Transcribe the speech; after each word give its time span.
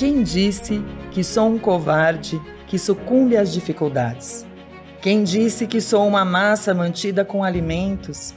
Quem 0.00 0.22
disse 0.22 0.82
que 1.10 1.22
sou 1.22 1.46
um 1.46 1.58
covarde 1.58 2.40
que 2.66 2.78
sucumbe 2.78 3.36
às 3.36 3.52
dificuldades? 3.52 4.46
Quem 5.02 5.22
disse 5.22 5.66
que 5.66 5.78
sou 5.78 6.08
uma 6.08 6.24
massa 6.24 6.72
mantida 6.72 7.22
com 7.22 7.44
alimentos? 7.44 8.32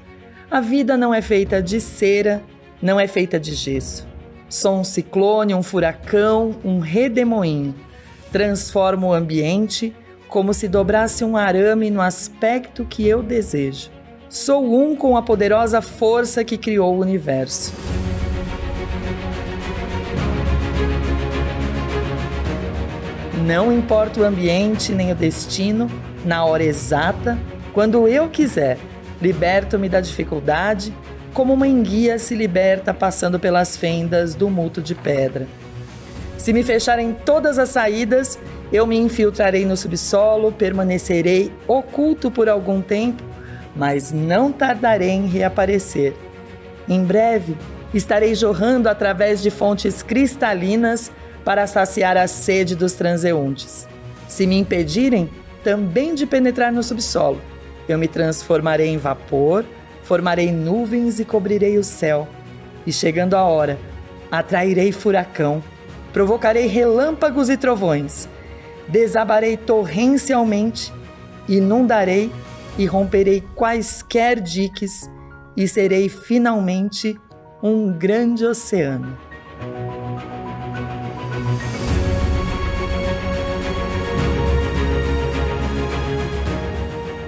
A 0.51 0.59
vida 0.59 0.97
não 0.97 1.13
é 1.13 1.21
feita 1.21 1.61
de 1.61 1.79
cera, 1.79 2.43
não 2.81 2.99
é 2.99 3.07
feita 3.07 3.39
de 3.39 3.55
gesso. 3.55 4.05
Sou 4.49 4.77
um 4.77 4.83
ciclone, 4.83 5.55
um 5.55 5.63
furacão, 5.63 6.53
um 6.65 6.79
redemoinho. 6.79 7.73
Transformo 8.29 9.07
o 9.07 9.13
ambiente 9.13 9.95
como 10.27 10.53
se 10.53 10.67
dobrasse 10.67 11.23
um 11.23 11.37
arame 11.37 11.89
no 11.89 12.01
aspecto 12.01 12.83
que 12.83 13.07
eu 13.07 13.23
desejo. 13.23 13.89
Sou 14.27 14.65
um 14.65 14.97
com 14.97 15.15
a 15.15 15.21
poderosa 15.21 15.81
força 15.81 16.43
que 16.43 16.57
criou 16.57 16.93
o 16.93 16.99
universo. 16.99 17.71
Não 23.43 23.73
importa 23.73 24.21
o 24.21 24.23
ambiente 24.23 24.93
nem 24.93 25.11
o 25.11 25.15
destino, 25.15 25.91
na 26.23 26.45
hora 26.45 26.63
exata, 26.63 27.37
quando 27.73 28.07
eu 28.07 28.29
quiser, 28.29 28.77
liberto-me 29.21 29.89
da 29.89 29.99
dificuldade, 29.99 30.93
como 31.33 31.51
uma 31.51 31.67
enguia 31.67 32.17
se 32.17 32.35
liberta 32.35 32.93
passando 32.93 33.37
pelas 33.37 33.75
fendas 33.75 34.33
do 34.33 34.49
muto 34.49 34.81
de 34.81 34.95
pedra. 34.95 35.45
Se 36.37 36.53
me 36.53 36.63
fecharem 36.63 37.13
todas 37.25 37.59
as 37.59 37.67
saídas, 37.67 38.39
eu 38.71 38.87
me 38.87 38.97
infiltrarei 38.97 39.65
no 39.65 39.75
subsolo, 39.75 40.53
permanecerei 40.53 41.51
oculto 41.67 42.31
por 42.31 42.47
algum 42.47 42.81
tempo, 42.81 43.21
mas 43.75 44.13
não 44.13 44.53
tardarei 44.53 45.09
em 45.09 45.27
reaparecer. 45.27 46.13
Em 46.87 47.03
breve, 47.03 47.57
estarei 47.93 48.35
jorrando 48.35 48.87
através 48.87 49.41
de 49.41 49.51
fontes 49.51 50.01
cristalinas 50.01 51.11
para 51.43 51.67
saciar 51.67 52.17
a 52.17 52.27
sede 52.27 52.75
dos 52.75 52.93
transeuntes. 52.93 53.87
Se 54.27 54.47
me 54.47 54.57
impedirem 54.57 55.29
também 55.63 56.15
de 56.15 56.25
penetrar 56.25 56.71
no 56.71 56.83
subsolo, 56.83 57.41
eu 57.87 57.97
me 57.97 58.07
transformarei 58.07 58.87
em 58.87 58.97
vapor, 58.97 59.65
formarei 60.03 60.51
nuvens 60.51 61.19
e 61.19 61.25
cobrirei 61.25 61.77
o 61.77 61.83
céu. 61.83 62.27
E 62.85 62.91
chegando 62.91 63.35
a 63.35 63.43
hora, 63.43 63.77
atrairei 64.31 64.91
furacão, 64.91 65.63
provocarei 66.11 66.67
relâmpagos 66.67 67.49
e 67.49 67.57
trovões, 67.57 68.27
desabarei 68.87 69.57
torrencialmente, 69.57 70.93
inundarei 71.47 72.31
e 72.77 72.85
romperei 72.85 73.41
quaisquer 73.55 74.39
diques 74.39 75.09
e 75.55 75.67
serei 75.67 76.09
finalmente 76.09 77.17
um 77.61 77.91
grande 77.91 78.45
oceano. 78.45 79.17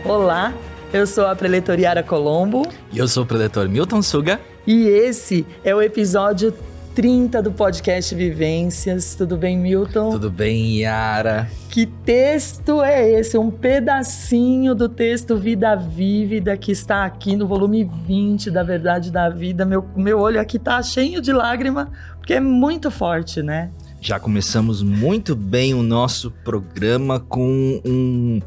Olá, 0.08 0.54
eu 0.94 1.08
sou 1.08 1.26
a 1.26 1.36
preletoriara 1.36 2.04
Colombo. 2.04 2.62
E 2.94 3.00
eu 3.00 3.08
sou 3.08 3.24
o 3.24 3.26
preletor 3.26 3.68
Milton 3.68 4.04
Suga. 4.04 4.40
E 4.68 4.88
esse 4.88 5.44
é 5.64 5.74
o 5.74 5.82
episódio 5.82 6.54
30 6.94 7.42
do 7.42 7.52
podcast 7.52 8.14
Vivências. 8.14 9.16
Tudo 9.16 9.36
bem, 9.36 9.58
Milton? 9.58 10.12
Tudo 10.12 10.30
bem, 10.30 10.78
Yara? 10.78 11.50
Que 11.72 11.88
texto 11.88 12.84
é 12.84 13.20
esse? 13.20 13.36
Um 13.36 13.50
pedacinho 13.50 14.76
do 14.76 14.88
texto 14.88 15.38
Vida 15.38 15.76
Vívida 15.76 16.56
que 16.56 16.72
está 16.72 17.04
aqui 17.04 17.36
no 17.36 17.48
volume 17.48 17.90
20 18.06 18.52
da 18.52 18.62
Verdade 18.62 19.12
da 19.12 19.28
Vida. 19.28 19.66
Meu, 19.66 19.84
meu 19.96 20.20
olho 20.20 20.40
aqui 20.40 20.60
tá 20.60 20.84
cheio 20.84 21.20
de 21.20 21.34
lágrima, 21.34 21.92
porque 22.20 22.36
é 22.36 22.40
muito 22.40 22.92
forte, 22.92 23.42
né? 23.42 23.72
Já 24.00 24.20
começamos 24.20 24.84
muito 24.84 25.36
bem 25.36 25.74
o 25.74 25.82
nosso 25.82 26.30
programa 26.30 27.20
com 27.20 27.82
um 27.84 28.40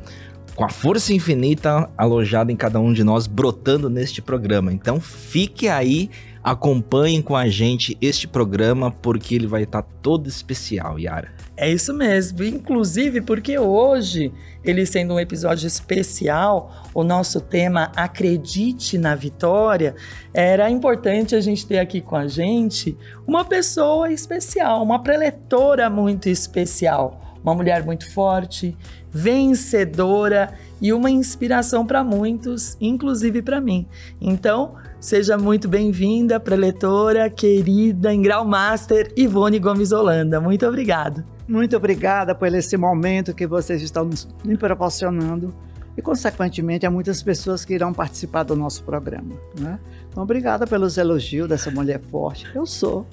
com 0.58 0.64
a 0.64 0.68
força 0.68 1.14
infinita 1.14 1.88
alojada 1.96 2.50
em 2.50 2.56
cada 2.56 2.80
um 2.80 2.92
de 2.92 3.04
nós, 3.04 3.28
brotando 3.28 3.88
neste 3.88 4.20
programa. 4.20 4.72
Então 4.72 5.00
fique 5.00 5.68
aí, 5.68 6.10
acompanhem 6.42 7.22
com 7.22 7.36
a 7.36 7.46
gente 7.46 7.96
este 8.02 8.26
programa, 8.26 8.90
porque 8.90 9.36
ele 9.36 9.46
vai 9.46 9.62
estar 9.62 9.82
todo 9.82 10.28
especial, 10.28 10.98
Yara. 10.98 11.30
É 11.56 11.70
isso 11.70 11.94
mesmo, 11.94 12.42
inclusive 12.42 13.20
porque 13.20 13.56
hoje, 13.56 14.32
ele 14.64 14.84
sendo 14.84 15.14
um 15.14 15.20
episódio 15.20 15.64
especial, 15.64 16.88
o 16.92 17.04
nosso 17.04 17.40
tema 17.40 17.92
Acredite 17.94 18.98
na 18.98 19.14
Vitória, 19.14 19.94
era 20.34 20.68
importante 20.68 21.36
a 21.36 21.40
gente 21.40 21.64
ter 21.68 21.78
aqui 21.78 22.00
com 22.00 22.16
a 22.16 22.26
gente 22.26 22.98
uma 23.24 23.44
pessoa 23.44 24.10
especial, 24.10 24.82
uma 24.82 25.00
preletora 25.04 25.88
muito 25.88 26.28
especial 26.28 27.28
uma 27.42 27.54
mulher 27.54 27.84
muito 27.84 28.10
forte, 28.12 28.76
vencedora 29.10 30.54
e 30.80 30.92
uma 30.92 31.10
inspiração 31.10 31.86
para 31.86 32.04
muitos, 32.04 32.76
inclusive 32.80 33.42
para 33.42 33.60
mim. 33.60 33.86
Então, 34.20 34.74
seja 35.00 35.36
muito 35.36 35.68
bem-vinda, 35.68 36.38
preletora, 36.38 37.28
querida, 37.28 38.12
em 38.12 38.22
grau 38.22 38.44
master, 38.44 39.12
Ivone 39.16 39.58
Gomes 39.58 39.92
Holanda. 39.92 40.40
Muito 40.40 40.66
obrigado. 40.66 41.24
Muito 41.48 41.76
obrigada 41.76 42.34
por 42.34 42.52
esse 42.54 42.76
momento 42.76 43.34
que 43.34 43.46
vocês 43.46 43.80
estão 43.82 44.08
me 44.44 44.56
proporcionando 44.56 45.52
e, 45.96 46.02
consequentemente, 46.02 46.86
a 46.86 46.90
muitas 46.90 47.22
pessoas 47.22 47.64
que 47.64 47.74
irão 47.74 47.92
participar 47.92 48.42
do 48.44 48.54
nosso 48.54 48.84
programa. 48.84 49.34
Né? 49.58 49.80
Então, 50.08 50.22
obrigada 50.22 50.66
pelos 50.66 50.98
elogios 50.98 51.48
dessa 51.48 51.70
mulher 51.70 52.00
forte. 52.10 52.46
Eu 52.54 52.66
sou. 52.66 53.06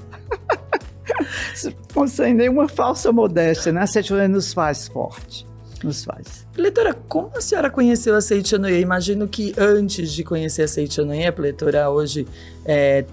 Sem 2.08 2.34
nenhuma 2.34 2.68
falsa 2.68 3.12
modéstia, 3.12 3.72
né? 3.72 3.86
Seitianoye 3.88 4.28
nos 4.28 4.54
faz 4.54 4.88
forte. 4.88 5.48
Nos 5.86 6.04
faz. 6.04 6.48
Pletora, 6.54 6.94
como 6.94 7.32
a 7.38 7.42
senhora 7.42 7.70
conheceu 7.70 8.16
a 8.16 8.22
Seitianoye? 8.22 8.82
Imagino 8.82 9.28
que 9.28 9.54
antes 9.58 10.12
de 10.12 10.24
conhecer 10.24 10.64
a 10.64 10.68
Seitianoye, 10.68 11.28
a 11.28 11.32
Pletora 11.32 11.90
hoje 11.90 12.28
é, 12.66 13.06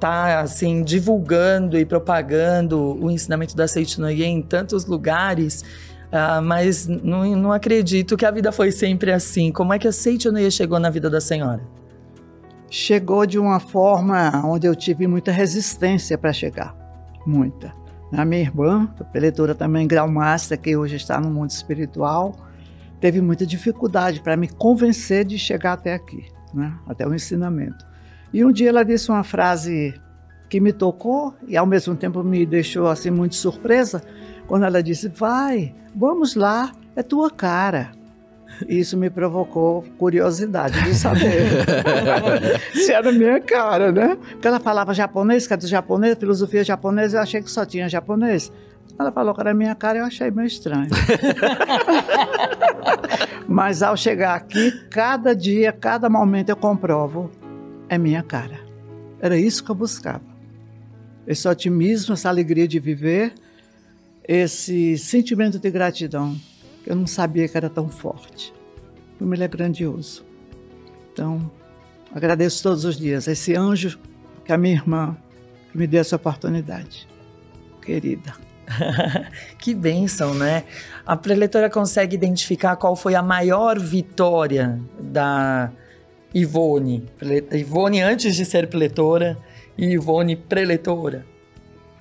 tá 0.00 0.40
assim 0.40 0.82
divulgando 0.82 1.78
e 1.78 1.84
propagando 1.84 2.98
o 3.02 3.10
ensinamento 3.10 3.54
da 3.54 3.68
Seitianoye 3.68 4.24
em 4.24 4.40
tantos 4.40 4.86
lugares. 4.86 5.62
Uh, 6.06 6.40
mas 6.42 6.86
não, 6.86 7.24
não 7.36 7.52
acredito 7.52 8.16
que 8.16 8.24
a 8.24 8.30
vida 8.30 8.50
foi 8.50 8.70
sempre 8.70 9.12
assim. 9.12 9.52
Como 9.52 9.74
é 9.74 9.78
que 9.78 9.88
a 9.88 9.92
Seitianoye 9.92 10.50
chegou 10.50 10.78
na 10.78 10.88
vida 10.88 11.10
da 11.10 11.20
senhora? 11.20 11.62
Chegou 12.70 13.26
de 13.26 13.38
uma 13.38 13.60
forma 13.60 14.42
onde 14.46 14.66
eu 14.66 14.74
tive 14.74 15.06
muita 15.06 15.30
resistência 15.30 16.16
para 16.16 16.32
chegar 16.32 16.84
muita. 17.26 17.74
A 18.16 18.24
minha 18.24 18.42
irmã, 18.42 18.88
a 19.00 19.04
preletora 19.04 19.54
também 19.54 19.88
grau 19.88 20.08
master, 20.08 20.60
que 20.60 20.76
hoje 20.76 20.96
está 20.96 21.20
no 21.20 21.30
mundo 21.30 21.50
espiritual, 21.50 22.36
teve 23.00 23.20
muita 23.20 23.44
dificuldade 23.44 24.20
para 24.20 24.36
me 24.36 24.48
convencer 24.48 25.24
de 25.24 25.38
chegar 25.38 25.72
até 25.72 25.94
aqui, 25.94 26.24
né? 26.52 26.72
até 26.86 27.06
o 27.06 27.14
ensinamento. 27.14 27.84
E 28.32 28.44
um 28.44 28.52
dia 28.52 28.68
ela 28.68 28.84
disse 28.84 29.10
uma 29.10 29.24
frase 29.24 29.94
que 30.48 30.60
me 30.60 30.72
tocou 30.72 31.34
e 31.48 31.56
ao 31.56 31.66
mesmo 31.66 31.96
tempo 31.96 32.22
me 32.22 32.46
deixou 32.46 32.86
assim 32.86 33.10
muito 33.10 33.34
surpresa, 33.34 34.02
quando 34.46 34.64
ela 34.64 34.82
disse: 34.82 35.08
"Vai, 35.08 35.74
vamos 35.94 36.34
lá, 36.34 36.72
é 36.94 37.02
tua 37.02 37.30
cara". 37.30 37.90
Isso 38.68 38.96
me 38.96 39.10
provocou 39.10 39.82
curiosidade 39.98 40.82
de 40.84 40.94
saber 40.94 41.50
se 42.74 42.92
era 42.92 43.10
minha 43.12 43.40
cara, 43.40 43.90
né? 43.92 44.16
Porque 44.30 44.46
ela 44.46 44.60
falava 44.60 44.94
japonês, 44.94 45.46
que 45.46 45.52
era 45.52 45.60
do 45.60 45.68
japonês, 45.68 46.16
filosofia 46.18 46.64
japonesa, 46.64 47.18
eu 47.18 47.22
achei 47.22 47.42
que 47.42 47.50
só 47.50 47.64
tinha 47.64 47.88
japonês. 47.88 48.52
Ela 48.98 49.10
falou 49.10 49.34
que 49.34 49.40
era 49.40 49.52
minha 49.52 49.74
cara, 49.74 49.98
eu 49.98 50.04
achei 50.04 50.30
meio 50.30 50.46
estranho. 50.46 50.90
Mas 53.48 53.82
ao 53.82 53.96
chegar 53.96 54.34
aqui, 54.34 54.70
cada 54.90 55.34
dia, 55.34 55.72
cada 55.72 56.08
momento 56.08 56.50
eu 56.50 56.56
comprovo, 56.56 57.30
é 57.88 57.98
minha 57.98 58.22
cara. 58.22 58.60
Era 59.20 59.36
isso 59.36 59.64
que 59.64 59.70
eu 59.70 59.74
buscava. 59.74 60.22
Esse 61.26 61.48
otimismo, 61.48 62.14
essa 62.14 62.28
alegria 62.28 62.68
de 62.68 62.78
viver, 62.78 63.32
esse 64.26 64.96
sentimento 64.98 65.58
de 65.58 65.70
gratidão 65.70 66.36
eu 66.86 66.94
não 66.94 67.06
sabia 67.06 67.48
que 67.48 67.56
era 67.56 67.70
tão 67.70 67.88
forte. 67.88 68.52
Como 69.18 69.34
ele 69.34 69.44
é 69.44 69.48
grandioso. 69.48 70.24
Então, 71.12 71.50
agradeço 72.14 72.62
todos 72.62 72.84
os 72.84 72.96
dias 72.96 73.28
a 73.28 73.32
esse 73.32 73.54
anjo 73.54 73.98
que 74.44 74.52
a 74.52 74.58
minha 74.58 74.74
irmã 74.74 75.16
que 75.70 75.78
me 75.78 75.86
deu 75.86 76.00
essa 76.00 76.16
oportunidade. 76.16 77.08
Querida. 77.80 78.34
que 79.58 79.74
bênção, 79.74 80.34
né? 80.34 80.64
A 81.06 81.16
preletora 81.16 81.68
consegue 81.68 82.16
identificar 82.16 82.76
qual 82.76 82.96
foi 82.96 83.14
a 83.14 83.22
maior 83.22 83.78
vitória 83.78 84.80
da 84.98 85.70
Ivone. 86.34 87.06
Ivone 87.52 88.00
antes 88.00 88.34
de 88.34 88.44
ser 88.44 88.68
preletora 88.68 89.38
e 89.76 89.92
Ivone 89.92 90.36
preletora 90.36 91.33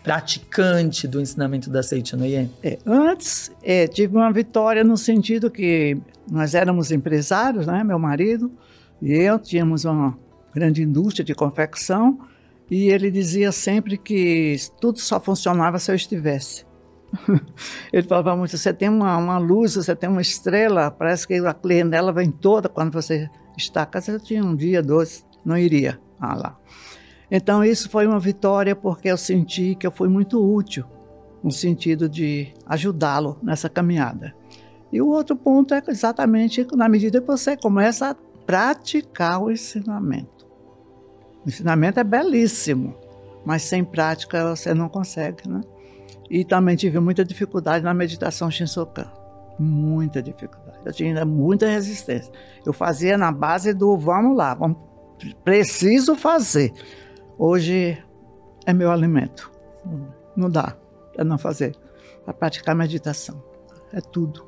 praticante 0.03 1.07
do 1.07 1.21
ensinamento 1.21 1.69
da 1.69 1.81
Seitianoye? 1.81 2.49
É, 2.61 2.77
antes, 2.85 3.51
é, 3.63 3.87
tive 3.87 4.15
uma 4.15 4.31
vitória 4.31 4.83
no 4.83 4.97
sentido 4.97 5.49
que 5.49 5.97
nós 6.29 6.53
éramos 6.53 6.91
empresários, 6.91 7.65
né, 7.65 7.83
meu 7.83 7.97
marido 7.97 8.51
e 9.01 9.11
eu, 9.11 9.37
tínhamos 9.37 9.83
uma 9.83 10.17
grande 10.53 10.81
indústria 10.81 11.25
de 11.25 11.35
confecção 11.35 12.17
E 12.71 12.89
ele 12.89 13.11
dizia 13.11 13.51
sempre 13.51 13.97
que 13.97 14.55
tudo 14.79 14.99
só 14.99 15.19
funcionava 15.19 15.77
se 15.77 15.91
eu 15.91 15.95
estivesse. 15.95 16.65
ele 17.91 18.07
falava 18.07 18.35
muito: 18.35 18.57
você 18.57 18.73
tem 18.73 18.87
uma, 18.87 19.17
uma 19.17 19.37
luz, 19.37 19.75
você 19.75 19.93
tem 19.95 20.09
uma 20.09 20.21
estrela, 20.21 20.89
parece 20.89 21.27
que 21.27 21.33
a 21.33 21.53
clientela 21.53 22.13
vem 22.13 22.31
toda 22.31 22.69
quando 22.69 22.93
você 22.93 23.29
está. 23.57 23.85
Caso 23.85 24.11
eu 24.11 24.19
tinha 24.19 24.43
um 24.43 24.55
dia, 24.55 24.81
dois, 24.81 25.25
não 25.45 25.57
iria 25.57 25.99
ah, 26.19 26.35
lá. 26.35 26.57
Então, 27.35 27.65
isso 27.65 27.89
foi 27.89 28.05
uma 28.05 28.19
vitória 28.19 28.75
porque 28.75 29.07
eu 29.07 29.17
senti 29.17 29.73
que 29.73 29.87
eu 29.87 29.91
fui 29.91 30.07
muito 30.07 30.39
útil 30.39 30.85
no 31.43 31.49
sentido 31.49 32.07
de 32.07 32.53
ajudá-lo 32.63 33.39
nessa 33.41 33.67
caminhada. 33.67 34.35
E 34.91 35.01
o 35.01 35.07
outro 35.07 35.35
ponto 35.35 35.73
é 35.73 35.81
exatamente 35.87 36.63
na 36.75 36.87
medida 36.87 37.19
que 37.19 37.25
você 37.25 37.57
começa 37.57 38.11
a 38.11 38.15
praticar 38.45 39.41
o 39.41 39.49
ensinamento. 39.49 40.45
O 41.43 41.49
ensinamento 41.49 41.99
é 41.99 42.03
belíssimo, 42.03 42.93
mas 43.43 43.63
sem 43.63 43.83
prática 43.83 44.55
você 44.55 44.71
não 44.71 44.87
consegue, 44.87 45.49
né? 45.49 45.61
E 46.29 46.45
também 46.45 46.75
tive 46.75 46.99
muita 46.99 47.25
dificuldade 47.25 47.83
na 47.83 47.95
meditação 47.95 48.51
Shinsokan. 48.51 49.11
Muita 49.57 50.21
dificuldade. 50.21 50.77
Eu 50.85 50.93
tinha 50.93 51.25
muita 51.25 51.65
resistência. 51.65 52.31
Eu 52.63 52.73
fazia 52.73 53.17
na 53.17 53.31
base 53.31 53.73
do 53.73 53.97
vamos 53.97 54.37
lá, 54.37 54.53
vamos, 54.53 54.77
preciso 55.43 56.15
fazer. 56.15 56.71
Hoje 57.37 57.97
é 58.65 58.73
meu 58.73 58.91
alimento. 58.91 59.51
Não 60.35 60.49
dá 60.49 60.75
para 61.13 61.23
não 61.23 61.37
fazer, 61.37 61.75
para 62.25 62.33
praticar 62.33 62.75
meditação. 62.75 63.41
É 63.91 64.01
tudo. 64.01 64.45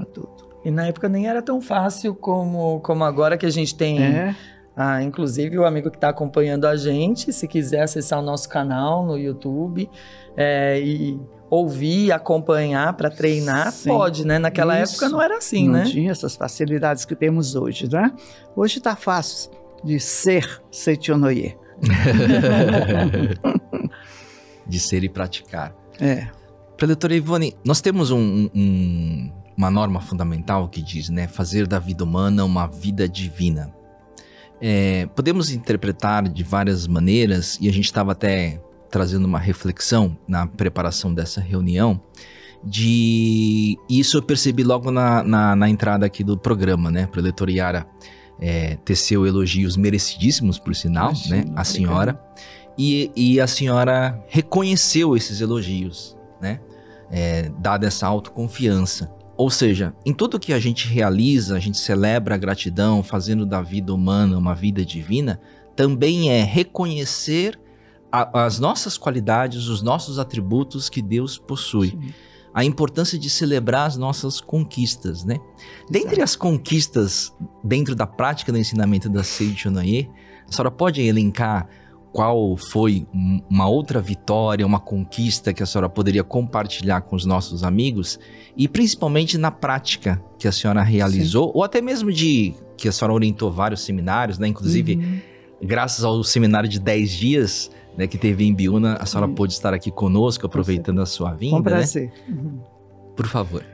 É 0.00 0.04
tudo. 0.04 0.46
E 0.64 0.70
na 0.70 0.86
época 0.86 1.08
nem 1.08 1.28
era 1.28 1.40
tão 1.40 1.60
fácil 1.60 2.14
como, 2.14 2.80
como 2.80 3.04
agora 3.04 3.38
que 3.38 3.46
a 3.46 3.50
gente 3.50 3.74
tem. 3.76 4.02
É. 4.02 4.34
Ah, 4.76 5.02
inclusive, 5.02 5.56
o 5.58 5.64
amigo 5.64 5.90
que 5.90 5.96
está 5.96 6.10
acompanhando 6.10 6.66
a 6.66 6.76
gente, 6.76 7.32
se 7.32 7.48
quiser 7.48 7.82
acessar 7.82 8.18
o 8.18 8.22
nosso 8.22 8.48
canal 8.48 9.06
no 9.06 9.16
YouTube 9.16 9.88
é, 10.36 10.78
e 10.80 11.18
ouvir, 11.48 12.12
acompanhar 12.12 12.92
para 12.94 13.08
treinar, 13.08 13.72
Sim. 13.72 13.88
pode, 13.88 14.26
né? 14.26 14.38
Naquela 14.38 14.78
Isso. 14.80 14.94
época 14.94 15.08
não 15.08 15.22
era 15.22 15.38
assim, 15.38 15.66
não 15.66 15.74
né? 15.74 15.84
Não 15.84 15.90
tinha 15.90 16.10
essas 16.10 16.36
facilidades 16.36 17.04
que 17.04 17.14
temos 17.14 17.54
hoje, 17.54 17.88
né? 17.90 18.12
Hoje 18.54 18.78
está 18.78 18.94
fácil 18.94 19.50
de 19.82 19.98
ser 19.98 20.60
Seichonoye. 20.70 21.56
de 24.66 24.80
ser 24.80 25.04
e 25.04 25.08
praticar. 25.08 25.74
É. 26.00 26.26
Para 26.76 26.84
a 26.84 26.86
doutora 26.88 27.14
Ivone, 27.14 27.54
nós 27.64 27.80
temos 27.80 28.10
um, 28.10 28.50
um, 28.54 29.32
uma 29.56 29.70
norma 29.70 30.00
fundamental 30.00 30.68
que 30.68 30.82
diz, 30.82 31.08
né, 31.08 31.26
fazer 31.26 31.66
da 31.66 31.78
vida 31.78 32.04
humana 32.04 32.44
uma 32.44 32.66
vida 32.66 33.08
divina. 33.08 33.74
É, 34.60 35.06
podemos 35.14 35.50
interpretar 35.50 36.28
de 36.28 36.42
várias 36.42 36.86
maneiras, 36.86 37.58
e 37.60 37.68
a 37.68 37.72
gente 37.72 37.86
estava 37.86 38.12
até 38.12 38.60
trazendo 38.90 39.24
uma 39.24 39.38
reflexão 39.38 40.16
na 40.28 40.46
preparação 40.46 41.12
dessa 41.12 41.40
reunião, 41.40 42.00
de 42.62 43.78
isso 43.88 44.18
eu 44.18 44.22
percebi 44.22 44.64
logo 44.64 44.90
na, 44.90 45.22
na, 45.22 45.56
na 45.56 45.68
entrada 45.68 46.04
aqui 46.04 46.24
do 46.24 46.36
programa, 46.36 46.90
né, 46.90 47.06
para 47.06 47.20
a 47.20 47.22
doutora 47.22 47.52
Yara 47.52 47.86
é, 48.40 48.76
teceu 48.84 49.26
elogios 49.26 49.76
merecidíssimos, 49.76 50.58
por 50.58 50.74
sinal, 50.74 51.10
Imagina, 51.10 51.36
né, 51.36 51.52
a 51.56 51.64
senhora, 51.64 52.20
e, 52.78 53.10
e 53.16 53.40
a 53.40 53.46
senhora 53.46 54.22
reconheceu 54.28 55.16
esses 55.16 55.40
elogios, 55.40 56.16
né, 56.40 56.60
é, 57.10 57.50
dada 57.58 57.86
essa 57.86 58.06
autoconfiança. 58.06 59.12
Ou 59.36 59.50
seja, 59.50 59.94
em 60.04 60.14
tudo 60.14 60.40
que 60.40 60.52
a 60.52 60.58
gente 60.58 60.88
realiza, 60.88 61.56
a 61.56 61.60
gente 61.60 61.78
celebra 61.78 62.34
a 62.34 62.38
gratidão, 62.38 63.02
fazendo 63.02 63.44
da 63.44 63.60
vida 63.60 63.92
humana 63.92 64.38
uma 64.38 64.54
vida 64.54 64.84
divina, 64.84 65.40
também 65.74 66.30
é 66.30 66.42
reconhecer 66.42 67.58
a, 68.10 68.44
as 68.46 68.58
nossas 68.58 68.96
qualidades, 68.96 69.66
os 69.68 69.82
nossos 69.82 70.18
atributos 70.18 70.88
que 70.88 71.02
Deus 71.02 71.36
possui. 71.36 71.90
Sim. 71.90 72.14
A 72.56 72.64
importância 72.64 73.18
de 73.18 73.28
celebrar 73.28 73.86
as 73.86 73.98
nossas 73.98 74.40
conquistas, 74.40 75.24
né? 75.24 75.36
Dentre 75.90 76.22
as 76.22 76.34
conquistas 76.34 77.30
dentro 77.62 77.94
da 77.94 78.06
prática 78.06 78.50
do 78.50 78.56
ensinamento 78.56 79.10
da 79.10 79.22
Seiichi 79.22 79.68
Onaye, 79.68 80.08
a 80.48 80.52
senhora 80.52 80.70
pode 80.70 81.02
elencar 81.02 81.68
qual 82.16 82.56
foi 82.56 83.06
uma 83.12 83.68
outra 83.68 84.00
vitória, 84.00 84.64
uma 84.64 84.80
conquista 84.80 85.52
que 85.52 85.62
a 85.62 85.66
senhora 85.66 85.86
poderia 85.86 86.24
compartilhar 86.24 87.02
com 87.02 87.14
os 87.14 87.26
nossos 87.26 87.62
amigos 87.62 88.18
e 88.56 88.66
principalmente 88.66 89.36
na 89.36 89.50
prática 89.50 90.18
que 90.38 90.48
a 90.48 90.52
senhora 90.52 90.82
realizou, 90.82 91.48
Sim. 91.48 91.52
ou 91.56 91.62
até 91.62 91.82
mesmo 91.82 92.10
de 92.10 92.54
que 92.78 92.88
a 92.88 92.92
senhora 92.92 93.12
orientou 93.12 93.52
vários 93.52 93.82
seminários, 93.82 94.38
né? 94.38 94.48
Inclusive, 94.48 94.96
uhum. 94.96 95.20
graças 95.62 96.06
ao 96.06 96.24
seminário 96.24 96.70
de 96.70 96.80
10 96.80 97.10
dias 97.10 97.70
né, 97.96 98.06
que 98.06 98.18
teve 98.18 98.44
em 98.44 98.54
Biúna, 98.54 98.96
a 99.00 99.06
senhora 99.06 99.28
uhum. 99.28 99.34
pôde 99.34 99.52
estar 99.52 99.72
aqui 99.72 99.90
conosco, 99.90 100.46
aproveitando 100.46 101.00
a 101.00 101.06
sua 101.06 101.32
vinda. 101.32 101.56
Com 101.56 101.62
né? 101.62 101.70
prazer. 101.70 102.12
Né? 102.28 102.34
Uhum. 102.34 102.60
Por 103.16 103.26
favor. 103.26 103.64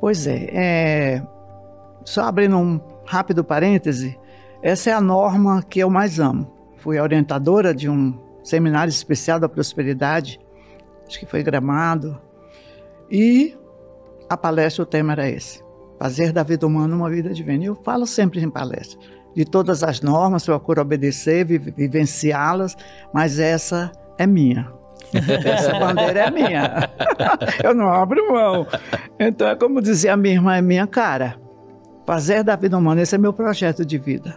Pois 0.00 0.26
é, 0.26 0.50
é, 0.52 1.22
só 2.04 2.22
abrindo 2.22 2.56
um 2.56 2.80
rápido 3.04 3.44
parêntese, 3.44 4.18
essa 4.62 4.90
é 4.90 4.92
a 4.92 5.00
norma 5.00 5.62
que 5.62 5.80
eu 5.80 5.90
mais 5.90 6.18
amo 6.18 6.58
fui 6.78 6.98
orientadora 6.98 7.74
de 7.74 7.88
um 7.88 8.14
seminário 8.42 8.90
especial 8.90 9.38
da 9.38 9.48
prosperidade, 9.48 10.40
acho 11.06 11.18
que 11.18 11.26
foi 11.26 11.42
gramado, 11.42 12.18
e 13.10 13.56
a 14.28 14.36
palestra, 14.36 14.82
o 14.82 14.86
tema 14.86 15.12
era 15.12 15.28
esse, 15.28 15.62
fazer 15.98 16.32
da 16.32 16.42
vida 16.42 16.66
humana 16.66 16.94
uma 16.94 17.10
vida 17.10 17.32
divina. 17.32 17.64
E 17.64 17.66
eu 17.66 17.74
falo 17.74 18.06
sempre 18.06 18.40
em 18.40 18.50
palestra, 18.50 18.98
de 19.38 19.44
todas 19.44 19.82
as 19.82 20.00
normas, 20.00 20.44
procuro 20.44 20.82
obedecer, 20.82 21.44
vivenciá-las, 21.44 22.76
mas 23.14 23.38
essa 23.38 23.92
é 24.18 24.26
minha. 24.26 24.70
Essa 25.42 25.78
bandeira 25.78 26.20
é 26.20 26.30
minha. 26.30 26.90
eu 27.64 27.74
não 27.74 27.88
abro 27.90 28.30
mão. 28.30 28.66
Então, 29.18 29.48
é 29.48 29.56
como 29.56 29.80
dizia 29.80 30.12
a 30.12 30.16
minha 30.18 30.34
irmã, 30.34 30.54
é 30.54 30.60
minha 30.60 30.86
cara. 30.86 31.36
Fazer 32.06 32.42
da 32.44 32.56
vida 32.56 32.76
humana, 32.76 33.00
esse 33.00 33.14
é 33.14 33.18
meu 33.18 33.32
projeto 33.32 33.86
de 33.86 33.96
vida 33.96 34.34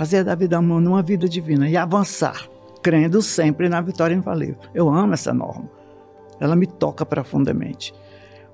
fazer 0.00 0.24
da 0.24 0.34
vida 0.34 0.58
humana 0.58 0.88
uma 0.88 1.02
vida 1.02 1.28
divina 1.28 1.68
e 1.68 1.76
avançar, 1.76 2.48
crendo 2.82 3.20
sempre 3.20 3.68
na 3.68 3.82
vitória 3.82 4.14
infalível. 4.14 4.56
Eu 4.72 4.88
amo 4.88 5.12
essa 5.12 5.30
norma. 5.30 5.68
Ela 6.40 6.56
me 6.56 6.66
toca 6.66 7.04
profundamente. 7.04 7.92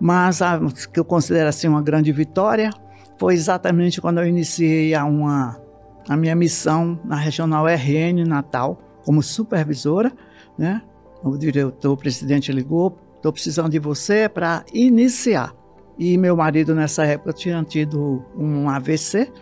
Mas 0.00 0.42
a 0.42 0.60
que 0.92 0.98
eu 0.98 1.04
considero 1.04 1.48
assim 1.48 1.68
uma 1.68 1.80
grande 1.80 2.10
vitória 2.10 2.70
foi 3.18 3.34
exatamente 3.34 4.00
quando 4.00 4.18
eu 4.18 4.26
iniciei 4.26 4.94
a, 4.94 5.04
uma, 5.04 5.60
a 6.08 6.16
minha 6.16 6.34
missão 6.34 6.98
na 7.04 7.16
regional 7.16 7.66
RN 7.66 8.24
Natal 8.26 8.78
como 9.04 9.22
supervisora, 9.22 10.12
né? 10.58 10.82
O 11.22 11.36
diretor, 11.36 11.92
o 11.92 11.96
presidente 11.96 12.52
ligou, 12.52 12.98
estou 13.16 13.32
precisando 13.32 13.70
de 13.70 13.78
você 13.78 14.28
para 14.28 14.64
iniciar. 14.72 15.54
E 15.98 16.18
meu 16.18 16.36
marido 16.36 16.74
nessa 16.74 17.04
época 17.06 17.32
tinha 17.32 17.62
tido 17.64 18.24
um 18.36 18.68
AVC, 18.68 19.32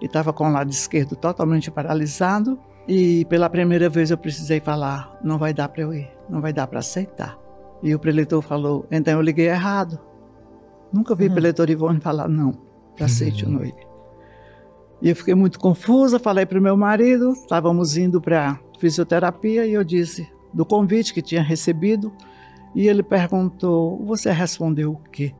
e 0.00 0.06
estava 0.06 0.32
com 0.32 0.48
o 0.48 0.52
lado 0.52 0.70
esquerdo 0.70 1.14
totalmente 1.14 1.70
paralisado. 1.70 2.58
E 2.88 3.24
pela 3.26 3.48
primeira 3.48 3.88
vez 3.88 4.10
eu 4.10 4.18
precisei 4.18 4.58
falar: 4.58 5.18
não 5.22 5.38
vai 5.38 5.54
dar 5.54 5.68
para 5.68 5.82
eu 5.82 5.94
ir, 5.94 6.10
não 6.28 6.40
vai 6.40 6.52
dar 6.52 6.66
para 6.66 6.80
aceitar. 6.80 7.38
E 7.82 7.94
o 7.94 7.98
preletor 7.98 8.42
falou: 8.42 8.86
então 8.90 9.14
eu 9.14 9.22
liguei 9.22 9.48
errado. 9.48 10.00
Nunca 10.92 11.14
vi 11.14 11.28
uhum. 11.28 11.34
preletor 11.34 11.70
Ivone 11.70 12.00
falar 12.00 12.26
não 12.26 12.69
aceite 13.04 13.44
uhum. 13.44 13.52
noite. 13.52 13.86
E 15.02 15.08
eu 15.08 15.16
fiquei 15.16 15.34
muito 15.34 15.58
confusa, 15.58 16.18
falei 16.18 16.44
para 16.44 16.58
o 16.58 16.62
meu 16.62 16.76
marido, 16.76 17.32
estávamos 17.32 17.96
indo 17.96 18.20
para 18.20 18.60
fisioterapia 18.78 19.66
e 19.66 19.72
eu 19.72 19.82
disse 19.82 20.28
do 20.52 20.64
convite 20.64 21.14
que 21.14 21.22
tinha 21.22 21.42
recebido. 21.42 22.12
E 22.74 22.86
ele 22.86 23.02
perguntou: 23.02 24.04
Você 24.04 24.30
respondeu 24.30 24.92
o 24.92 24.98
quê? 25.10 25.34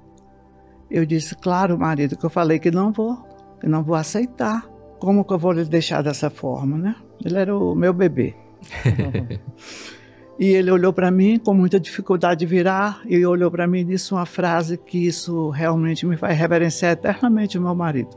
Eu 0.91 1.05
disse: 1.05 1.35
Claro, 1.37 1.79
marido, 1.79 2.17
que 2.17 2.25
eu 2.25 2.31
falei 2.31 2.59
que 2.59 2.71
não 2.71 2.93
vou. 2.93 3.19
Eu 3.63 3.69
não 3.69 3.83
vou 3.83 3.95
aceitar. 3.95 4.67
Como 4.99 5.25
que 5.25 5.33
eu 5.33 5.39
vou 5.39 5.53
lhe 5.53 5.65
deixar 5.65 6.03
dessa 6.03 6.29
forma, 6.29 6.77
né? 6.77 6.97
Ele 7.25 7.39
era 7.39 7.57
o 7.57 7.75
meu 7.75 7.93
bebê. 7.93 8.35
e 10.41 10.49
ele 10.49 10.71
olhou 10.71 10.91
para 10.91 11.11
mim 11.11 11.39
com 11.39 11.53
muita 11.53 11.79
dificuldade 11.79 12.41
de 12.41 12.47
virar 12.47 13.03
e 13.05 13.27
olhou 13.27 13.51
para 13.51 13.67
mim 13.67 13.81
e 13.81 13.85
disse 13.85 14.11
uma 14.15 14.25
frase 14.25 14.79
que 14.79 15.07
isso 15.07 15.51
realmente 15.51 16.07
me 16.07 16.17
faz 16.17 16.39
reverenciar 16.39 16.93
eternamente 16.93 17.59
o 17.59 17.61
meu 17.61 17.75
marido. 17.75 18.17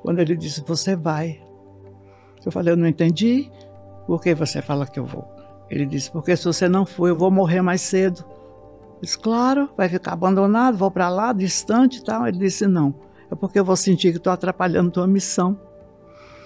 Quando 0.00 0.20
ele 0.20 0.36
disse: 0.36 0.62
"Você 0.64 0.94
vai". 0.94 1.42
Eu 2.46 2.52
falei: 2.52 2.72
"Eu 2.72 2.76
não 2.76 2.86
entendi. 2.86 3.50
Por 4.06 4.22
que 4.22 4.32
você 4.36 4.62
fala 4.62 4.86
que 4.86 5.00
eu 5.00 5.04
vou?" 5.04 5.28
Ele 5.68 5.84
disse: 5.84 6.12
"Porque 6.12 6.36
se 6.36 6.44
você 6.44 6.68
não 6.68 6.86
for, 6.86 7.08
eu 7.08 7.16
vou 7.16 7.28
morrer 7.28 7.60
mais 7.60 7.80
cedo." 7.80 8.24
Eu 8.94 9.00
disse: 9.02 9.18
"Claro, 9.18 9.68
vai 9.76 9.88
ficar 9.88 10.12
abandonado, 10.12 10.78
vou 10.78 10.92
para 10.92 11.08
lá, 11.08 11.32
distante 11.32 11.98
e 11.98 12.04
tal." 12.04 12.24
Ele 12.28 12.38
disse: 12.38 12.68
"Não 12.68 12.94
é 13.30 13.34
porque 13.34 13.58
eu 13.58 13.64
vou 13.64 13.74
sentir 13.74 14.12
que 14.12 14.18
estou 14.18 14.32
atrapalhando 14.32 14.92
tua 14.92 15.08
missão. 15.08 15.58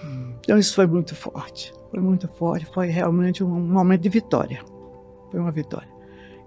Hum. 0.03 0.33
Então 0.39 0.57
isso 0.57 0.73
foi 0.73 0.87
muito 0.87 1.15
forte, 1.15 1.71
foi 1.91 1.99
muito 1.99 2.27
forte, 2.27 2.65
foi 2.65 2.87
realmente 2.87 3.43
um 3.43 3.47
momento 3.47 4.01
de 4.01 4.09
vitória. 4.09 4.59
Foi 5.31 5.39
uma 5.39 5.51
vitória. 5.51 5.89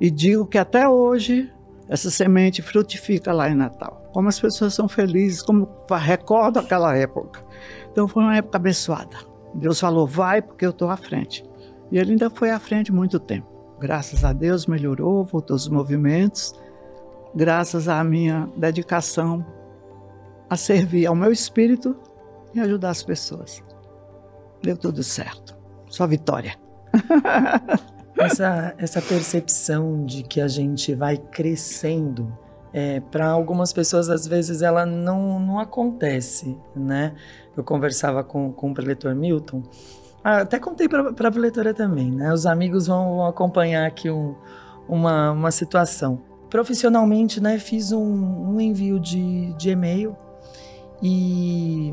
E 0.00 0.10
digo 0.10 0.46
que 0.46 0.58
até 0.58 0.88
hoje 0.88 1.52
essa 1.88 2.10
semente 2.10 2.62
frutifica 2.62 3.32
lá 3.32 3.48
em 3.48 3.54
Natal. 3.54 4.02
Como 4.12 4.28
as 4.28 4.40
pessoas 4.40 4.74
são 4.74 4.88
felizes, 4.88 5.42
como 5.42 5.68
recordo 5.90 6.58
aquela 6.58 6.96
época. 6.96 7.44
Então 7.90 8.08
foi 8.08 8.22
uma 8.22 8.36
época 8.36 8.56
abençoada. 8.56 9.16
Deus 9.54 9.78
falou, 9.78 10.06
vai 10.06 10.40
porque 10.40 10.64
eu 10.64 10.70
estou 10.70 10.90
à 10.90 10.96
frente. 10.96 11.44
E 11.90 11.98
ele 11.98 12.12
ainda 12.12 12.30
foi 12.30 12.50
à 12.50 12.58
frente 12.58 12.92
muito 12.92 13.20
tempo. 13.20 13.46
Graças 13.78 14.24
a 14.24 14.32
Deus 14.32 14.66
melhorou, 14.66 15.24
voltou 15.24 15.56
os 15.56 15.68
movimentos, 15.68 16.54
graças 17.34 17.88
à 17.88 18.02
minha 18.02 18.48
dedicação 18.56 19.44
a 20.48 20.56
servir 20.56 21.06
ao 21.06 21.14
meu 21.14 21.32
espírito 21.32 21.96
e 22.54 22.60
ajudar 22.60 22.90
as 22.90 23.02
pessoas. 23.02 23.62
Deu 24.62 24.76
tudo 24.76 25.02
certo. 25.02 25.56
Só 25.88 26.06
vitória. 26.06 26.56
essa, 28.18 28.74
essa 28.78 29.02
percepção 29.02 30.04
de 30.04 30.22
que 30.22 30.40
a 30.40 30.48
gente 30.48 30.94
vai 30.94 31.16
crescendo, 31.16 32.36
é, 32.72 33.00
para 33.00 33.28
algumas 33.28 33.72
pessoas, 33.72 34.08
às 34.08 34.26
vezes, 34.26 34.62
ela 34.62 34.86
não, 34.86 35.38
não 35.38 35.58
acontece, 35.58 36.58
né? 36.74 37.14
Eu 37.56 37.62
conversava 37.62 38.24
com, 38.24 38.50
com 38.52 38.70
o 38.70 38.74
preletor 38.74 39.14
Milton, 39.14 39.62
ah, 40.24 40.38
até 40.42 40.58
contei 40.58 40.88
para 40.88 41.10
a 41.10 41.30
preletora 41.32 41.74
também, 41.74 42.10
né? 42.12 42.32
Os 42.32 42.46
amigos 42.46 42.86
vão, 42.86 43.16
vão 43.16 43.26
acompanhar 43.26 43.86
aqui 43.86 44.08
um, 44.08 44.36
uma, 44.88 45.32
uma 45.32 45.50
situação. 45.50 46.20
Profissionalmente, 46.48 47.42
né, 47.42 47.58
fiz 47.58 47.92
um, 47.92 48.04
um 48.04 48.60
envio 48.60 49.00
de, 49.00 49.52
de 49.54 49.70
e-mail 49.70 50.16
e 51.02 51.92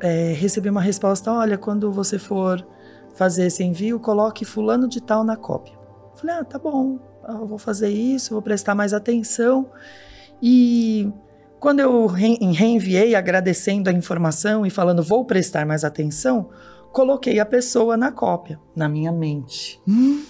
é, 0.00 0.32
recebi 0.34 0.68
uma 0.68 0.80
resposta: 0.80 1.32
olha, 1.32 1.58
quando 1.58 1.90
você 1.90 2.18
for 2.18 2.64
fazer 3.18 3.46
esse 3.46 3.64
envio, 3.64 3.98
coloque 3.98 4.44
fulano 4.44 4.86
de 4.86 5.02
tal 5.02 5.24
na 5.24 5.36
cópia. 5.36 5.76
Falei, 6.14 6.36
ah, 6.36 6.44
tá 6.44 6.56
bom, 6.56 7.00
eu 7.28 7.46
vou 7.46 7.58
fazer 7.58 7.88
isso, 7.88 8.32
vou 8.32 8.40
prestar 8.40 8.76
mais 8.76 8.94
atenção. 8.94 9.68
E 10.40 11.12
quando 11.58 11.80
eu 11.80 12.06
reenviei 12.06 13.16
agradecendo 13.16 13.90
a 13.90 13.92
informação 13.92 14.64
e 14.64 14.70
falando 14.70 15.02
vou 15.02 15.24
prestar 15.24 15.66
mais 15.66 15.82
atenção, 15.82 16.48
coloquei 16.92 17.40
a 17.40 17.44
pessoa 17.44 17.96
na 17.96 18.12
cópia, 18.12 18.60
na 18.76 18.88
minha 18.88 19.10
mente. 19.10 19.80
Hum. 19.86 20.22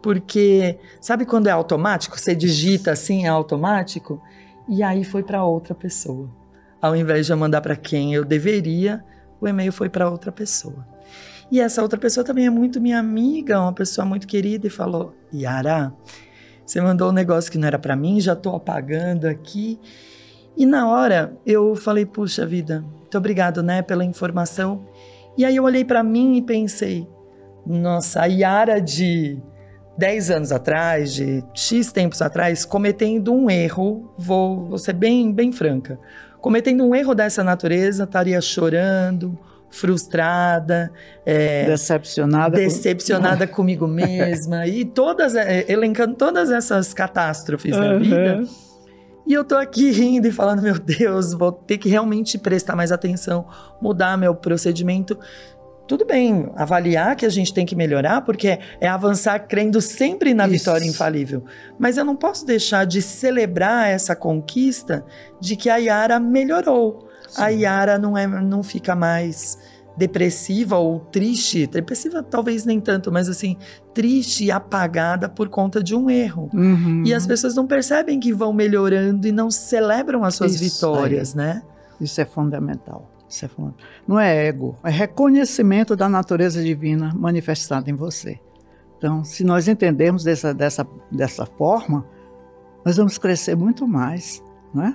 Porque 0.00 0.78
sabe 1.00 1.26
quando 1.26 1.48
é 1.48 1.50
automático? 1.50 2.16
Você 2.16 2.32
digita 2.32 2.92
assim, 2.92 3.26
é 3.26 3.28
automático? 3.28 4.22
E 4.68 4.84
aí 4.84 5.02
foi 5.02 5.24
para 5.24 5.44
outra 5.44 5.74
pessoa. 5.74 6.30
Ao 6.80 6.94
invés 6.94 7.26
de 7.26 7.32
eu 7.32 7.36
mandar 7.36 7.60
para 7.60 7.74
quem 7.74 8.14
eu 8.14 8.24
deveria, 8.24 9.04
o 9.40 9.48
e-mail 9.48 9.72
foi 9.72 9.88
para 9.88 10.08
outra 10.08 10.30
pessoa. 10.30 10.95
E 11.50 11.60
essa 11.60 11.82
outra 11.82 11.98
pessoa 11.98 12.24
também 12.24 12.46
é 12.46 12.50
muito 12.50 12.80
minha 12.80 12.98
amiga, 12.98 13.60
uma 13.60 13.72
pessoa 13.72 14.04
muito 14.04 14.26
querida, 14.26 14.66
e 14.66 14.70
falou: 14.70 15.14
Yara, 15.32 15.92
você 16.64 16.80
mandou 16.80 17.10
um 17.10 17.12
negócio 17.12 17.50
que 17.50 17.58
não 17.58 17.68
era 17.68 17.78
para 17.78 17.94
mim, 17.94 18.20
já 18.20 18.34
tô 18.34 18.54
apagando 18.54 19.26
aqui. 19.26 19.78
E 20.56 20.66
na 20.66 20.88
hora 20.88 21.36
eu 21.46 21.76
falei: 21.76 22.04
puxa 22.04 22.44
vida, 22.44 22.84
muito 22.98 23.16
obrigado, 23.16 23.62
né, 23.62 23.82
pela 23.82 24.04
informação. 24.04 24.86
E 25.36 25.44
aí 25.44 25.56
eu 25.56 25.64
olhei 25.64 25.84
para 25.84 26.02
mim 26.02 26.36
e 26.36 26.42
pensei: 26.42 27.06
nossa, 27.64 28.22
a 28.22 28.26
Yara 28.26 28.80
de 28.80 29.40
10 29.96 30.30
anos 30.30 30.52
atrás, 30.52 31.14
de 31.14 31.44
X 31.54 31.92
tempos 31.92 32.20
atrás, 32.20 32.64
cometendo 32.64 33.32
um 33.32 33.50
erro, 33.50 34.12
vou, 34.18 34.66
vou 34.66 34.78
ser 34.78 34.92
bem, 34.92 35.32
bem 35.32 35.52
franca, 35.52 35.98
cometendo 36.40 36.84
um 36.84 36.94
erro 36.94 37.14
dessa 37.14 37.42
natureza, 37.42 38.04
estaria 38.04 38.40
chorando, 38.40 39.38
frustrada, 39.70 40.90
é, 41.24 41.66
decepcionada, 41.66 42.56
decepcionada 42.56 43.46
com... 43.46 43.56
comigo 43.56 43.86
mesma 43.86 44.66
e 44.66 44.84
todas 44.84 45.34
é, 45.34 45.64
elencando 45.68 46.14
todas 46.14 46.50
essas 46.50 46.94
catástrofes 46.94 47.74
uhum. 47.74 47.80
da 47.80 47.98
vida. 47.98 48.42
E 49.26 49.32
eu 49.32 49.44
tô 49.44 49.56
aqui 49.56 49.90
rindo 49.90 50.28
e 50.28 50.32
falando, 50.32 50.62
meu 50.62 50.78
Deus, 50.78 51.34
vou 51.34 51.50
ter 51.50 51.78
que 51.78 51.88
realmente 51.88 52.38
prestar 52.38 52.76
mais 52.76 52.92
atenção, 52.92 53.46
mudar 53.82 54.16
meu 54.16 54.34
procedimento. 54.36 55.18
Tudo 55.88 56.04
bem, 56.04 56.50
avaliar 56.56 57.16
que 57.16 57.26
a 57.26 57.28
gente 57.28 57.52
tem 57.52 57.66
que 57.66 57.74
melhorar, 57.74 58.22
porque 58.22 58.58
é 58.80 58.88
avançar 58.88 59.38
crendo 59.40 59.80
sempre 59.80 60.32
na 60.32 60.44
Isso. 60.44 60.58
vitória 60.58 60.86
infalível. 60.86 61.44
Mas 61.76 61.96
eu 61.96 62.04
não 62.04 62.14
posso 62.14 62.46
deixar 62.46 62.84
de 62.84 63.02
celebrar 63.02 63.88
essa 63.88 64.14
conquista 64.14 65.04
de 65.40 65.56
que 65.56 65.68
a 65.68 65.76
Yara 65.76 66.20
melhorou. 66.20 67.05
Sim. 67.28 67.42
a 67.42 67.48
Yara 67.48 67.98
não, 67.98 68.16
é, 68.16 68.26
não 68.26 68.62
fica 68.62 68.94
mais 68.94 69.58
depressiva 69.96 70.76
ou 70.76 71.00
triste, 71.00 71.66
depressiva 71.66 72.22
talvez 72.22 72.64
nem 72.64 72.80
tanto, 72.80 73.10
mas 73.10 73.28
assim, 73.28 73.56
triste 73.94 74.44
e 74.44 74.50
apagada 74.50 75.28
por 75.28 75.48
conta 75.48 75.82
de 75.82 75.94
um 75.94 76.10
erro. 76.10 76.50
Uhum. 76.52 77.02
E 77.04 77.14
as 77.14 77.26
pessoas 77.26 77.54
não 77.54 77.66
percebem 77.66 78.20
que 78.20 78.32
vão 78.32 78.52
melhorando 78.52 79.26
e 79.26 79.32
não 79.32 79.50
celebram 79.50 80.22
as 80.22 80.34
suas 80.34 80.60
Isso 80.60 80.74
vitórias, 80.74 81.30
aí. 81.30 81.36
né? 81.36 81.62
Isso 82.00 82.20
é 82.20 82.26
fundamental. 82.26 83.10
Isso 83.28 83.44
é 83.44 83.48
fundamental. 83.48 83.86
Não 84.06 84.20
é 84.20 84.46
ego, 84.46 84.76
é 84.84 84.90
reconhecimento 84.90 85.96
da 85.96 86.08
natureza 86.08 86.62
divina 86.62 87.12
manifestada 87.14 87.90
em 87.90 87.94
você. 87.94 88.38
Então, 88.98 89.24
se 89.24 89.44
nós 89.44 89.66
entendermos 89.66 90.24
dessa, 90.24 90.54
dessa, 90.54 90.86
dessa 91.10 91.46
forma, 91.46 92.06
nós 92.84 92.96
vamos 92.96 93.18
crescer 93.18 93.56
muito 93.56 93.86
mais, 93.86 94.42
não 94.72 94.84
é? 94.84 94.94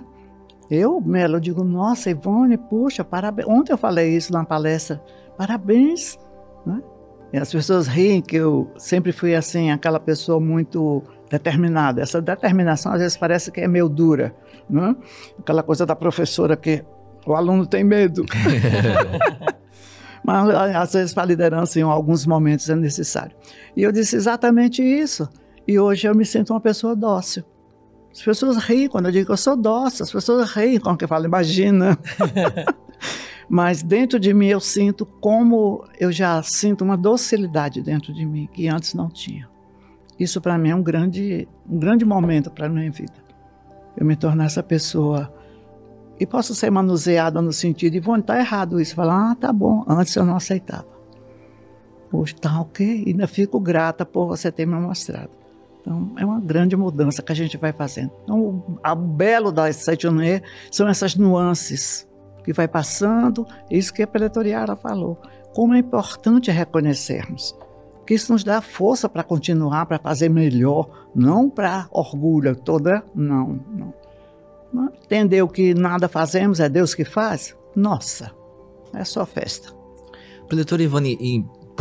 Eu, 0.72 1.01
Melo, 1.01 1.42
digo, 1.42 1.66
nossa, 1.66 2.10
Ivone, 2.10 2.58
puxa, 2.58 3.04
parabéns. 3.04 3.46
Ontem 3.46 3.74
eu 3.74 3.78
falei 3.78 4.16
isso 4.16 4.32
na 4.32 4.46
palestra, 4.46 5.04
parabéns. 5.38 6.18
Né? 6.66 6.82
E 7.34 7.38
as 7.38 7.51
pessoas 7.51 7.88
riem 7.88 8.22
que 8.22 8.38
eu 8.38 8.72
sempre 8.78 9.12
fui 9.12 9.36
assim, 9.36 9.70
aquela 9.70 10.00
pessoa 10.00 10.40
muito 10.40 11.04
determinada. 11.30 12.01
Essa 12.01 12.22
determinação 12.22 12.94
às 12.94 13.01
vezes 13.01 13.18
parece 13.18 13.51
que 13.51 13.60
é 13.60 13.68
meio 13.68 13.90
dura. 13.90 14.34
Né? 14.70 14.96
Aquela 15.38 15.62
coisa 15.62 15.86
da 15.86 15.94
professora 15.94 16.56
que 16.56 16.86
o 17.28 17.36
aluno 17.36 17.66
tem 17.66 17.84
medo. 17.84 18.24
Mas 20.24 20.50
às 20.74 20.94
vezes 20.94 21.13
para 21.13 21.24
a 21.24 21.25
liderança 21.25 21.80
em 21.82 21.84
alguns 21.84 22.25
momentos 22.25 22.70
é 22.70 22.75
necessário. 22.78 23.36
E 23.75 23.84
eu 23.84 23.92
disse 23.92 24.16
exatamente 24.16 24.82
isso. 24.82 25.28
E 25.68 25.78
hoje 25.78 26.08
eu 26.08 26.16
me 26.16 26.24
sinto 26.24 26.54
uma 26.54 26.62
pessoa 26.62 26.96
dócil. 26.96 27.44
As 28.12 28.22
pessoas 28.22 28.58
riem 28.58 28.89
quando 28.89 29.06
eu 29.06 29.12
digo 29.12 29.27
que 29.27 29.32
eu 29.32 29.38
sou 29.38 29.56
dócil, 29.56 30.03
as 30.03 30.12
pessoas 30.12 30.51
riem 30.51 30.80
quando 30.80 31.01
eu 31.01 31.08
falo, 31.08 31.25
imagina. 31.25 31.98
Mas 33.50 33.84
dentro 33.84 34.20
de 34.20 34.34
mim 34.34 34.48
eu 34.48 34.60
sinto 34.60 35.06
como 35.06 35.86
eu 36.00 36.12
já 36.12 36.41
sinto 36.41 36.84
uma 36.84 36.98
docilidade 36.98 37.82
dentro 37.82 38.13
de 38.13 38.25
mim 38.25 38.48
que 38.51 38.68
antes 38.68 38.94
não 38.94 39.10
tinha. 39.10 39.50
Isso 40.20 40.39
para 40.39 40.58
mim 40.58 40.70
é 40.70 40.75
um 40.75 40.84
grande, 40.84 41.48
um 41.70 41.80
grande 41.80 42.06
momento 42.06 42.51
para 42.51 42.68
a 42.68 42.70
minha 42.70 42.91
vida. 42.91 43.13
Eu 43.98 44.06
me 44.06 44.15
tornar 44.15 44.46
essa 44.46 44.63
pessoa. 44.63 45.34
E 46.20 46.25
posso 46.25 46.53
ser 46.53 46.70
manuseada 46.70 47.41
no 47.41 47.51
sentido 47.51 47.94
de, 47.94 48.00
vão 48.00 48.18
estar 48.18 48.36
tá 48.36 48.39
errado 48.39 48.80
isso. 48.80 48.94
Falar, 48.94 49.32
ah, 49.32 49.36
tá 49.36 49.51
bom. 49.51 49.84
Antes 49.88 50.15
eu 50.15 50.24
não 50.24 50.36
aceitava. 50.36 50.88
Hoje 52.12 52.36
tá 52.36 52.62
ok. 52.62 53.03
Ainda 53.08 53.27
fico 53.27 53.60
grata 53.60 54.06
por 54.06 54.27
você 54.27 54.51
ter 54.51 54.65
me 54.65 54.75
mostrado. 54.75 55.40
Então, 55.81 56.11
é 56.17 56.25
uma 56.25 56.39
grande 56.39 56.75
mudança 56.77 57.21
que 57.21 57.31
a 57.31 57.35
gente 57.35 57.57
vai 57.57 57.73
fazendo. 57.73 58.11
Então, 58.23 58.63
o, 58.83 58.95
belo 58.95 59.51
da 59.51 59.71
Setionê 59.73 60.41
são 60.71 60.88
essas 60.88 61.15
nuances 61.15 62.07
que 62.43 62.53
vai 62.53 62.67
passando, 62.67 63.45
isso 63.69 63.93
que 63.93 64.03
a 64.03 64.07
Preletoriara 64.07 64.75
falou. 64.75 65.19
Como 65.53 65.73
é 65.73 65.79
importante 65.79 66.51
reconhecermos. 66.51 67.57
Que 68.05 68.13
isso 68.13 68.31
nos 68.31 68.43
dá 68.43 68.61
força 68.61 69.09
para 69.09 69.23
continuar, 69.23 69.85
para 69.85 70.00
fazer 70.00 70.29
melhor, 70.29 71.09
não 71.15 71.50
para 71.50 71.88
orgulho 71.91 72.55
toda, 72.55 73.03
não, 73.13 73.59
não. 74.73 74.91
Entender 75.03 75.41
o 75.41 75.47
que 75.47 75.73
nada 75.73 76.07
fazemos, 76.07 76.59
é 76.59 76.69
Deus 76.69 76.95
que 76.95 77.03
faz? 77.03 77.55
Nossa, 77.75 78.31
é 78.93 79.03
só 79.03 79.25
festa. 79.25 79.73
Preletor 80.47 80.81
Ivone, 80.81 81.17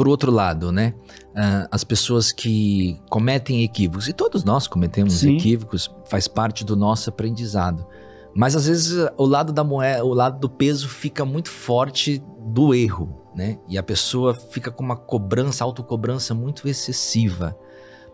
por 0.00 0.08
outro 0.08 0.32
lado, 0.32 0.72
né? 0.72 0.94
Uh, 1.32 1.68
as 1.70 1.84
pessoas 1.84 2.32
que 2.32 2.98
cometem 3.10 3.62
equívocos, 3.62 4.08
e 4.08 4.14
todos 4.14 4.44
nós 4.44 4.66
cometemos 4.66 5.12
Sim. 5.12 5.36
equívocos, 5.36 5.94
faz 6.06 6.26
parte 6.26 6.64
do 6.64 6.74
nosso 6.74 7.10
aprendizado. 7.10 7.86
Mas 8.34 8.56
às 8.56 8.66
vezes 8.66 9.10
o 9.18 9.26
lado 9.26 9.52
da 9.52 9.62
moeda, 9.62 10.02
o 10.02 10.14
lado 10.14 10.40
do 10.40 10.48
peso 10.48 10.88
fica 10.88 11.22
muito 11.22 11.50
forte 11.50 12.24
do 12.46 12.74
erro, 12.74 13.14
né? 13.36 13.58
E 13.68 13.76
a 13.76 13.82
pessoa 13.82 14.32
fica 14.32 14.70
com 14.70 14.82
uma 14.82 14.96
cobrança, 14.96 15.64
autocobrança 15.64 16.32
muito 16.32 16.66
excessiva. 16.66 17.54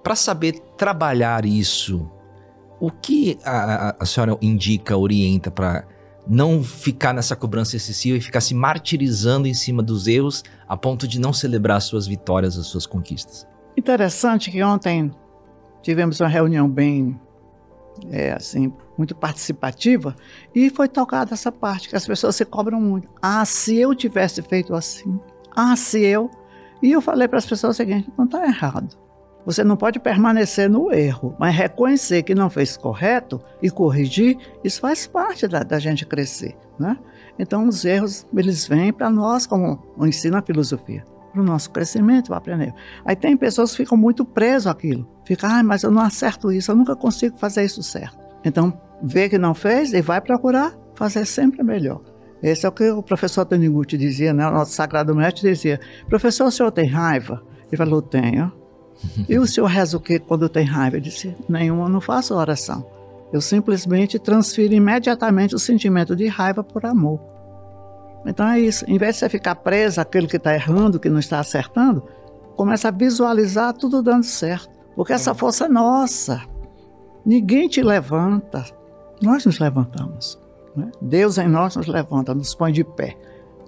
Para 0.02 0.16
saber 0.16 0.58
trabalhar 0.76 1.46
isso, 1.46 2.10
o 2.80 2.90
que 2.90 3.38
a, 3.44 3.90
a, 3.90 3.96
a 4.00 4.04
senhora 4.04 4.36
indica, 4.42 4.96
orienta 4.96 5.52
para 5.52 5.86
não 6.26 6.62
ficar 6.62 7.12
nessa 7.12 7.37
cobrança 7.37 7.76
excessiva 7.76 8.18
e 8.18 8.21
ficar 8.21 8.40
se 8.40 8.54
martirizando 8.54 9.47
em 9.47 9.54
cima 9.54 9.83
dos 9.83 10.06
erros 10.06 10.42
a 10.68 10.76
ponto 10.76 11.06
de 11.06 11.21
não 11.21 11.33
celebrar 11.33 11.76
as 11.76 11.85
suas 11.85 12.06
vitórias, 12.06 12.59
as 12.59 12.66
suas 12.66 12.87
conquistas. 12.87 13.47
Interessante 13.76 14.50
que 14.50 14.62
ontem 14.62 15.12
tivemos 15.83 16.18
uma 16.21 16.28
reunião 16.28 16.68
bem, 16.68 17.18
é, 18.11 18.33
assim, 18.33 18.73
muito 18.99 19.14
participativa 19.14 20.16
e 20.54 20.71
foi 20.71 20.88
tocada 20.88 21.35
essa 21.35 21.52
parte 21.52 21.88
que 21.88 21.97
as 21.97 22.06
pessoas 22.06 22.35
se 22.35 22.45
cobram 22.45 22.80
muito. 22.80 23.09
Ah, 23.23 23.45
se 23.45 23.76
eu 23.76 23.95
tivesse 23.95 24.42
feito 24.42 24.75
assim. 24.75 25.18
Ah, 25.54 25.76
se 25.76 26.02
eu. 26.02 26.30
E 26.83 26.92
eu 26.92 27.00
falei 27.00 27.28
para 27.28 27.38
as 27.38 27.47
pessoas 27.47 27.76
o 27.76 27.76
seguinte: 27.76 28.11
não 28.16 28.25
está 28.25 28.45
errado. 28.45 29.05
Você 29.46 29.62
não 29.62 29.76
pode 29.76 30.00
permanecer 30.00 30.68
no 30.68 30.92
erro, 30.92 31.36
mas 31.38 31.54
reconhecer 31.54 32.24
que 32.24 32.34
não 32.34 32.50
fez 32.50 32.76
correto 32.76 33.40
e 33.62 33.70
corrigir, 33.70 34.36
isso 34.64 34.80
faz 34.80 35.06
parte 35.06 35.46
da, 35.46 35.60
da 35.60 35.78
gente 35.78 36.04
crescer, 36.04 36.56
né? 36.78 36.98
Então, 37.38 37.68
os 37.68 37.84
erros, 37.84 38.26
eles 38.36 38.66
vêm 38.66 38.92
para 38.92 39.08
nós, 39.08 39.46
como 39.46 39.80
ensina 40.00 40.40
a 40.40 40.42
filosofia. 40.42 41.04
para 41.32 41.42
o 41.42 41.44
nosso 41.44 41.70
crescimento, 41.70 42.28
para 42.28 42.38
aprender. 42.38 42.74
Aí 43.04 43.14
tem 43.14 43.36
pessoas 43.36 43.70
que 43.70 43.76
ficam 43.76 43.96
muito 43.96 44.24
presas 44.24 44.66
àquilo. 44.66 45.06
Fica, 45.24 45.46
ah, 45.46 45.62
mas 45.62 45.82
eu 45.82 45.90
não 45.90 46.02
acerto 46.02 46.50
isso, 46.50 46.70
eu 46.70 46.76
nunca 46.76 46.96
consigo 46.96 47.36
fazer 47.36 47.62
isso 47.62 47.82
certo. 47.82 48.18
Então, 48.44 48.72
vê 49.02 49.28
que 49.28 49.38
não 49.38 49.54
fez 49.54 49.92
e 49.92 50.00
vai 50.00 50.20
procurar 50.20 50.74
fazer 50.94 51.24
sempre 51.24 51.62
melhor. 51.62 52.00
Esse 52.42 52.66
é 52.66 52.68
o 52.68 52.72
que 52.72 52.90
o 52.90 53.02
professor 53.02 53.44
Taniguchi 53.44 53.96
dizia, 53.96 54.32
né? 54.32 54.46
o 54.46 54.50
nosso 54.50 54.72
sagrado 54.72 55.14
mestre 55.14 55.50
dizia, 55.50 55.78
professor, 56.08 56.46
o 56.46 56.50
senhor 56.50 56.70
tem 56.72 56.88
raiva? 56.88 57.42
Ele 57.66 57.76
falou, 57.76 58.02
tenho. 58.02 58.52
e 59.28 59.38
o 59.38 59.46
senhor 59.46 59.66
reza 59.66 59.96
o 59.96 60.00
que 60.00 60.18
quando 60.18 60.48
tem 60.48 60.64
raiva? 60.64 60.96
Ele 60.96 61.04
disse, 61.04 61.34
nenhuma, 61.48 61.84
eu 61.84 61.88
não 61.88 62.00
faço 62.00 62.34
oração. 62.34 62.86
Eu 63.32 63.40
simplesmente 63.40 64.18
transfiro 64.18 64.72
imediatamente 64.72 65.54
o 65.54 65.58
sentimento 65.58 66.14
de 66.14 66.26
raiva 66.26 66.62
por 66.62 66.86
amor. 66.86 67.20
Então 68.24 68.46
é 68.46 68.60
isso. 68.60 68.84
Em 68.88 68.98
vez 68.98 69.14
de 69.14 69.20
você 69.20 69.28
ficar 69.28 69.54
preso 69.56 70.00
àquilo 70.00 70.26
que 70.26 70.36
está 70.36 70.54
errando, 70.54 70.98
que 70.98 71.08
não 71.08 71.18
está 71.18 71.38
acertando, 71.38 72.02
começa 72.56 72.88
a 72.88 72.90
visualizar 72.90 73.72
tudo 73.72 74.02
dando 74.02 74.24
certo. 74.24 74.68
Porque 74.94 75.12
essa 75.12 75.34
força 75.34 75.66
é 75.66 75.68
nossa. 75.68 76.42
Ninguém 77.24 77.68
te 77.68 77.82
levanta. 77.82 78.64
Nós 79.20 79.44
nos 79.44 79.58
levantamos. 79.58 80.38
Né? 80.74 80.90
Deus 81.00 81.38
em 81.38 81.48
nós 81.48 81.76
nos 81.76 81.86
levanta, 81.86 82.34
nos 82.34 82.54
põe 82.54 82.72
de 82.72 82.84
pé. 82.84 83.16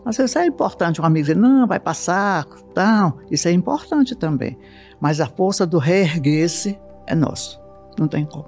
Às 0.04 0.16
vezes 0.16 0.36
é 0.36 0.46
importante 0.46 1.00
um 1.00 1.04
amigo 1.04 1.26
dizer, 1.26 1.36
não, 1.36 1.66
vai 1.66 1.78
passar, 1.78 2.46
tal. 2.74 3.18
Isso 3.30 3.46
é 3.48 3.52
importante 3.52 4.14
também. 4.14 4.58
Mas 5.00 5.20
a 5.20 5.26
força 5.26 5.66
do 5.66 5.78
reerguer-se 5.78 6.78
é 7.06 7.14
nosso. 7.14 7.60
Não 7.98 8.08
tem 8.08 8.24
como. 8.24 8.46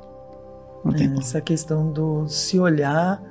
Não 0.85 0.93
tem 0.93 1.13
Essa 1.19 1.35
como. 1.35 1.45
questão 1.45 1.93
do 1.93 2.27
se 2.27 2.59
olhar, 2.59 3.23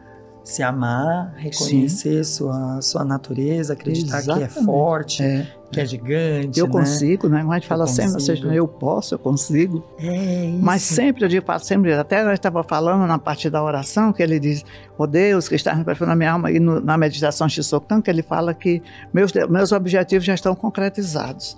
se 0.44 0.64
amar, 0.64 1.34
reconhecer 1.38 2.24
sua, 2.24 2.82
sua 2.82 3.04
natureza, 3.04 3.74
acreditar 3.74 4.20
Exatamente. 4.20 4.54
que 4.54 4.60
é 4.60 4.64
forte, 4.64 5.24
é. 5.24 5.48
que 5.72 5.80
é 5.80 5.86
gigante. 5.86 6.60
Eu 6.60 6.66
né? 6.66 6.72
consigo, 6.72 7.30
né? 7.30 7.46
Gente 7.54 7.68
fala 7.68 7.86
sempre, 7.88 8.22
seja, 8.22 8.48
eu 8.48 8.68
posso, 8.68 9.14
eu 9.14 9.20
consigo. 9.20 9.84
É 10.00 10.46
isso. 10.46 10.64
Mas 10.64 10.82
sempre, 10.82 11.26
eu 11.26 11.30
digo, 11.30 11.46
sempre, 11.60 11.94
até 11.94 12.24
nós 12.24 12.34
estava 12.34 12.64
falando 12.64 13.06
na 13.06 13.20
parte 13.20 13.50
da 13.50 13.64
oração, 13.64 14.12
que 14.14 14.24
ele 14.24 14.40
diz, 14.40 14.64
ó 14.98 15.04
oh 15.04 15.08
Deus, 15.08 15.48
que 15.48 15.56
está 15.56 15.76
perfil 15.84 16.08
da 16.08 16.16
minha 16.16 16.32
alma, 16.32 16.52
e 16.52 16.60
no, 16.60 16.80
na 16.80 16.98
meditação 16.98 17.48
Shisokan, 17.48 18.02
que 18.02 18.10
ele 18.10 18.24
fala 18.24 18.54
que 18.54 18.82
meus, 19.14 19.32
meus 19.50 19.72
objetivos 19.72 20.26
já 20.26 20.34
estão 20.34 20.56
concretizados. 20.56 21.58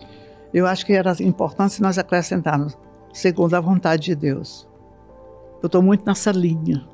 Eu 0.53 0.67
acho 0.67 0.85
que 0.85 0.93
era 0.93 1.13
importante 1.21 1.81
nós 1.81 1.97
acrescentarmos, 1.97 2.77
segundo 3.13 3.53
a 3.53 3.61
vontade 3.61 4.03
de 4.03 4.15
Deus. 4.15 4.67
Eu 5.61 5.67
estou 5.67 5.81
muito 5.81 6.05
nessa 6.05 6.31
linha. 6.31 6.85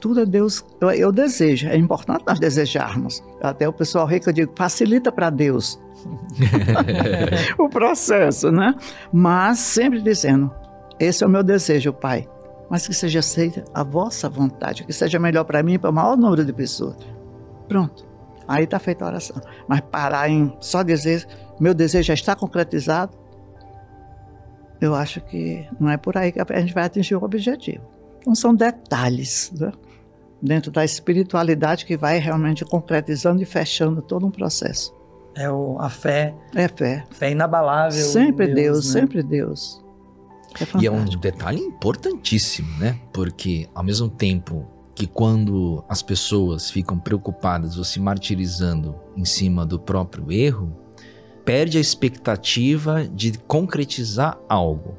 Tudo 0.00 0.20
é 0.20 0.26
Deus, 0.26 0.64
eu, 0.80 0.90
eu, 0.92 1.10
desejo, 1.10 1.68
é 1.68 1.76
importante 1.76 2.22
nós 2.26 2.38
desejarmos. 2.38 3.22
Até 3.42 3.68
o 3.68 3.72
pessoal 3.72 4.06
rico, 4.06 4.28
eu 4.28 4.32
digo, 4.32 4.52
facilita 4.54 5.10
para 5.10 5.28
Deus 5.28 5.80
o 7.58 7.68
processo, 7.68 8.52
né? 8.52 8.74
Mas 9.12 9.58
sempre 9.58 10.00
dizendo, 10.00 10.52
esse 11.00 11.24
é 11.24 11.26
o 11.26 11.30
meu 11.30 11.42
desejo, 11.42 11.92
Pai. 11.92 12.28
Mas 12.70 12.86
que 12.86 12.94
seja 12.94 13.20
aceita 13.20 13.64
a 13.74 13.82
vossa 13.82 14.28
vontade, 14.28 14.84
que 14.84 14.92
seja 14.92 15.18
melhor 15.18 15.44
para 15.44 15.62
mim 15.62 15.74
e 15.74 15.78
para 15.78 15.90
o 15.90 15.92
maior 15.92 16.16
número 16.16 16.44
de 16.44 16.52
pessoas. 16.52 16.96
Pronto. 17.66 18.06
Aí 18.46 18.64
está 18.64 18.78
feita 18.78 19.04
a 19.04 19.08
oração. 19.08 19.40
Mas 19.66 19.80
parar 19.80 20.28
em 20.28 20.56
só 20.60 20.82
dizer, 20.82 21.26
meu 21.60 21.74
desejo 21.74 22.06
já 22.06 22.14
está 22.14 22.34
concretizado, 22.34 23.16
eu 24.80 24.94
acho 24.94 25.20
que 25.20 25.66
não 25.78 25.90
é 25.90 25.96
por 25.96 26.16
aí 26.16 26.30
que 26.30 26.40
a 26.40 26.60
gente 26.60 26.72
vai 26.72 26.84
atingir 26.84 27.16
o 27.16 27.22
objetivo. 27.22 27.84
Então 28.20 28.34
são 28.34 28.54
detalhes 28.54 29.52
né? 29.58 29.72
dentro 30.40 30.70
da 30.70 30.84
espiritualidade 30.84 31.84
que 31.84 31.96
vai 31.96 32.18
realmente 32.18 32.64
concretizando 32.64 33.42
e 33.42 33.44
fechando 33.44 34.00
todo 34.02 34.26
um 34.26 34.30
processo. 34.30 34.94
É 35.34 35.50
o, 35.50 35.76
a 35.78 35.88
fé. 35.88 36.34
É 36.54 36.68
fé. 36.68 37.04
Fé 37.10 37.30
inabalável. 37.30 38.04
Sempre 38.04 38.46
Deus, 38.46 38.56
Deus 38.56 38.94
né? 38.94 39.00
sempre 39.00 39.22
Deus. 39.22 39.84
É 40.60 40.82
e 40.82 40.86
é 40.86 40.90
um 40.90 41.04
detalhe 41.04 41.60
importantíssimo, 41.60 42.68
né? 42.78 42.98
Porque 43.12 43.68
ao 43.74 43.84
mesmo 43.84 44.08
tempo 44.08 44.66
que 44.94 45.06
quando 45.06 45.84
as 45.88 46.02
pessoas 46.02 46.70
ficam 46.70 46.98
preocupadas 46.98 47.78
ou 47.78 47.84
se 47.84 48.00
martirizando 48.00 48.96
em 49.16 49.24
cima 49.24 49.64
do 49.64 49.78
próprio 49.78 50.32
erro, 50.32 50.76
perde 51.48 51.78
a 51.78 51.80
expectativa 51.80 53.08
de 53.10 53.38
concretizar 53.46 54.38
algo. 54.46 54.94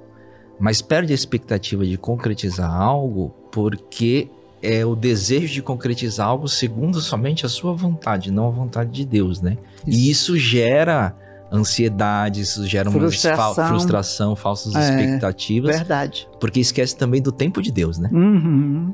Mas 0.60 0.82
perde 0.82 1.12
a 1.12 1.16
expectativa 1.16 1.86
de 1.86 1.96
concretizar 1.96 2.74
algo 2.74 3.36
porque 3.52 4.32
é 4.60 4.84
o 4.84 4.96
desejo 4.96 5.54
de 5.54 5.62
concretizar 5.62 6.28
algo 6.28 6.48
segundo 6.48 7.00
somente 7.02 7.46
a 7.46 7.50
sua 7.50 7.74
vontade, 7.74 8.32
não 8.32 8.48
a 8.48 8.50
vontade 8.50 8.90
de 8.90 9.06
Deus, 9.06 9.40
né? 9.40 9.60
Isso. 9.86 10.00
E 10.00 10.10
isso 10.10 10.38
gera 10.40 11.16
ansiedade, 11.52 12.42
isso 12.42 12.66
gera 12.66 12.90
frustração, 12.90 13.64
uma 13.64 13.70
frustração 13.70 14.36
falsas 14.36 14.74
é, 14.74 14.80
expectativas. 14.80 15.76
Verdade. 15.76 16.28
Porque 16.40 16.60
esquece 16.60 16.98
também 16.98 17.22
do 17.22 17.32
tempo 17.32 17.62
de 17.62 17.72
Deus, 17.72 18.00
né? 18.00 18.10
Uhum. 18.12 18.92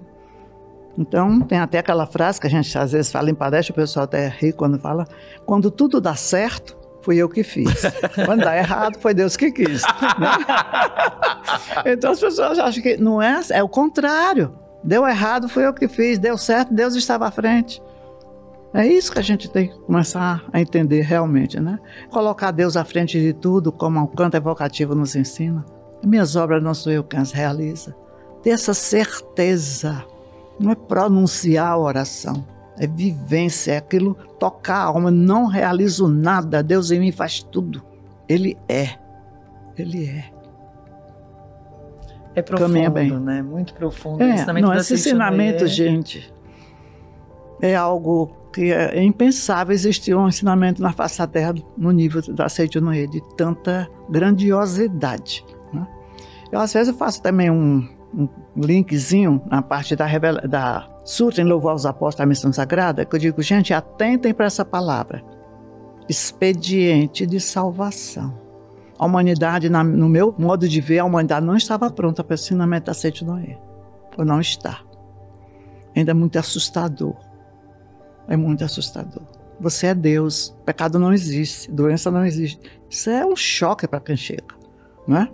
Então, 0.98 1.40
tem 1.40 1.60
até 1.60 1.80
aquela 1.80 2.06
frase 2.06 2.40
que 2.40 2.48
a 2.48 2.50
gente 2.50 2.78
às 2.78 2.92
vezes 2.92 3.10
fala 3.10 3.30
em 3.30 3.34
palestra, 3.34 3.72
o 3.72 3.76
pessoal 3.76 4.04
até 4.04 4.28
ri 4.28 4.52
quando 4.52 4.78
fala: 4.78 5.08
quando 5.46 5.72
tudo 5.72 6.02
dá 6.02 6.16
certo, 6.16 6.85
fui 7.06 7.18
eu 7.18 7.30
que 7.30 7.44
fiz. 7.44 7.84
Quando 8.26 8.44
dá 8.44 8.58
errado, 8.58 9.00
foi 9.00 9.14
Deus 9.14 9.38
que 9.38 9.52
quis. 9.52 9.84
então 11.86 12.12
as 12.12 12.20
pessoas 12.20 12.58
acham 12.58 12.82
que 12.82 12.98
não 12.98 13.22
é, 13.22 13.40
é 13.52 13.64
o 13.64 13.70
contrário. 13.70 14.58
Deu 14.84 15.08
errado, 15.08 15.48
foi 15.48 15.68
eu 15.68 15.74
que 15.74 15.88
fiz. 15.88 16.18
Deu 16.18 16.36
certo, 16.36 16.74
Deus 16.74 16.96
estava 16.96 17.28
à 17.28 17.32
frente. 17.32 17.82
É 18.74 18.86
isso 18.86 19.12
que 19.12 19.20
a 19.20 19.22
gente 19.22 19.48
tem 19.50 19.70
que 19.70 19.80
começar 19.82 20.44
a 20.52 20.60
entender 20.60 21.02
realmente, 21.02 21.60
né? 21.60 21.80
Colocar 22.10 22.52
Deus 22.52 22.76
à 22.76 22.84
frente 22.84 23.20
de 23.22 23.32
tudo, 23.32 23.72
como 23.72 24.02
o 24.02 24.08
canto 24.08 24.36
evocativo 24.36 24.96
nos 24.96 25.16
ensina. 25.16 25.64
Minhas 26.04 26.36
obras 26.36 26.62
não 26.62 26.74
sou 26.74 26.92
eu 26.92 27.04
quem 27.04 27.20
as 27.20 27.32
realiza. 27.32 27.96
Ter 28.42 28.50
essa 28.50 28.74
certeza. 28.74 30.04
Não 30.60 30.72
é 30.72 30.76
pronunciar 30.76 31.68
a 31.68 31.78
oração 31.78 32.55
é 32.78 32.88
vivência, 32.88 33.74
é 33.74 33.78
aquilo 33.78 34.16
tocar 34.40 34.78
a 34.78 34.84
alma. 34.84 35.12
Não 35.12 35.46
realizo 35.46 36.08
nada, 36.08 36.62
Deus 36.62 36.92
em 36.92 37.00
mim 37.00 37.12
faz 37.12 37.42
tudo. 37.42 37.84
Ele 38.28 38.58
é. 38.68 38.96
Ele 39.78 40.06
é. 40.06 40.32
É 42.36 42.42
profundo, 42.42 42.92
bem. 42.92 43.12
né? 43.20 43.42
Muito 43.42 43.74
profundo. 43.74 44.22
É, 44.22 44.34
ensinamento 44.34 44.68
não, 44.68 44.76
esse 44.76 44.94
ensinamento, 44.94 45.64
é... 45.64 45.68
gente, 45.68 46.34
é 47.62 47.76
algo 47.76 48.36
que 48.52 48.72
é 48.72 49.02
impensável 49.04 49.74
existir 49.74 50.16
um 50.16 50.28
ensinamento 50.28 50.82
na 50.82 50.92
face 50.92 51.18
da 51.18 51.28
terra 51.28 51.54
no 51.78 51.92
nível 51.92 52.22
da 52.34 52.50
Seite 52.50 52.80
Noé, 52.80 53.06
de 53.06 53.22
tanta 53.36 53.90
grandiosidade. 54.10 55.46
Né? 55.74 55.88
Eu, 56.52 56.60
às 56.60 56.74
vezes, 56.74 56.90
eu 56.90 56.98
faço 56.98 57.22
também 57.22 57.50
um, 57.50 57.88
um 58.16 58.30
linkzinho 58.56 59.42
na 59.48 59.62
parte 59.62 59.96
da, 59.96 60.08
da 60.48 60.88
Sutra 61.04 61.42
em 61.42 61.46
Louvor 61.46 61.72
aos 61.72 61.86
Apóstolos 61.86 62.16
da 62.16 62.26
Missão 62.26 62.54
Sagrada, 62.54 63.06
que 63.06 63.16
eu 63.16 63.20
digo, 63.20 63.42
gente, 63.42 63.74
atentem 63.74 64.34
para 64.34 64.46
essa 64.46 64.64
palavra. 64.64 65.24
Expediente 66.08 67.26
de 67.26 67.40
salvação. 67.40 68.40
A 68.98 69.06
humanidade, 69.06 69.70
no 69.70 70.08
meu 70.08 70.34
modo 70.38 70.70
de 70.70 70.80
ver, 70.80 71.00
a 71.00 71.06
humanidade 71.06 71.46
não 71.46 71.58
estava 71.58 71.92
pronta 71.92 72.24
para 72.24 72.34
o 72.34 72.36
ensinamento 72.36 72.86
da 72.86 72.94
Sede 72.94 73.20
de 73.20 73.26
Noé. 73.26 73.60
Ou 74.18 74.24
não 74.24 74.40
está. 74.40 74.80
Ainda 75.94 76.12
é 76.12 76.14
muito 76.14 76.40
assustador. 76.40 77.16
É 78.28 78.38
muito 78.38 78.64
assustador. 78.64 79.24
Você 79.60 79.88
é 79.88 79.94
Deus. 79.94 80.56
Pecado 80.66 80.98
não 80.98 81.14
existe. 81.14 81.70
Doença 81.70 82.10
não 82.10 82.26
existe. 82.26 82.60
Isso 82.90 83.10
é 83.10 83.26
um 83.26 83.36
choque 83.36 83.88
para 83.88 84.00
quem 84.00 84.16
chega. 84.16 84.65
Né? 85.08 85.30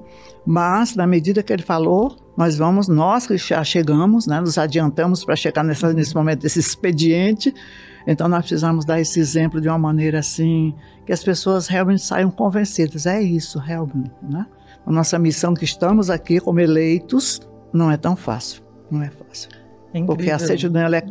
Mas, 0.45 0.95
na 0.95 1.05
medida 1.05 1.43
que 1.43 1.53
ele 1.53 1.63
falou, 1.63 2.15
nós 2.36 2.57
vamos, 2.57 2.88
nós 2.88 3.27
que 3.27 3.38
já 3.38 3.63
chegamos, 3.63 4.25
né, 4.25 4.39
nos 4.39 4.57
adiantamos 4.57 5.23
para 5.23 5.36
chegar 5.36 5.63
nessa, 5.63 5.93
nesse 5.93 6.15
momento 6.15 6.41
desse 6.41 6.60
expediente, 6.60 7.53
então 8.07 8.27
nós 8.27 8.41
precisamos 8.41 8.84
dar 8.84 8.99
esse 8.99 9.19
exemplo 9.19 9.62
de 9.62 9.67
uma 9.67 9.77
maneira 9.77 10.19
assim, 10.19 10.73
que 11.05 11.13
as 11.13 11.23
pessoas 11.23 11.67
realmente 11.67 12.01
saiam 12.01 12.31
convencidas. 12.31 13.05
É 13.05 13.21
isso, 13.21 13.60
realmente. 13.60 14.12
Né? 14.23 14.45
A 14.86 14.91
nossa 14.91 15.19
missão 15.19 15.53
que 15.53 15.65
estamos 15.65 16.10
aqui 16.10 16.39
como 16.39 16.60
eleitos 16.60 17.41
não 17.71 17.91
é 17.91 17.97
tão 17.97 18.15
fácil. 18.15 18.63
Não 18.89 19.01
é 19.01 19.10
fácil. 19.10 19.49
É 19.93 20.01
Porque 20.03 20.31
a 20.31 20.39
certidão 20.39 20.81
ela, 20.81 20.97
é 20.97 21.03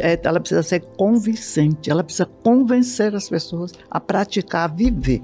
é, 0.00 0.20
ela 0.24 0.40
precisa 0.40 0.62
ser 0.62 0.80
convincente, 0.96 1.90
ela 1.90 2.02
precisa 2.02 2.24
convencer 2.24 3.14
as 3.14 3.28
pessoas 3.28 3.72
a 3.90 4.00
praticar, 4.00 4.64
a 4.64 4.72
viver. 4.72 5.22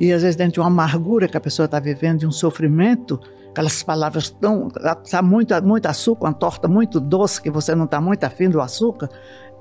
E 0.00 0.14
às 0.14 0.22
vezes 0.22 0.34
dentro 0.34 0.54
de 0.54 0.60
uma 0.60 0.68
amargura 0.68 1.28
que 1.28 1.36
a 1.36 1.40
pessoa 1.40 1.66
está 1.66 1.78
vivendo, 1.78 2.20
de 2.20 2.26
um 2.26 2.32
sofrimento, 2.32 3.20
aquelas 3.50 3.82
palavras 3.82 4.30
tão. 4.30 4.70
Tá 4.70 5.20
muito, 5.20 5.62
muito 5.62 5.84
açúcar, 5.84 6.28
uma 6.28 6.32
torta 6.32 6.66
muito 6.66 6.98
doce, 6.98 7.42
que 7.42 7.50
você 7.50 7.74
não 7.74 7.84
está 7.84 8.00
muito 8.00 8.24
afim 8.24 8.48
do 8.48 8.62
açúcar, 8.62 9.10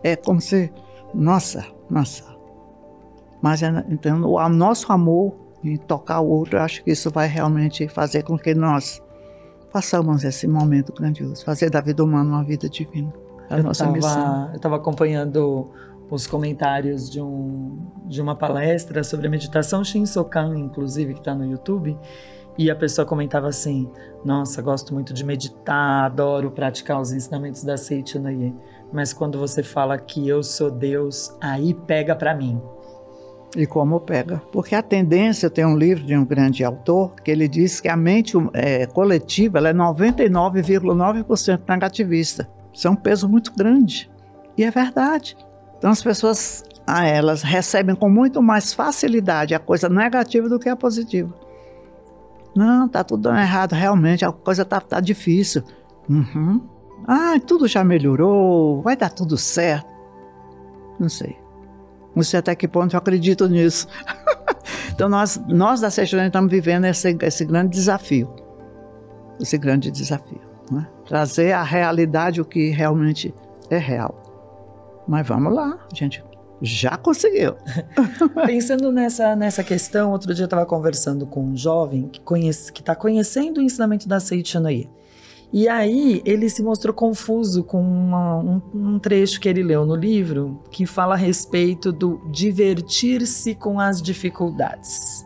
é 0.01 0.15
como 0.15 0.39
se. 0.39 0.71
Nossa, 1.13 1.65
nossa. 1.89 2.23
Mas 3.41 3.61
é, 3.61 3.85
então, 3.89 4.21
o 4.21 4.49
nosso 4.49 4.89
amor 4.93 5.35
em 5.61 5.75
tocar 5.75 6.21
o 6.21 6.29
outro, 6.29 6.57
eu 6.57 6.61
acho 6.61 6.85
que 6.85 6.91
isso 6.91 7.11
vai 7.11 7.27
realmente 7.27 7.89
fazer 7.89 8.23
com 8.23 8.39
que 8.39 8.55
nós 8.55 9.03
façamos 9.73 10.23
esse 10.23 10.47
momento 10.47 10.93
grandioso, 10.93 11.43
fazer 11.43 11.69
da 11.69 11.81
vida 11.81 12.01
humana 12.01 12.29
uma 12.29 12.43
vida 12.45 12.69
divina. 12.69 13.13
É 13.49 13.55
a 13.55 13.57
eu 13.57 13.63
nossa 13.63 13.83
tava, 13.83 13.95
missão. 13.95 14.49
Eu 14.51 14.55
estava 14.55 14.75
acompanhando 14.77 15.69
os 16.09 16.25
comentários 16.25 17.09
de, 17.09 17.21
um, 17.21 17.77
de 18.05 18.21
uma 18.21 18.35
palestra 18.35 19.03
sobre 19.03 19.27
a 19.27 19.29
meditação 19.29 19.83
Shinsokan, 19.83 20.57
inclusive, 20.57 21.13
que 21.13 21.19
está 21.19 21.35
no 21.35 21.45
YouTube, 21.45 21.97
e 22.57 22.69
a 22.69 22.75
pessoa 22.75 23.05
comentava 23.05 23.47
assim: 23.47 23.89
Nossa, 24.25 24.61
gosto 24.61 24.93
muito 24.93 25.13
de 25.13 25.23
meditar, 25.23 26.05
adoro 26.05 26.51
praticar 26.51 26.99
os 26.99 27.11
ensinamentos 27.11 27.63
da 27.63 27.77
Seiichi 27.77 28.19
Noye, 28.19 28.53
mas 28.91 29.13
quando 29.13 29.37
você 29.37 29.63
fala 29.63 29.97
que 29.97 30.27
eu 30.27 30.43
sou 30.43 30.69
Deus, 30.69 31.33
aí 31.39 31.73
pega 31.73 32.15
para 32.15 32.35
mim. 32.35 32.61
E 33.55 33.65
como 33.65 33.99
pega? 33.99 34.41
Porque 34.51 34.75
a 34.75 34.83
tendência, 34.83 35.49
tem 35.49 35.65
um 35.65 35.75
livro 35.75 36.03
de 36.03 36.15
um 36.15 36.23
grande 36.23 36.63
autor 36.63 37.15
que 37.15 37.31
ele 37.31 37.47
diz 37.47 37.79
que 37.81 37.87
a 37.87 37.97
mente 37.97 38.37
é, 38.53 38.85
coletiva 38.85 39.57
é 39.57 39.73
99,9% 39.73 41.61
negativista. 41.67 42.47
Isso 42.71 42.87
é 42.87 42.91
um 42.91 42.95
peso 42.95 43.27
muito 43.27 43.51
grande. 43.55 44.11
E 44.55 44.63
é 44.63 44.69
verdade. 44.69 45.35
Então 45.79 45.89
as 45.89 46.03
pessoas, 46.03 46.63
ah, 46.85 47.07
elas 47.07 47.41
recebem 47.41 47.95
com 47.95 48.09
muito 48.09 48.43
mais 48.43 48.73
facilidade 48.73 49.55
a 49.55 49.59
coisa 49.59 49.89
negativa 49.89 50.47
do 50.47 50.59
que 50.59 50.69
a 50.69 50.75
positiva. 50.75 51.33
Não, 52.55 52.87
tá 52.87 53.03
tudo 53.03 53.23
dando 53.23 53.39
errado, 53.39 53.73
realmente, 53.73 54.25
a 54.25 54.31
coisa 54.31 54.65
tá, 54.65 54.81
tá 54.81 54.99
difícil. 54.99 55.63
Uhum. 56.09 56.61
Ah, 57.07 57.39
tudo 57.39 57.67
já 57.67 57.83
melhorou, 57.83 58.81
vai 58.81 58.97
dar 58.97 59.09
tudo 59.09 59.37
certo. 59.37 59.89
Não 60.99 61.07
sei. 61.07 61.37
Não 62.13 62.23
sei 62.23 62.39
até 62.39 62.53
que 62.53 62.67
ponto 62.67 62.93
eu 62.93 62.97
acredito 62.97 63.47
nisso. 63.47 63.87
então 64.91 65.07
nós, 65.07 65.41
nós 65.47 65.79
da 65.79 65.89
Sexta 65.89 66.25
estamos 66.25 66.51
vivendo 66.51 66.85
esse, 66.85 67.17
esse 67.21 67.45
grande 67.45 67.71
desafio. 67.71 68.29
Esse 69.39 69.57
grande 69.57 69.89
desafio. 69.89 70.41
Né? 70.69 70.85
Trazer 71.05 71.53
à 71.53 71.63
realidade 71.63 72.41
o 72.41 72.45
que 72.45 72.69
realmente 72.69 73.33
é 73.69 73.77
real. 73.77 74.28
Mas 75.09 75.27
vamos 75.27 75.51
lá, 75.51 75.75
a 75.91 75.95
gente 75.95 76.23
já 76.61 76.95
conseguiu. 76.95 77.55
Pensando 78.45 78.91
nessa, 78.91 79.35
nessa 79.35 79.63
questão, 79.63 80.11
outro 80.11 80.35
dia 80.35 80.43
eu 80.43 80.45
estava 80.45 80.67
conversando 80.67 81.25
com 81.25 81.43
um 81.43 81.57
jovem 81.57 82.07
que 82.09 82.21
está 82.79 82.95
conhecendo 82.95 83.57
o 83.57 83.61
ensinamento 83.63 84.07
da 84.07 84.19
Seichanoye. 84.19 84.87
E 85.51 85.67
aí 85.67 86.21
ele 86.23 86.47
se 86.47 86.61
mostrou 86.61 86.93
confuso 86.93 87.63
com 87.63 87.81
uma, 87.81 88.37
um, 88.37 88.61
um, 88.71 88.99
trecho 88.99 89.41
que 89.41 89.49
ele 89.49 89.63
leu 89.63 89.83
no 89.83 89.95
livro 89.95 90.61
que 90.69 90.85
fala 90.85 91.15
a 91.15 91.17
respeito 91.17 91.91
do 91.91 92.21
divertir-se 92.29 93.55
com 93.55 93.79
as 93.79 93.99
dificuldades. 93.99 95.25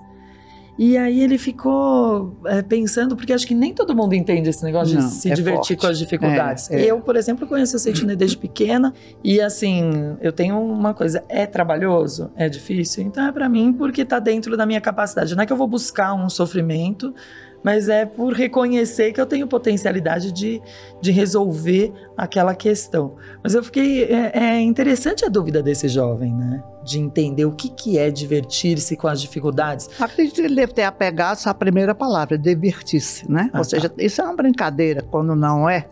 E 0.78 0.98
aí 0.98 1.22
ele 1.22 1.38
ficou 1.38 2.36
é, 2.46 2.62
pensando, 2.62 3.16
porque 3.16 3.32
acho 3.32 3.46
que 3.46 3.54
nem 3.54 3.74
todo 3.74 3.96
mundo 3.96 4.16
entende 4.16 4.50
esse 4.50 4.64
negócio 4.64 4.96
Não, 5.00 5.08
de 5.08 5.14
se 5.14 5.32
é 5.32 5.34
divertir 5.34 5.76
forte. 5.76 5.76
com 5.78 5.88
as 5.88 6.00
dificuldades. 6.00 6.72
É, 6.72 6.82
é. 6.82 6.92
Eu, 6.92 7.00
por 7.00 7.16
exemplo, 7.16 7.46
conheço 7.46 7.76
a 7.76 7.80
Ceitine 7.80 8.16
desde 8.16 8.38
pequena 8.38 8.94
e 9.24 9.40
assim, 9.40 10.18
eu 10.20 10.32
tenho 10.32 10.60
uma 10.60 10.94
coisa, 10.94 11.24
é 11.30 11.46
trabalhoso, 11.46 12.32
é 12.36 12.50
difícil, 12.50 13.04
então 13.04 13.28
é 13.28 13.32
para 13.32 13.48
mim 13.48 13.72
porque 13.72 14.04
tá 14.04 14.18
dentro 14.18 14.58
da 14.58 14.66
minha 14.66 14.82
capacidade. 14.82 15.36
Não 15.36 15.44
é 15.44 15.46
que 15.46 15.54
eu 15.54 15.58
vou 15.58 15.68
buscar 15.68 16.14
um 16.16 16.28
sofrimento, 16.28 17.14
mas 17.64 17.88
é 17.88 18.06
por 18.06 18.34
reconhecer 18.34 19.14
que 19.14 19.22
eu 19.22 19.26
tenho 19.26 19.48
potencialidade 19.48 20.32
de, 20.32 20.62
de 21.00 21.12
resolver 21.12 21.94
aquela 22.18 22.56
questão. 22.56 23.16
Mas 23.44 23.54
eu 23.54 23.64
fiquei. 23.64 24.04
É, 24.04 24.32
é 24.34 24.62
interessante 24.62 25.24
a 25.24 25.30
dúvida 25.30 25.64
desse 25.64 25.88
jovem, 25.88 26.34
né? 26.34 26.64
De 26.84 27.00
entender 27.00 27.46
o 27.46 27.52
que, 27.52 27.69
que 27.69 27.98
é 27.98 28.12
divertir-se 28.12 28.96
com 28.98 29.08
as 29.08 29.22
dificuldades. 29.22 29.89
Acredito 30.00 30.36
que 30.36 30.41
ele 30.41 30.56
deve 30.56 30.74
ter 30.74 30.84
apegado 30.84 31.34
essa 31.34 31.54
primeira 31.54 31.96
palavra, 31.96 32.38
divertir-se, 32.38 33.30
né? 33.32 33.50
Ah, 33.54 33.60
Ou 33.60 33.63
seja, 33.63 33.89
tá. 33.89 34.04
isso 34.04 34.22
é 34.22 34.24
uma 34.26 34.36
brincadeira, 34.36 35.02
quando 35.02 35.36
não 35.36 35.69
é. 35.69 35.88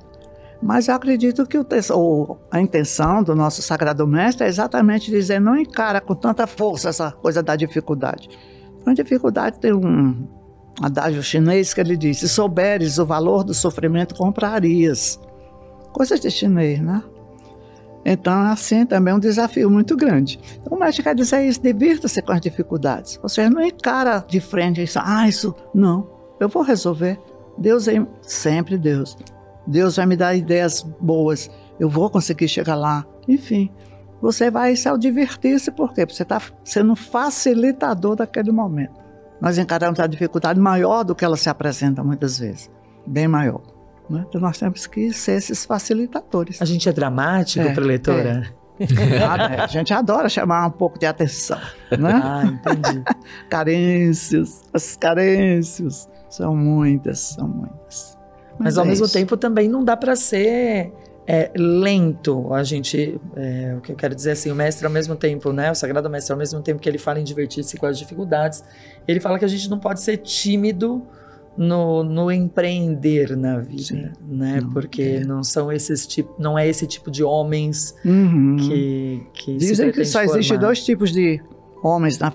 Mas 0.62 0.88
eu 0.88 0.96
acredito 0.96 1.46
que 1.48 1.58
o, 1.58 1.66
ou 1.94 2.40
a 2.52 2.62
intenção 2.62 3.24
do 3.24 3.34
nosso 3.34 3.62
Sagrado 3.62 4.06
Mestre 4.06 4.46
é 4.46 4.50
exatamente 4.50 5.10
dizer: 5.10 5.40
não 5.40 5.58
encara 5.58 6.00
com 6.00 6.14
tanta 6.14 6.46
força 6.46 6.90
essa 6.90 7.12
coisa 7.12 7.42
da 7.42 7.56
dificuldade. 7.56 8.30
A 8.86 8.94
dificuldade 8.94 9.60
tem 9.60 9.74
um, 9.74 10.28
adágio 10.80 11.24
chinês 11.24 11.74
que 11.74 11.82
ele 11.82 11.98
diz: 11.98 12.20
se 12.20 12.30
souberes 12.30 12.98
o 12.98 13.06
valor 13.06 13.44
do 13.44 13.54
sofrimento, 13.54 14.16
comprarias. 14.16 15.20
Coisas 15.92 16.20
de 16.20 16.30
chinês, 16.32 16.80
né? 16.80 17.04
Então, 18.04 18.42
assim, 18.44 18.86
também 18.86 19.14
é 19.14 19.16
um 19.16 19.20
desafio 19.20 19.70
muito 19.70 19.96
grande. 19.96 20.40
Então, 20.60 20.76
o 20.76 20.80
mestre 20.80 21.04
quer 21.04 21.16
dizer 21.16 21.46
isso, 21.46 21.62
divirta-se 21.62 22.22
com 22.22 22.32
as 22.32 22.42
dificuldades. 22.42 23.20
Seja, 23.28 23.50
não 23.50 23.62
encara 23.62 24.26
de 24.28 24.40
frente 24.40 24.82
isso, 24.82 25.00
ah, 25.02 25.28
isso, 25.28 25.54
não, 25.74 26.10
eu 26.40 26.50
vou 26.50 26.64
resolver. 26.64 27.20
Deus 27.58 27.88
é 27.88 28.06
sempre 28.22 28.78
Deus. 28.78 29.18
Deus 29.68 29.98
vai 29.98 30.06
me 30.06 30.16
dar 30.18 30.36
ideias 30.36 30.82
boas, 31.00 31.50
eu 31.80 31.88
vou 31.88 32.10
conseguir 32.10 32.48
chegar 32.48 32.76
lá. 32.76 33.06
Enfim, 33.28 33.72
você 34.22 34.50
vai 34.50 34.76
se 34.76 34.98
divertir-se, 34.98 35.72
por 35.72 35.94
quê? 35.94 36.06
Porque 36.06 36.16
você 36.16 36.24
está 36.24 36.42
sendo 36.64 36.96
facilitador 36.96 38.16
daquele 38.16 38.52
momento 38.52 39.02
nós 39.42 39.58
encaramos 39.58 40.00
a 40.00 40.06
dificuldade 40.06 40.60
maior 40.60 41.04
do 41.04 41.16
que 41.16 41.26
ela 41.26 41.36
se 41.36 41.50
apresenta 41.50 42.04
muitas 42.04 42.38
vezes, 42.38 42.70
bem 43.08 43.28
maior. 43.28 43.62
Né? 44.12 44.26
Então 44.28 44.42
nós 44.42 44.58
temos 44.58 44.86
que 44.88 45.12
ser 45.14 45.34
esses 45.34 45.66
facilitadores. 45.66 46.62
A 46.62 46.66
gente 46.66 46.88
é 46.88 46.92
dramático, 46.92 47.66
é, 47.66 47.74
preletora? 47.74 48.54
É. 48.80 49.64
a 49.64 49.68
gente 49.68 49.94
adora 49.94 50.28
chamar 50.28 50.68
um 50.68 50.72
pouco 50.72 51.00
de 51.00 51.06
atenção, 51.06 51.60
né? 51.92 52.20
Ah, 52.24 52.44
entendi. 52.46 53.04
carências, 53.50 54.64
as 54.74 54.96
carências 54.96 56.10
são 56.30 56.56
muitas, 56.56 57.20
são 57.20 57.48
muitas. 57.48 58.18
Mas, 58.60 58.60
Mas 58.60 58.78
ao 58.78 58.86
é 58.86 58.88
mesmo 58.90 59.06
isso. 59.06 59.14
tempo 59.14 59.38
também 59.38 59.70
não 59.70 59.84
dá 59.84 59.96
para 59.96 60.16
ser 60.16 60.92
é, 61.28 61.52
lento. 61.56 62.54
A 62.54 62.64
gente, 62.64 63.20
é, 63.36 63.76
o 63.78 63.82
que 63.82 63.92
eu 63.92 63.96
quero 63.96 64.16
dizer 64.16 64.32
assim, 64.32 64.52
o 64.52 64.56
mestre 64.56 64.86
ao 64.86 64.92
mesmo 64.92 65.16
tempo, 65.16 65.54
né? 65.54 65.72
O 65.72 65.76
Sagrado 65.76 66.10
Mestre 66.10 66.34
ao 66.34 66.38
mesmo 66.38 66.62
tempo 66.62 66.82
que 66.82 66.90
ele 66.90 66.98
fala 66.98 67.20
em 67.20 67.24
divertir-se 67.24 67.78
com 67.78 67.86
as 67.86 67.98
dificuldades, 67.98 68.64
ele 69.08 69.20
fala 69.20 69.38
que 69.40 69.46
a 69.46 69.48
gente 69.48 69.70
não 69.70 69.80
pode 69.80 70.02
ser 70.02 70.18
tímido 70.18 71.06
no, 71.58 72.04
no 72.04 72.32
empreender 72.32 73.36
na 73.36 73.60
vida, 73.60 73.84
Sim. 73.84 74.10
né? 74.22 74.60
Não, 74.62 74.70
Porque 74.72 75.02
é. 75.02 75.26
não 75.26 75.44
são 75.44 75.72
esses 75.72 76.08
tipos, 76.08 76.34
não 76.40 76.58
é 76.58 76.68
esse 76.68 76.88
tipo 76.88 77.12
de 77.12 77.24
homens 77.24 77.96
uhum. 78.06 78.58
que, 78.58 79.24
que 79.34 79.58
dizem 79.58 79.92
que 79.92 80.06
só 80.06 80.24
existem 80.24 80.58
dois 80.58 80.84
tipos 80.84 81.12
de 81.12 81.42
homens 81.84 82.18
na, 82.20 82.32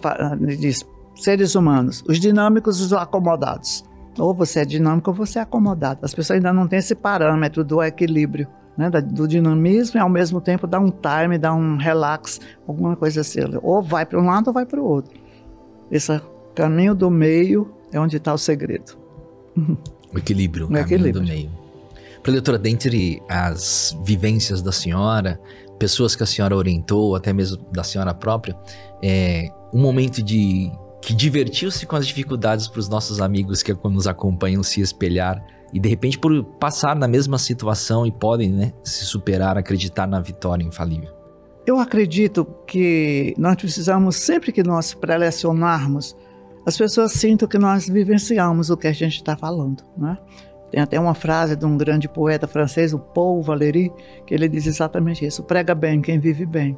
de 0.59 0.71
seres 1.17 1.55
humanos: 1.55 2.05
os 2.09 2.21
dinâmicos 2.21 2.81
e 2.81 2.83
os 2.83 2.93
acomodados. 2.93 3.85
Ou 4.19 4.33
você 4.33 4.61
é 4.61 4.65
dinâmico 4.65 5.11
ou 5.11 5.17
você 5.17 5.39
é 5.39 5.43
acomodado. 5.43 6.01
As 6.03 6.15
pessoas 6.15 6.37
ainda 6.37 6.53
não 6.53 6.67
têm 6.67 6.79
esse 6.79 6.95
parâmetro 6.95 7.63
do 7.63 7.83
equilíbrio 7.83 8.49
né, 8.77 8.91
do 8.91 9.27
dinamismo 9.27 9.99
e 9.99 10.01
ao 10.01 10.09
mesmo 10.09 10.41
tempo 10.41 10.67
dá 10.67 10.79
um 10.79 10.91
time, 10.91 11.39
dá 11.39 11.55
um 11.55 11.77
relax, 11.77 12.41
alguma 12.67 12.97
coisa 12.97 13.23
assim. 13.23 13.41
Ou 13.63 13.83
vai 13.83 14.05
para 14.05 14.21
um 14.21 14.27
lado 14.27 14.49
ou 14.49 14.53
vai 14.53 14.67
para 14.67 14.81
o 14.81 14.85
outro. 14.85 15.19
Esse 15.91 16.21
caminho 16.55 16.95
do 16.95 17.11
meio 17.11 17.71
é 17.93 18.01
onde 18.01 18.17
está 18.17 18.33
o 18.33 18.39
segredo. 18.39 18.97
O 20.13 20.19
equilíbrio, 20.19 20.67
o, 20.67 20.69
caminho 20.69 20.85
equilíbrio. 20.85 21.21
do 21.21 21.27
meio. 21.27 21.51
Preletora, 22.23 22.59
dentre 22.59 23.23
as 23.29 23.97
vivências 24.05 24.61
da 24.61 24.73
senhora, 24.73 25.41
pessoas 25.79 26.17
que 26.17 26.23
a 26.23 26.27
senhora 26.27 26.57
orientou, 26.57 27.15
até 27.15 27.33
mesmo 27.33 27.59
da 27.73 27.85
senhora 27.85 28.13
própria, 28.13 28.57
é 29.03 29.49
um 29.73 29.81
momento 29.81 30.23
de 30.23 30.71
que 31.01 31.15
divertiu-se 31.15 31.87
com 31.87 31.95
as 31.95 32.07
dificuldades 32.07 32.67
para 32.67 32.81
os 32.81 32.89
nossos 32.89 33.21
amigos 33.21 33.63
que 33.63 33.73
nos 33.85 34.09
acompanham 34.09 34.63
se 34.63 34.81
espelhar 34.81 35.45
e 35.73 35.79
de 35.79 35.89
repente 35.89 36.19
por 36.19 36.43
passar 36.59 36.97
na 36.97 37.07
mesma 37.07 37.39
situação 37.39 38.07
e 38.07 38.11
podem 38.11 38.51
né, 38.51 38.73
se 38.83 39.05
superar, 39.05 39.57
acreditar 39.57 40.07
na 40.07 40.21
vitória 40.21 40.65
infalível? 40.65 41.11
Eu 41.67 41.79
acredito 41.79 42.45
que 42.67 43.35
nós 43.37 43.57
precisamos, 43.57 44.17
sempre 44.17 44.53
que 44.53 44.63
nós 44.63 44.95
prelecionarmos, 44.95 46.17
as 46.67 46.77
pessoas 46.77 47.13
sintam 47.13 47.47
que 47.47 47.59
nós 47.59 47.89
vivenciamos 47.89 48.71
o 48.71 48.77
que 48.77 48.89
a 48.89 48.93
gente 48.93 49.15
está 49.15 49.37
falando. 49.37 49.85
Né? 49.97 50.19
Tem 50.69 50.83
até 50.83 50.99
uma 50.99 51.15
frase 51.15 51.55
de 51.55 51.65
um 51.65 51.79
grande 51.79 52.09
poeta 52.09 52.49
francês, 52.49 52.93
o 52.93 52.99
Paul 52.99 53.41
Valéry, 53.41 53.93
que 54.27 54.35
ele 54.35 54.49
diz 54.49 54.67
exatamente 54.67 55.25
isso: 55.25 55.45
prega 55.45 55.77
bem 55.77 56.03
quem 56.03 56.19
vive 56.19 56.45
bem. 56.45 56.77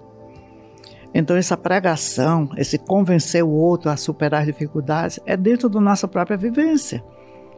Então, 1.15 1.35
essa 1.35 1.57
pregação, 1.57 2.51
esse 2.59 2.77
convencer 2.77 3.43
o 3.43 3.49
outro 3.49 3.91
a 3.91 3.97
superar 3.97 4.45
dificuldades, 4.45 5.19
é 5.25 5.39
dentro 5.39 5.71
da 5.71 5.81
nossa 5.81 6.07
própria 6.07 6.37
vivência. 6.37 7.03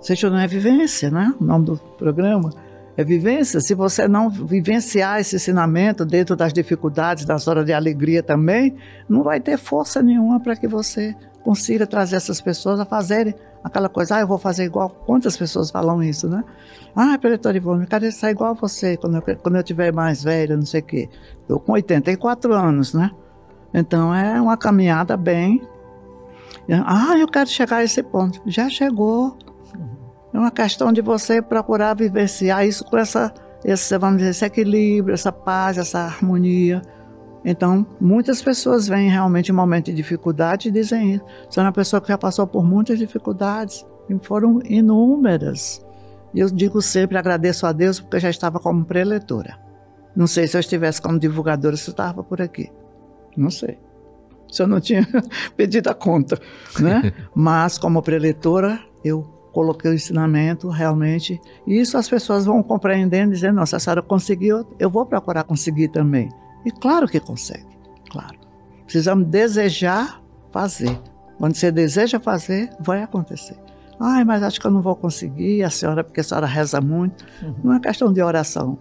Seja 0.00 0.30
não 0.30 0.38
é 0.38 0.46
vivência, 0.46 1.10
né? 1.10 1.34
O 1.40 1.44
nome 1.44 1.66
do 1.66 1.76
programa 1.98 2.50
é 2.96 3.04
vivência. 3.04 3.60
Se 3.60 3.74
você 3.74 4.06
não 4.08 4.28
vivenciar 4.28 5.20
esse 5.20 5.36
ensinamento 5.36 6.04
dentro 6.04 6.36
das 6.36 6.52
dificuldades, 6.52 7.24
das 7.24 7.46
horas 7.48 7.64
de 7.64 7.72
alegria 7.72 8.22
também, 8.22 8.76
não 9.08 9.22
vai 9.22 9.40
ter 9.40 9.56
força 9.56 10.02
nenhuma 10.02 10.40
para 10.40 10.56
que 10.56 10.68
você 10.68 11.14
consiga 11.42 11.86
trazer 11.86 12.16
essas 12.16 12.40
pessoas 12.40 12.78
a 12.80 12.84
fazerem 12.84 13.34
aquela 13.64 13.88
coisa. 13.88 14.16
Ah, 14.16 14.20
eu 14.20 14.26
vou 14.26 14.38
fazer 14.38 14.64
igual. 14.64 14.90
Quantas 15.06 15.36
pessoas 15.36 15.70
falam 15.70 16.02
isso, 16.02 16.28
né? 16.28 16.44
Ah, 16.94 17.16
Preletor 17.18 17.54
Ivone, 17.54 17.82
eu 17.82 17.88
quero 17.88 18.10
ser 18.12 18.30
igual 18.30 18.50
a 18.50 18.54
você 18.54 18.96
quando 18.96 19.16
eu, 19.16 19.22
quando 19.38 19.56
eu 19.56 19.62
tiver 19.62 19.92
mais 19.92 20.22
velha, 20.22 20.56
não 20.56 20.66
sei 20.66 20.80
o 20.80 20.84
quê. 20.84 21.08
Eu 21.48 21.60
com 21.60 21.72
84 21.72 22.52
anos, 22.52 22.94
né? 22.94 23.10
Então 23.72 24.14
é 24.14 24.40
uma 24.40 24.56
caminhada 24.56 25.16
bem. 25.16 25.62
Ah, 26.86 27.16
eu 27.18 27.26
quero 27.26 27.48
chegar 27.48 27.78
a 27.78 27.84
esse 27.84 28.02
ponto. 28.02 28.40
Já 28.46 28.68
chegou. 28.68 29.36
É 30.32 30.38
uma 30.38 30.50
questão 30.50 30.92
de 30.92 31.00
você 31.00 31.42
procurar 31.42 31.94
vivenciar 31.94 32.66
isso 32.66 32.84
com 32.84 32.96
essa, 32.96 33.32
esse, 33.64 33.96
vamos 33.98 34.18
dizer, 34.18 34.30
esse 34.30 34.44
equilíbrio, 34.44 35.14
essa 35.14 35.32
paz, 35.32 35.76
essa 35.76 35.98
harmonia. 36.00 36.82
Então, 37.44 37.86
muitas 38.00 38.42
pessoas 38.42 38.86
vêm 38.86 39.08
realmente 39.08 39.50
em 39.50 39.54
momento 39.54 39.86
de 39.86 39.94
dificuldade 39.94 40.68
e 40.68 40.70
dizem 40.70 41.14
isso. 41.14 41.24
Você 41.48 41.60
é 41.60 41.62
uma 41.62 41.72
pessoa 41.72 42.00
que 42.00 42.08
já 42.08 42.18
passou 42.18 42.46
por 42.46 42.64
muitas 42.64 42.98
dificuldades, 42.98 43.84
e 44.10 44.26
foram 44.26 44.60
inúmeras. 44.64 45.84
E 46.34 46.40
eu 46.40 46.50
digo 46.50 46.82
sempre, 46.82 47.16
agradeço 47.16 47.66
a 47.66 47.72
Deus, 47.72 48.00
porque 48.00 48.16
eu 48.16 48.20
já 48.20 48.30
estava 48.30 48.58
como 48.58 48.84
preletora. 48.84 49.58
Não 50.14 50.26
sei 50.26 50.46
se 50.46 50.56
eu 50.56 50.60
estivesse 50.60 51.00
como 51.00 51.18
divulgadora, 51.18 51.76
se 51.76 51.88
eu 51.88 51.92
estava 51.92 52.22
por 52.22 52.42
aqui. 52.42 52.70
Não 53.36 53.50
sei. 53.50 53.78
Se 54.50 54.62
eu 54.62 54.66
não 54.66 54.80
tinha 54.80 55.06
pedido 55.56 55.88
a 55.88 55.94
conta, 55.94 56.38
né? 56.80 57.12
Mas 57.34 57.78
como 57.78 58.02
preletora, 58.02 58.80
eu 59.04 59.39
coloquei 59.52 59.90
o 59.90 59.94
ensinamento 59.94 60.68
realmente. 60.68 61.40
E 61.66 61.80
isso 61.80 61.96
as 61.96 62.08
pessoas 62.08 62.44
vão 62.44 62.62
compreendendo, 62.62 63.32
dizendo, 63.32 63.56
nossa, 63.56 63.76
a 63.76 63.80
senhora 63.80 64.02
conseguiu, 64.02 64.66
eu 64.78 64.90
vou 64.90 65.04
procurar 65.06 65.44
conseguir 65.44 65.88
também. 65.88 66.28
E 66.64 66.70
claro 66.70 67.06
que 67.06 67.20
consegue, 67.20 67.66
claro. 68.10 68.38
Precisamos 68.84 69.26
desejar 69.26 70.20
fazer. 70.50 70.98
Quando 71.38 71.54
você 71.54 71.70
deseja 71.70 72.20
fazer, 72.20 72.70
vai 72.80 73.02
acontecer. 73.02 73.56
Ai, 73.98 74.24
mas 74.24 74.42
acho 74.42 74.60
que 74.60 74.66
eu 74.66 74.70
não 74.70 74.80
vou 74.80 74.96
conseguir, 74.96 75.62
a 75.62 75.70
senhora, 75.70 76.02
porque 76.02 76.20
a 76.20 76.24
senhora 76.24 76.46
reza 76.46 76.80
muito. 76.80 77.24
Uhum. 77.42 77.54
Não 77.64 77.74
é 77.74 77.80
questão 77.80 78.12
de 78.12 78.22
oração, 78.22 78.78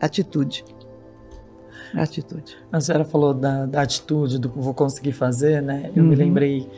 é 0.00 0.06
atitude. 0.06 0.64
É 1.94 2.02
atitude. 2.02 2.56
A 2.70 2.80
senhora 2.80 3.04
falou 3.04 3.32
da, 3.32 3.64
da 3.64 3.82
atitude, 3.82 4.38
do 4.38 4.48
que 4.50 4.58
vou 4.58 4.74
conseguir 4.74 5.12
fazer, 5.12 5.62
né? 5.62 5.90
Eu 5.94 6.02
uhum. 6.02 6.10
me 6.10 6.16
lembrei 6.16 6.68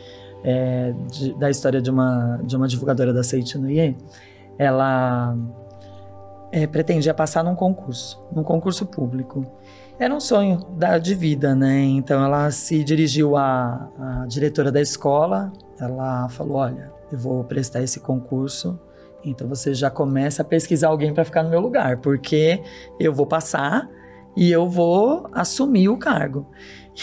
é, 0.43 0.93
de, 1.09 1.33
da 1.33 1.49
história 1.49 1.81
de 1.81 1.89
uma, 1.89 2.39
de 2.43 2.55
uma 2.55 2.67
divulgadora 2.67 3.13
da 3.13 3.23
Seite 3.23 3.57
Nuye. 3.57 3.95
Ela 4.57 5.35
é, 6.51 6.67
pretendia 6.67 7.13
passar 7.13 7.43
num 7.43 7.55
concurso, 7.55 8.21
num 8.31 8.43
concurso 8.43 8.85
público. 8.85 9.45
Era 9.97 10.13
um 10.15 10.19
sonho 10.19 10.57
da, 10.77 10.97
de 10.97 11.13
vida, 11.13 11.55
né? 11.55 11.81
Então 11.81 12.23
ela 12.23 12.49
se 12.51 12.83
dirigiu 12.83 13.35
à, 13.35 13.89
à 13.99 14.25
diretora 14.27 14.71
da 14.71 14.81
escola. 14.81 15.51
Ela 15.79 16.29
falou: 16.29 16.57
Olha, 16.57 16.91
eu 17.11 17.17
vou 17.17 17.43
prestar 17.43 17.81
esse 17.81 17.99
concurso. 17.99 18.79
Então 19.23 19.47
você 19.47 19.73
já 19.73 19.89
começa 19.89 20.41
a 20.41 20.45
pesquisar 20.45 20.87
alguém 20.87 21.13
para 21.13 21.25
ficar 21.25 21.43
no 21.43 21.49
meu 21.49 21.59
lugar, 21.59 21.97
porque 21.97 22.61
eu 22.97 23.13
vou 23.13 23.25
passar 23.25 23.89
e 24.35 24.49
eu 24.49 24.69
vou 24.69 25.27
assumir 25.33 25.89
o 25.89 25.97
cargo. 25.97 26.47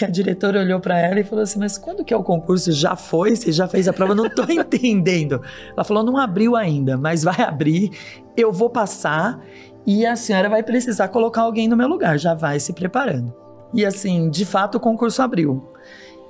E 0.01 0.05
a 0.05 0.09
diretora 0.09 0.61
olhou 0.61 0.81
para 0.81 0.99
ela 0.99 1.21
e 1.21 1.25
falou 1.25 1.43
assim: 1.43 1.59
Mas 1.59 1.79
quando 1.79 2.05
que 2.05 2.13
é 2.13 2.17
o 2.17 2.23
concurso? 2.23 2.71
Já 2.73 2.97
foi? 2.97 3.35
Você 3.35 3.53
já 3.53 3.67
fez 3.67 3.89
a 3.89 3.93
prova? 3.93 4.15
Não 4.15 4.27
estou 4.27 4.47
entendendo. 4.51 5.41
Ela 5.73 5.85
falou: 5.85 6.03
Não 6.03 6.17
abriu 6.17 6.55
ainda, 6.57 6.97
mas 6.97 7.23
vai 7.23 7.41
abrir. 7.41 7.91
Eu 8.37 8.53
vou 8.53 8.69
passar 8.69 9.41
e 9.87 10.05
a 10.05 10.17
senhora 10.17 10.49
vai 10.49 10.63
precisar 10.63 11.09
colocar 11.09 11.43
alguém 11.43 11.69
no 11.69 11.77
meu 11.77 11.87
lugar, 11.87 12.19
já 12.19 12.35
vai 12.35 12.59
se 12.59 12.73
preparando. 12.73 13.33
E 13.73 13.85
assim, 13.85 14.29
de 14.29 14.45
fato, 14.45 14.77
o 14.77 14.81
concurso 14.81 15.23
abriu. 15.23 15.73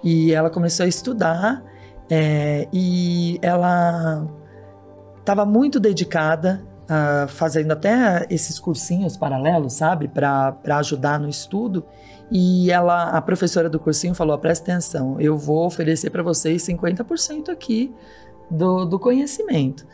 E 0.04 0.32
ela 0.32 0.50
começou 0.50 0.84
a 0.84 0.88
estudar 0.88 1.64
é, 2.10 2.68
e 2.72 3.38
ela 3.42 4.26
estava 5.18 5.44
muito 5.44 5.80
dedicada, 5.80 6.62
uh, 6.84 7.26
fazendo 7.28 7.72
até 7.72 8.26
esses 8.30 8.58
cursinhos 8.58 9.16
paralelos, 9.16 9.72
sabe, 9.72 10.06
para 10.06 10.56
ajudar 10.78 11.18
no 11.18 11.28
estudo. 11.28 11.84
E 12.30 12.70
ela, 12.70 13.10
a 13.10 13.22
professora 13.22 13.68
do 13.68 13.78
cursinho 13.78 14.14
falou: 14.14 14.36
presta 14.38 14.72
atenção, 14.72 15.20
eu 15.20 15.36
vou 15.36 15.66
oferecer 15.66 16.10
para 16.10 16.22
vocês 16.22 16.62
50% 16.62 17.48
aqui 17.48 17.94
do, 18.50 18.84
do 18.84 18.98
conhecimento. 18.98 19.86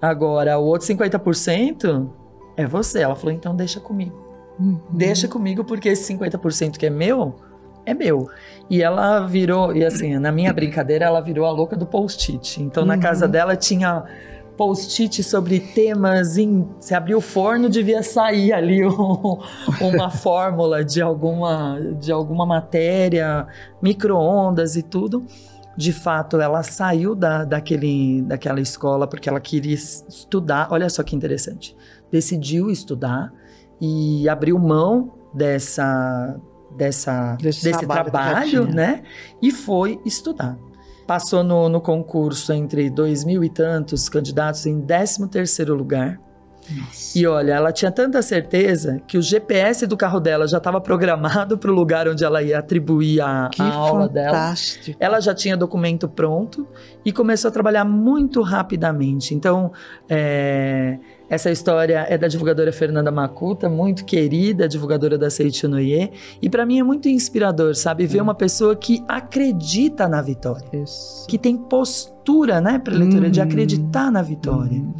Agora, 0.00 0.58
o 0.58 0.64
outro 0.64 0.86
50% 0.86 2.08
é 2.56 2.66
você. 2.66 3.00
Ela 3.00 3.14
falou, 3.14 3.32
então 3.32 3.54
deixa 3.54 3.80
comigo. 3.80 4.16
Uhum. 4.58 4.78
Deixa 4.90 5.28
comigo, 5.28 5.64
porque 5.64 5.88
esse 5.88 6.12
50% 6.14 6.78
que 6.78 6.86
é 6.86 6.90
meu, 6.90 7.34
é 7.84 7.92
meu. 7.92 8.28
E 8.68 8.82
ela 8.82 9.26
virou, 9.26 9.74
e 9.74 9.84
assim, 9.84 10.18
na 10.18 10.30
minha 10.30 10.52
brincadeira, 10.52 11.06
ela 11.06 11.20
virou 11.20 11.46
a 11.46 11.50
louca 11.50 11.76
do 11.76 11.86
post-it. 11.86 12.62
Então, 12.62 12.82
uhum. 12.82 12.88
na 12.88 12.98
casa 12.98 13.26
dela 13.26 13.56
tinha 13.56 14.04
post-it 14.60 15.22
sobre 15.22 15.58
temas 15.58 16.36
em. 16.36 16.68
Se 16.78 16.94
abrir 16.94 17.14
o 17.14 17.20
forno, 17.22 17.70
devia 17.70 18.02
sair 18.02 18.52
ali 18.52 18.84
um, 18.84 19.38
uma 19.80 20.10
fórmula 20.10 20.84
de 20.84 21.00
alguma, 21.00 21.80
de 21.98 22.12
alguma 22.12 22.44
matéria, 22.44 23.46
micro-ondas 23.80 24.76
e 24.76 24.82
tudo. 24.82 25.24
De 25.74 25.94
fato, 25.94 26.38
ela 26.38 26.62
saiu 26.62 27.14
da, 27.14 27.42
daquele, 27.46 28.20
daquela 28.20 28.60
escola 28.60 29.06
porque 29.06 29.30
ela 29.30 29.40
queria 29.40 29.72
estudar. 29.72 30.68
Olha 30.70 30.90
só 30.90 31.02
que 31.02 31.16
interessante 31.16 31.74
decidiu 32.12 32.70
estudar 32.70 33.32
e 33.80 34.28
abriu 34.28 34.58
mão 34.58 35.12
dessa, 35.32 36.38
dessa 36.76 37.36
desse, 37.40 37.64
desse 37.64 37.86
trabalho, 37.86 38.10
trabalho 38.10 38.66
né? 38.66 39.04
E 39.40 39.50
foi 39.50 39.98
estudar. 40.04 40.58
Passou 41.10 41.42
no, 41.42 41.68
no 41.68 41.80
concurso 41.80 42.52
entre 42.52 42.88
dois 42.88 43.24
mil 43.24 43.42
e 43.42 43.50
tantos 43.50 44.08
candidatos 44.08 44.64
em 44.64 44.80
13 44.80 45.26
terceiro 45.26 45.74
lugar. 45.74 46.20
Nossa. 46.70 47.18
E 47.18 47.26
olha, 47.26 47.54
ela 47.54 47.72
tinha 47.72 47.90
tanta 47.90 48.22
certeza 48.22 49.02
que 49.08 49.18
o 49.18 49.22
GPS 49.22 49.88
do 49.88 49.96
carro 49.96 50.20
dela 50.20 50.46
já 50.46 50.58
estava 50.58 50.80
programado 50.80 51.58
para 51.58 51.68
o 51.68 51.74
lugar 51.74 52.06
onde 52.06 52.24
ela 52.24 52.40
ia 52.44 52.60
atribuir 52.60 53.20
a, 53.22 53.50
a 53.58 53.64
aula 53.74 54.06
fantástico. 54.06 54.86
dela. 54.86 54.96
Ela 55.00 55.20
já 55.20 55.34
tinha 55.34 55.56
documento 55.56 56.08
pronto 56.08 56.64
e 57.04 57.10
começou 57.10 57.48
a 57.48 57.52
trabalhar 57.52 57.84
muito 57.84 58.40
rapidamente. 58.40 59.34
Então, 59.34 59.72
é, 60.08 60.96
essa 61.30 61.48
história 61.48 62.04
é 62.08 62.18
da 62.18 62.26
divulgadora 62.26 62.72
Fernanda 62.72 63.12
Macuta, 63.12 63.68
muito 63.68 64.04
querida, 64.04 64.68
divulgadora 64.68 65.16
da 65.16 65.30
Seite 65.30 65.64
Noye. 65.68 66.10
E 66.42 66.50
para 66.50 66.66
mim 66.66 66.80
é 66.80 66.82
muito 66.82 67.08
inspirador, 67.08 67.76
sabe? 67.76 68.04
Ver 68.04 68.18
hum. 68.18 68.24
uma 68.24 68.34
pessoa 68.34 68.74
que 68.74 69.04
acredita 69.06 70.08
na 70.08 70.20
vitória. 70.20 70.66
Isso. 70.72 71.24
Que 71.28 71.38
tem 71.38 71.56
postura, 71.56 72.60
né, 72.60 72.80
para 72.80 72.94
leitura, 72.96 73.28
hum. 73.28 73.30
de 73.30 73.40
acreditar 73.40 74.10
na 74.10 74.22
vitória. 74.22 74.80
Hum. 74.80 74.92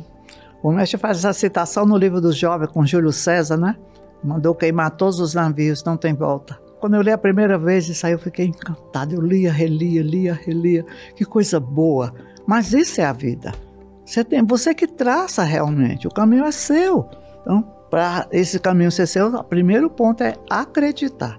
O 0.62 0.70
mestre 0.70 0.98
faz 0.98 1.18
essa 1.18 1.32
citação 1.32 1.84
no 1.84 1.96
livro 1.96 2.20
dos 2.20 2.36
jovens 2.36 2.70
com 2.70 2.86
Júlio 2.86 3.10
César, 3.10 3.56
né? 3.56 3.74
Mandou 4.22 4.54
queimar 4.54 4.92
todos 4.92 5.18
os 5.18 5.34
navios, 5.34 5.82
não 5.82 5.96
tem 5.96 6.14
volta. 6.14 6.60
Quando 6.78 6.94
eu 6.94 7.02
li 7.02 7.10
a 7.10 7.18
primeira 7.18 7.58
vez 7.58 7.88
isso 7.88 8.06
aí, 8.06 8.12
eu 8.12 8.18
fiquei 8.18 8.46
encantado. 8.46 9.16
Eu 9.16 9.20
lia, 9.20 9.50
relia, 9.50 10.02
lia, 10.02 10.34
relia. 10.34 10.84
Que 11.16 11.24
coisa 11.24 11.58
boa. 11.58 12.14
Mas 12.46 12.72
isso 12.72 13.00
é 13.00 13.04
a 13.04 13.12
vida. 13.12 13.52
Você 14.10 14.24
tem, 14.24 14.44
você 14.44 14.74
que 14.74 14.88
traça 14.88 15.44
realmente. 15.44 16.08
O 16.08 16.10
caminho 16.10 16.44
é 16.44 16.50
seu. 16.50 17.08
Então, 17.42 17.62
para 17.88 18.26
esse 18.32 18.58
caminho 18.58 18.90
ser 18.90 19.06
seu, 19.06 19.28
o 19.32 19.44
primeiro 19.44 19.88
ponto 19.88 20.24
é 20.24 20.34
acreditar. 20.50 21.38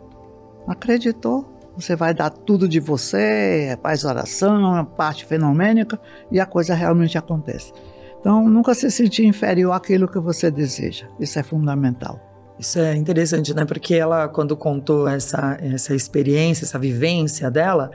Acreditou, 0.65 1.45
você 1.75 1.97
vai 1.97 2.13
dar 2.13 2.29
tudo 2.29 2.69
de 2.69 2.79
você, 2.79 3.77
faz 3.83 4.05
oração, 4.05 4.85
parte 4.85 5.25
fenomênica 5.25 5.99
e 6.31 6.39
a 6.39 6.45
coisa 6.45 6.73
realmente 6.73 7.17
acontece. 7.17 7.73
Então, 8.21 8.47
nunca 8.47 8.73
se 8.73 8.89
sentir 8.89 9.25
inferior 9.25 9.73
àquilo 9.73 10.07
que 10.07 10.19
você 10.19 10.49
deseja. 10.49 11.07
Isso 11.19 11.37
é 11.37 11.43
fundamental. 11.43 12.30
Isso 12.61 12.77
é 12.77 12.95
interessante, 12.95 13.55
né? 13.55 13.65
Porque 13.65 13.95
ela, 13.95 14.27
quando 14.27 14.55
contou 14.55 15.07
essa, 15.07 15.57
essa 15.59 15.95
experiência, 15.95 16.63
essa 16.63 16.77
vivência 16.77 17.49
dela, 17.49 17.89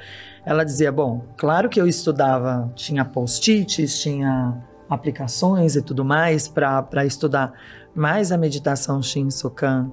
ela 0.44 0.64
dizia: 0.64 0.90
Bom, 0.90 1.24
claro 1.36 1.68
que 1.68 1.80
eu 1.80 1.86
estudava, 1.86 2.68
tinha 2.74 3.04
post-its, 3.04 4.00
tinha 4.00 4.60
aplicações 4.90 5.76
e 5.76 5.82
tudo 5.82 6.04
mais 6.04 6.48
para 6.48 7.06
estudar, 7.06 7.52
mas 7.94 8.32
a 8.32 8.36
meditação 8.36 9.00
Shinsokan, 9.00 9.92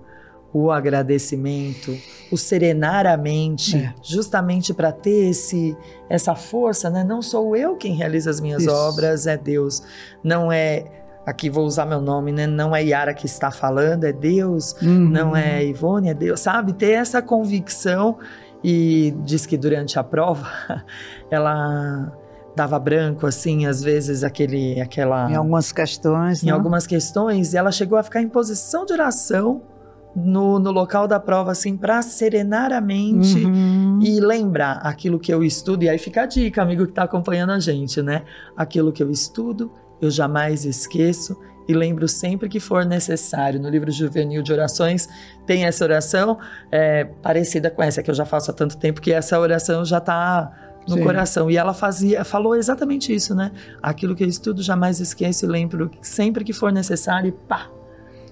o 0.51 0.71
agradecimento, 0.71 1.95
o 2.31 2.37
serenar 2.37 3.05
a 3.05 3.15
mente, 3.15 3.77
é. 3.77 3.93
justamente 4.01 4.73
para 4.73 4.91
ter 4.91 5.29
esse, 5.29 5.77
essa 6.09 6.33
força, 6.33 6.89
né? 6.89 7.03
Não 7.03 7.21
sou 7.21 7.55
eu 7.55 7.75
quem 7.75 7.93
realiza 7.93 8.31
as 8.31 8.39
minhas 8.39 8.63
Isso. 8.63 8.71
obras, 8.71 9.27
é 9.27 9.37
Deus. 9.37 9.83
Não 10.23 10.51
é 10.51 11.02
aqui 11.25 11.49
vou 11.49 11.65
usar 11.65 11.85
meu 11.85 12.01
nome, 12.01 12.31
né? 12.31 12.47
Não 12.47 12.75
é 12.75 12.83
Yara 12.83 13.13
que 13.13 13.25
está 13.25 13.51
falando, 13.51 14.03
é 14.03 14.11
Deus. 14.11 14.75
Uhum. 14.81 15.09
Não 15.09 15.35
é 15.35 15.65
Ivone, 15.65 16.09
é 16.09 16.13
Deus. 16.13 16.39
Sabe? 16.39 16.73
Ter 16.73 16.91
essa 16.91 17.21
convicção 17.21 18.17
e 18.63 19.13
diz 19.23 19.45
que 19.45 19.57
durante 19.57 19.99
a 19.99 20.03
prova 20.03 20.47
ela 21.29 22.11
dava 22.55 22.77
branco 22.77 23.25
assim, 23.25 23.65
às 23.65 23.81
vezes 23.81 24.23
aquele 24.23 24.79
aquela 24.79 25.29
em 25.29 25.35
algumas 25.35 25.71
questões, 25.71 26.43
em 26.43 26.47
não? 26.47 26.55
algumas 26.55 26.85
questões, 26.85 27.53
e 27.53 27.57
ela 27.57 27.71
chegou 27.71 27.97
a 27.97 28.03
ficar 28.03 28.21
em 28.21 28.29
posição 28.29 28.85
de 28.85 28.93
oração 28.93 29.63
no, 30.15 30.59
no 30.59 30.71
local 30.71 31.07
da 31.07 31.19
prova 31.19 31.51
assim 31.51 31.75
para 31.75 32.01
serenar 32.03 32.71
a 32.71 32.79
mente 32.79 33.43
uhum. 33.43 33.99
e 34.01 34.19
lembrar 34.19 34.73
aquilo 34.83 35.19
que 35.19 35.33
eu 35.33 35.43
estudo 35.43 35.83
e 35.83 35.89
aí 35.89 35.97
fica 35.97 36.21
a 36.21 36.25
dica, 36.27 36.61
amigo 36.61 36.85
que 36.85 36.91
está 36.91 37.03
acompanhando 37.03 37.51
a 37.51 37.59
gente, 37.59 38.01
né? 38.01 38.23
Aquilo 38.55 38.91
que 38.91 39.01
eu 39.01 39.09
estudo, 39.09 39.71
eu 40.05 40.11
jamais 40.11 40.65
esqueço 40.65 41.37
e 41.67 41.73
lembro 41.73 42.07
sempre 42.07 42.49
que 42.49 42.59
for 42.59 42.85
necessário. 42.85 43.59
No 43.59 43.69
livro 43.69 43.91
juvenil 43.91 44.41
de 44.41 44.51
orações 44.51 45.07
tem 45.45 45.65
essa 45.65 45.83
oração 45.83 46.37
é, 46.71 47.05
parecida 47.05 47.69
com 47.69 47.81
essa 47.81 48.03
que 48.03 48.09
eu 48.09 48.15
já 48.15 48.25
faço 48.25 48.51
há 48.51 48.53
tanto 48.53 48.77
tempo 48.77 49.01
que 49.01 49.11
essa 49.11 49.39
oração 49.39 49.85
já 49.85 49.99
está 49.99 50.51
no 50.87 50.97
Sim. 50.97 51.03
coração. 51.03 51.49
E 51.49 51.57
ela 51.57 51.73
fazia, 51.73 52.23
falou 52.25 52.55
exatamente 52.55 53.13
isso, 53.13 53.33
né? 53.33 53.51
Aquilo 53.81 54.15
que 54.15 54.23
eu 54.23 54.27
estudo 54.27 54.61
jamais 54.61 54.99
esqueço 54.99 55.45
e 55.45 55.47
lembro 55.47 55.89
sempre 56.01 56.43
que 56.43 56.51
for 56.51 56.71
necessário, 56.71 57.31
pá, 57.47 57.69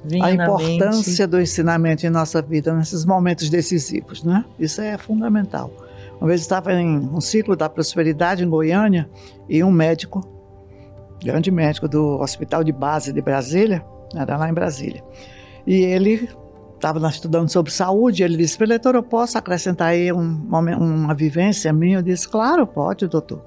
Vinha 0.03 0.25
a 0.25 0.31
importância 0.31 1.27
do 1.27 1.39
ensinamento 1.39 2.05
em 2.05 2.09
nossa 2.09 2.41
vida 2.41 2.73
nesses 2.73 3.05
momentos 3.05 3.49
decisivos, 3.49 4.23
né? 4.23 4.43
Isso 4.59 4.81
é 4.81 4.97
fundamental. 4.97 5.71
Uma 6.19 6.27
vez 6.27 6.41
eu 6.41 6.45
estava 6.45 6.73
em 6.73 6.97
um 6.97 7.21
ciclo 7.21 7.55
da 7.55 7.69
prosperidade 7.69 8.43
em 8.43 8.49
Goiânia 8.49 9.09
e 9.47 9.63
um 9.63 9.71
médico, 9.71 10.21
grande 11.23 11.51
médico 11.51 11.87
do 11.87 12.19
Hospital 12.19 12.63
de 12.63 12.71
Base 12.71 13.13
de 13.13 13.21
Brasília, 13.21 13.83
era 14.15 14.37
lá 14.37 14.49
em 14.49 14.53
Brasília, 14.53 15.03
e 15.65 15.75
ele 15.75 16.29
estava 16.75 17.07
estudando 17.09 17.47
sobre 17.49 17.71
saúde, 17.71 18.23
ele 18.23 18.35
disse, 18.37 18.57
preletor, 18.57 18.95
eu 18.95 19.03
posso 19.03 19.37
acrescentar 19.37 19.89
aí 19.89 20.11
um, 20.11 20.19
uma, 20.19 20.59
uma 20.59 21.13
vivência 21.13 21.71
minha? 21.71 21.99
Eu 21.99 22.01
disse, 22.01 22.27
claro, 22.27 22.65
pode, 22.65 23.07
doutor. 23.07 23.43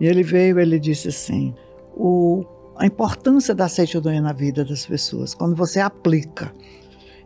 E 0.00 0.06
ele 0.06 0.24
veio, 0.24 0.58
ele 0.58 0.78
disse 0.80 1.08
assim, 1.08 1.54
o, 1.94 2.44
a 2.76 2.84
importância 2.84 3.54
da 3.54 3.66
aceitodonia 3.66 4.20
na 4.20 4.32
vida 4.32 4.64
das 4.64 4.84
pessoas, 4.84 5.34
quando 5.34 5.54
você 5.54 5.78
aplica. 5.78 6.52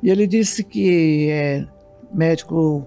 E 0.02 0.10
ele 0.10 0.26
disse 0.26 0.62
que 0.62 1.30
é 1.30 1.66
médico 2.12 2.86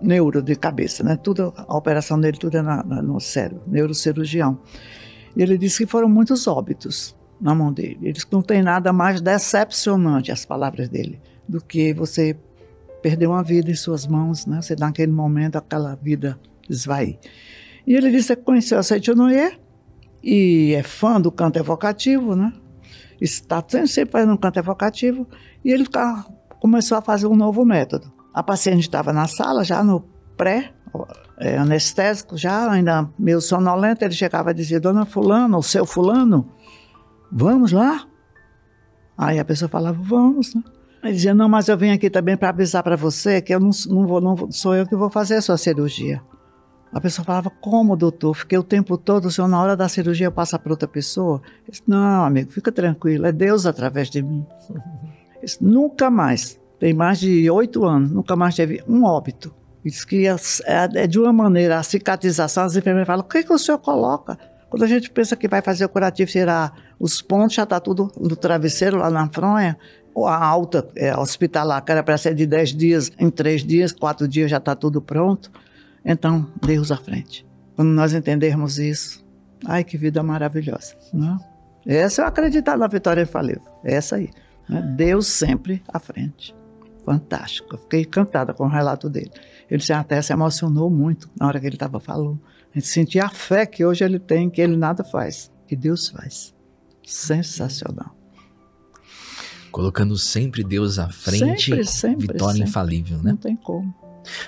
neuro 0.00 0.42
de 0.42 0.56
cabeça, 0.56 1.02
né? 1.02 1.16
Tudo, 1.16 1.52
a 1.56 1.76
operação 1.76 2.20
dele 2.20 2.36
tudo 2.36 2.56
é 2.58 2.62
na, 2.62 2.82
na, 2.82 3.02
no 3.02 3.20
cérebro, 3.20 3.62
neurocirurgião. 3.66 4.58
Ele 5.36 5.58
disse 5.58 5.84
que 5.84 5.90
foram 5.90 6.08
muitos 6.08 6.46
óbitos 6.46 7.16
na 7.40 7.54
mão 7.54 7.72
dele. 7.72 7.98
Ele 8.02 8.12
disse 8.12 8.26
que 8.26 8.32
não 8.32 8.42
tem 8.42 8.62
nada 8.62 8.92
mais 8.92 9.20
decepcionante, 9.20 10.30
as 10.30 10.44
palavras 10.44 10.88
dele, 10.88 11.20
do 11.48 11.60
que 11.60 11.92
você 11.92 12.36
perder 13.02 13.26
uma 13.26 13.42
vida 13.42 13.70
em 13.70 13.74
suas 13.74 14.06
mãos, 14.06 14.46
né? 14.46 14.62
Você 14.62 14.74
naquele 14.76 15.12
momento 15.12 15.56
aquela 15.56 15.94
vida 15.94 16.38
esvair. 16.70 17.18
E 17.86 17.94
ele 17.94 18.10
disse 18.10 18.34
que 18.34 18.42
conheceu 18.42 18.78
a 18.78 18.82
Seitonoye 18.82 19.58
e 20.22 20.72
é 20.74 20.82
fã 20.82 21.20
do 21.20 21.30
canto 21.30 21.58
evocativo, 21.58 22.34
né? 22.34 22.52
Está 23.20 23.62
sempre 23.86 24.10
fazendo 24.10 24.32
um 24.32 24.36
canto 24.36 24.58
evocativo 24.58 25.28
e 25.64 25.70
ele 25.70 25.86
começou 26.60 26.96
a 26.96 27.02
fazer 27.02 27.26
um 27.26 27.36
novo 27.36 27.64
método. 27.64 28.10
A 28.32 28.42
paciente 28.42 28.80
estava 28.80 29.12
na 29.12 29.26
sala 29.26 29.64
já 29.64 29.84
no 29.84 30.00
pré 30.36 30.72
é, 31.38 31.56
anestésico, 31.56 32.36
já 32.36 32.70
ainda 32.70 33.08
meio 33.18 33.40
sonolento, 33.40 34.04
ele 34.04 34.14
chegava 34.14 34.50
e 34.50 34.54
dizia, 34.54 34.80
dona 34.80 35.04
fulano, 35.04 35.58
o 35.58 35.62
seu 35.62 35.84
fulano, 35.84 36.48
vamos 37.30 37.72
lá? 37.72 38.06
Aí 39.16 39.38
a 39.38 39.44
pessoa 39.44 39.68
falava, 39.68 39.98
vamos, 40.00 40.54
né? 40.54 40.62
Ele 41.02 41.12
dizia, 41.12 41.34
não, 41.34 41.48
mas 41.48 41.68
eu 41.68 41.76
vim 41.76 41.90
aqui 41.90 42.08
também 42.08 42.36
para 42.36 42.48
avisar 42.48 42.82
para 42.82 42.96
você 42.96 43.42
que 43.42 43.54
eu 43.54 43.60
não, 43.60 43.70
não, 43.88 44.06
vou, 44.06 44.20
não 44.20 44.50
sou 44.50 44.74
eu 44.74 44.86
que 44.86 44.96
vou 44.96 45.10
fazer 45.10 45.36
a 45.36 45.42
sua 45.42 45.58
cirurgia. 45.58 46.22
A 46.90 47.00
pessoa 47.00 47.24
falava, 47.24 47.50
como, 47.50 47.94
doutor? 47.96 48.34
Fiquei 48.34 48.56
o 48.56 48.62
tempo 48.62 48.96
todo, 48.96 49.26
o 49.26 49.30
senhor 49.30 49.48
na 49.48 49.60
hora 49.60 49.76
da 49.76 49.88
cirurgia 49.88 50.30
passa 50.30 50.58
para 50.58 50.72
outra 50.72 50.88
pessoa? 50.88 51.42
disse, 51.68 51.82
não, 51.86 52.24
amigo, 52.24 52.52
fica 52.52 52.72
tranquilo, 52.72 53.26
é 53.26 53.32
Deus 53.32 53.66
através 53.66 54.08
de 54.08 54.22
mim. 54.22 54.46
disse, 55.42 55.62
nunca 55.62 56.08
mais, 56.08 56.58
tem 56.78 56.94
mais 56.94 57.18
de 57.18 57.50
oito 57.50 57.84
anos, 57.84 58.10
nunca 58.10 58.34
mais 58.34 58.54
teve 58.54 58.82
um 58.88 59.04
óbito. 59.04 59.54
Diz 59.84 60.04
que 60.04 60.26
é, 60.26 60.34
é 60.94 61.06
de 61.06 61.18
uma 61.18 61.32
maneira, 61.32 61.78
a 61.78 61.82
cicatrização, 61.82 62.64
as 62.64 62.74
enfermeiras 62.74 63.06
falam, 63.06 63.24
o 63.24 63.28
que, 63.28 63.42
que 63.42 63.52
o 63.52 63.58
senhor 63.58 63.78
coloca? 63.78 64.38
Quando 64.70 64.82
a 64.82 64.86
gente 64.88 65.10
pensa 65.10 65.36
que 65.36 65.46
vai 65.46 65.60
fazer 65.60 65.84
o 65.84 65.88
curativo, 65.88 66.30
tirar 66.30 66.72
os 66.98 67.20
pontos, 67.20 67.54
já 67.54 67.64
está 67.64 67.78
tudo 67.78 68.10
no 68.18 68.34
travesseiro, 68.34 68.96
lá 68.96 69.10
na 69.10 69.28
fronha. 69.28 69.78
A 70.16 70.44
alta 70.44 70.88
é, 70.96 71.16
hospitalar, 71.16 71.84
que 71.84 71.92
era 71.92 72.02
para 72.02 72.16
ser 72.16 72.34
de 72.34 72.46
10 72.46 72.74
dias, 72.74 73.12
em 73.18 73.30
3 73.30 73.62
dias, 73.64 73.92
4 73.92 74.26
dias 74.26 74.50
já 74.50 74.56
está 74.56 74.74
tudo 74.74 75.02
pronto. 75.02 75.50
Então, 76.04 76.50
Deus 76.64 76.90
à 76.90 76.96
frente. 76.96 77.46
Quando 77.76 77.90
nós 77.90 78.14
entendermos 78.14 78.78
isso, 78.78 79.24
ai 79.66 79.84
que 79.84 79.96
vida 79.96 80.22
maravilhosa. 80.22 80.96
Não? 81.12 81.38
É? 81.86 81.98
Essa 81.98 82.22
eu 82.22 82.26
acreditar 82.26 82.76
na 82.76 82.86
vitória 82.86 83.22
infalível. 83.22 83.70
É 83.84 83.94
essa 83.94 84.16
aí. 84.16 84.30
Né? 84.68 84.82
Deus 84.96 85.26
sempre 85.26 85.82
à 85.86 85.98
frente. 85.98 86.54
Fantástico. 87.04 87.74
Eu 87.74 87.78
fiquei 87.78 88.00
encantada 88.00 88.54
com 88.54 88.64
o 88.64 88.68
relato 88.68 89.10
dele. 89.10 89.30
Ele 89.70 89.82
até 89.92 90.20
se 90.22 90.32
emocionou 90.32 90.88
muito 90.90 91.28
na 91.38 91.46
hora 91.46 91.60
que 91.60 91.66
ele 91.66 91.76
estava 91.76 92.00
falando. 92.00 92.40
A 92.74 92.78
gente 92.78 92.88
sentia 92.88 93.26
a 93.26 93.28
fé 93.28 93.66
que 93.66 93.84
hoje 93.84 94.04
ele 94.04 94.18
tem, 94.18 94.48
que 94.48 94.60
ele 94.60 94.76
nada 94.76 95.04
faz, 95.04 95.50
que 95.66 95.76
Deus 95.76 96.08
faz. 96.08 96.54
Sensacional. 97.06 98.16
Colocando 99.70 100.16
sempre 100.16 100.64
Deus 100.64 100.98
à 100.98 101.08
frente, 101.10 101.70
sempre, 101.70 101.84
sempre, 101.84 102.26
vitória 102.26 102.54
sempre. 102.54 102.70
infalível, 102.70 103.18
né? 103.18 103.32
Não 103.32 103.36
tem 103.36 103.56
como. 103.56 103.94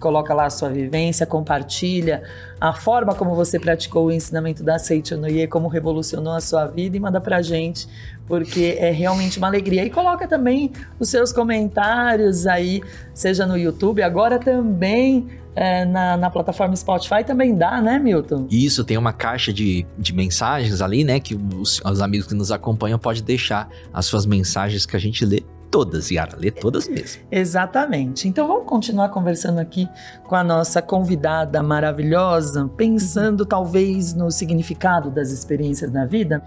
coloca 0.00 0.32
lá 0.34 0.46
a 0.46 0.50
sua 0.50 0.70
vivência, 0.70 1.26
compartilha 1.26 2.22
a 2.60 2.72
forma 2.72 3.14
como 3.14 3.34
você 3.34 3.60
praticou 3.60 4.06
o 4.06 4.12
ensinamento 4.12 4.64
da 4.64 4.78
Seiichi 4.78 5.14
Noye, 5.14 5.46
como 5.46 5.68
revolucionou 5.68 6.32
a 6.32 6.40
sua 6.40 6.66
vida 6.66 6.96
e 6.96 7.00
manda 7.00 7.20
pra 7.20 7.42
gente, 7.42 7.86
porque 8.26 8.76
é 8.78 8.90
realmente 8.90 9.38
uma 9.38 9.46
alegria. 9.46 9.84
E 9.84 9.90
coloca 9.90 10.26
também 10.26 10.72
os 10.98 11.08
seus 11.10 11.32
comentários 11.32 12.46
aí, 12.46 12.82
seja 13.14 13.46
no 13.46 13.56
YouTube, 13.56 14.02
agora 14.02 14.38
também 14.38 15.28
é, 15.54 15.84
na, 15.84 16.16
na, 16.16 16.30
plataforma 16.30 16.74
Spotify 16.76 17.24
também 17.24 17.54
dá, 17.54 17.80
né, 17.80 17.98
Milton? 17.98 18.46
Isso, 18.50 18.84
tem 18.84 18.96
uma 18.96 19.12
caixa 19.12 19.52
de, 19.52 19.86
de 19.98 20.14
mensagens 20.14 20.80
ali, 20.80 21.04
né? 21.04 21.20
Que 21.20 21.34
os, 21.34 21.80
os 21.84 22.00
amigos 22.00 22.26
que 22.26 22.34
nos 22.34 22.50
acompanham 22.50 22.98
podem 22.98 23.22
deixar 23.22 23.68
as 23.92 24.06
suas 24.06 24.24
mensagens 24.24 24.86
que 24.86 24.96
a 24.96 24.98
gente 24.98 25.24
lê 25.24 25.42
todas, 25.70 26.10
Yara, 26.10 26.36
lê 26.36 26.50
todas 26.50 26.88
mesmo. 26.88 27.22
Exatamente. 27.30 28.26
Então 28.28 28.46
vamos 28.46 28.66
continuar 28.66 29.08
conversando 29.10 29.58
aqui 29.58 29.88
com 30.24 30.34
a 30.34 30.42
nossa 30.42 30.82
convidada 30.82 31.62
maravilhosa, 31.62 32.68
pensando 32.76 33.46
talvez 33.46 34.12
no 34.14 34.30
significado 34.30 35.10
das 35.10 35.30
experiências 35.30 35.92
na 35.92 36.04
vida. 36.04 36.42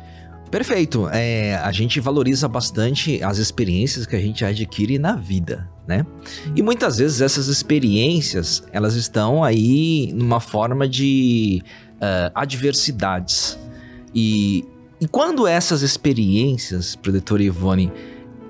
Perfeito. 0.51 1.09
É, 1.09 1.55
a 1.55 1.71
gente 1.71 1.99
valoriza 1.99 2.47
bastante 2.47 3.23
as 3.23 3.39
experiências 3.39 4.05
que 4.05 4.15
a 4.15 4.19
gente 4.19 4.45
adquire 4.45 4.99
na 4.99 5.15
vida, 5.15 5.67
né? 5.87 6.05
E 6.55 6.61
muitas 6.61 6.97
vezes 6.97 7.21
essas 7.21 7.47
experiências, 7.47 8.61
elas 8.71 8.93
estão 8.93 9.43
aí 9.43 10.11
numa 10.13 10.39
forma 10.39 10.87
de 10.87 11.63
uh, 11.95 12.31
adversidades. 12.35 13.57
E, 14.13 14.63
e 15.01 15.07
quando 15.07 15.47
essas 15.47 15.81
experiências, 15.81 16.95
Predator 16.95 17.41
Ivone, 17.41 17.91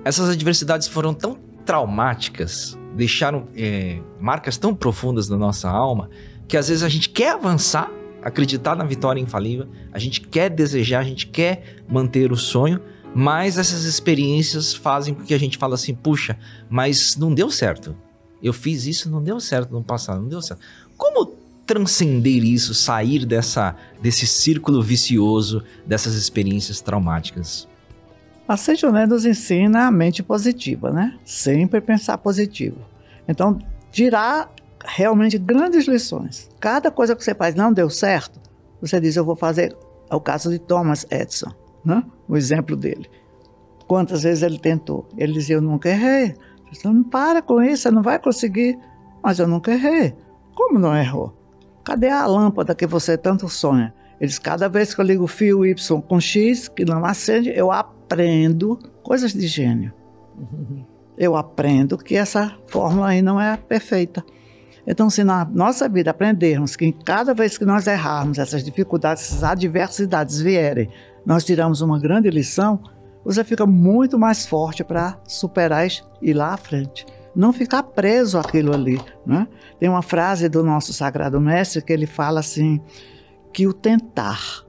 essas 0.04 0.28
adversidades 0.28 0.86
foram 0.86 1.14
tão 1.14 1.38
traumáticas, 1.64 2.78
deixaram 2.94 3.48
é, 3.56 4.00
marcas 4.20 4.58
tão 4.58 4.74
profundas 4.74 5.28
na 5.28 5.36
nossa 5.36 5.70
alma, 5.70 6.10
que 6.46 6.56
às 6.56 6.68
vezes 6.68 6.82
a 6.82 6.88
gente 6.88 7.08
quer 7.08 7.32
avançar, 7.32 7.90
acreditar 8.22 8.76
na 8.76 8.84
vitória 8.84 9.20
infalível, 9.20 9.66
a 9.92 9.98
gente 9.98 10.20
quer 10.20 10.50
desejar, 10.50 11.00
a 11.00 11.04
gente 11.04 11.26
quer 11.26 11.82
manter 11.88 12.30
o 12.30 12.36
sonho, 12.36 12.80
mas 13.14 13.56
essas 13.56 13.84
experiências 13.84 14.74
fazem 14.74 15.14
com 15.14 15.24
que 15.24 15.32
a 15.32 15.38
gente 15.38 15.56
fale 15.56 15.74
assim, 15.74 15.94
puxa, 15.94 16.38
mas 16.68 17.16
não 17.16 17.32
deu 17.32 17.50
certo. 17.50 17.96
Eu 18.42 18.52
fiz 18.52 18.86
isso, 18.86 19.10
não 19.10 19.22
deu 19.22 19.40
certo 19.40 19.72
no 19.72 19.82
passado, 19.82 20.20
não 20.20 20.28
deu 20.28 20.42
certo. 20.42 20.60
Como 20.96 21.34
transcender 21.64 22.44
isso, 22.44 22.74
sair 22.74 23.24
dessa 23.24 23.74
desse 24.02 24.26
círculo 24.26 24.82
vicioso 24.82 25.62
dessas 25.86 26.14
experiências 26.14 26.82
traumáticas? 26.82 27.66
A 28.46 28.58
Seixoné 28.58 29.06
nos 29.06 29.24
ensina 29.24 29.86
a 29.86 29.90
mente 29.90 30.22
positiva, 30.22 30.90
né? 30.90 31.18
Sempre 31.24 31.80
pensar 31.80 32.18
positivo. 32.18 32.76
Então, 33.26 33.58
tirar 33.90 34.52
realmente 34.84 35.38
grandes 35.38 35.86
lições. 35.88 36.50
Cada 36.60 36.90
coisa 36.90 37.16
que 37.16 37.24
você 37.24 37.34
faz 37.34 37.54
não 37.54 37.72
deu 37.72 37.88
certo, 37.88 38.38
você 38.82 39.00
diz, 39.00 39.16
eu 39.16 39.24
vou 39.24 39.34
fazer. 39.34 39.74
É 40.10 40.14
o 40.14 40.20
caso 40.20 40.50
de 40.50 40.58
Thomas 40.58 41.06
Edison, 41.10 41.50
né? 41.82 42.04
o 42.28 42.36
exemplo 42.36 42.76
dele. 42.76 43.08
Quantas 43.86 44.22
vezes 44.22 44.42
ele 44.42 44.58
tentou? 44.58 45.08
Ele 45.16 45.32
dizia, 45.32 45.56
eu 45.56 45.62
nunca 45.62 45.88
errei. 45.88 46.34
Você 46.70 46.86
não 46.86 47.02
para 47.02 47.40
com 47.40 47.62
isso, 47.62 47.84
você 47.84 47.90
não 47.90 48.02
vai 48.02 48.18
conseguir. 48.18 48.78
Mas 49.22 49.38
eu 49.38 49.48
nunca 49.48 49.72
errei. 49.72 50.14
Como 50.54 50.78
não 50.78 50.94
errou? 50.94 51.32
Cadê 51.82 52.10
a 52.10 52.26
lâmpada 52.26 52.74
que 52.74 52.86
você 52.86 53.16
tanto 53.16 53.48
sonha? 53.48 53.94
Eles, 54.24 54.38
cada 54.38 54.68
vez 54.68 54.94
que 54.94 55.00
eu 55.00 55.04
ligo 55.04 55.24
o 55.24 55.28
fio 55.28 55.64
Y 55.64 56.00
com 56.02 56.18
X, 56.18 56.66
que 56.66 56.84
não 56.84 57.04
acende, 57.04 57.50
eu 57.54 57.70
aprendo 57.70 58.78
coisas 59.02 59.32
de 59.32 59.46
gênio. 59.46 59.92
Eu 61.16 61.36
aprendo 61.36 61.98
que 61.98 62.16
essa 62.16 62.56
fórmula 62.66 63.08
aí 63.08 63.22
não 63.22 63.40
é 63.40 63.56
perfeita. 63.56 64.24
Então, 64.86 65.08
se 65.08 65.22
na 65.22 65.44
nossa 65.44 65.88
vida 65.88 66.10
aprendermos 66.10 66.74
que 66.74 66.90
cada 66.90 67.32
vez 67.32 67.56
que 67.56 67.64
nós 67.64 67.86
errarmos, 67.86 68.38
essas 68.38 68.64
dificuldades, 68.64 69.24
essas 69.24 69.44
adversidades 69.44 70.40
vierem, 70.40 70.90
nós 71.24 71.44
tiramos 71.44 71.82
uma 71.82 71.98
grande 71.98 72.30
lição, 72.30 72.80
você 73.24 73.44
fica 73.44 73.66
muito 73.66 74.18
mais 74.18 74.46
forte 74.46 74.82
para 74.82 75.18
superar 75.26 75.86
e 75.86 75.90
ir 76.22 76.34
lá 76.34 76.54
à 76.54 76.56
frente. 76.56 77.06
Não 77.34 77.52
ficar 77.52 77.82
preso 77.82 78.38
àquilo 78.38 78.74
ali. 78.74 79.00
Né? 79.26 79.46
Tem 79.78 79.88
uma 79.88 80.02
frase 80.02 80.48
do 80.48 80.62
nosso 80.62 80.92
Sagrado 80.92 81.40
Mestre 81.40 81.82
que 81.82 81.92
ele 81.92 82.06
fala 82.06 82.40
assim: 82.40 82.80
que 83.54 83.66
o 83.66 83.72
tentar. 83.72 84.64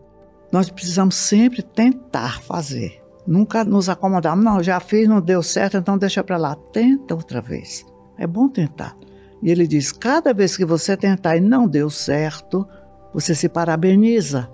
Nós 0.51 0.69
precisamos 0.69 1.15
sempre 1.15 1.61
tentar 1.61 2.41
fazer. 2.41 3.01
Nunca 3.27 3.63
nos 3.65 3.89
acomodar. 3.89 4.37
Não, 4.37 4.61
já 4.61 4.79
fiz, 4.79 5.09
não 5.09 5.19
deu 5.19 5.41
certo, 5.41 5.77
então 5.77 5.97
deixa 5.97 6.23
para 6.23 6.37
lá. 6.37 6.55
Tenta 6.71 7.15
outra 7.15 7.41
vez. 7.41 7.83
É 8.17 8.27
bom 8.27 8.47
tentar. 8.47 8.95
E 9.41 9.49
ele 9.49 9.67
diz: 9.67 9.91
cada 9.91 10.33
vez 10.33 10.55
que 10.55 10.63
você 10.63 10.95
tentar 10.95 11.35
e 11.35 11.41
não 11.41 11.67
deu 11.67 11.89
certo, 11.89 12.65
você 13.13 13.33
se 13.33 13.49
parabeniza. 13.49 14.49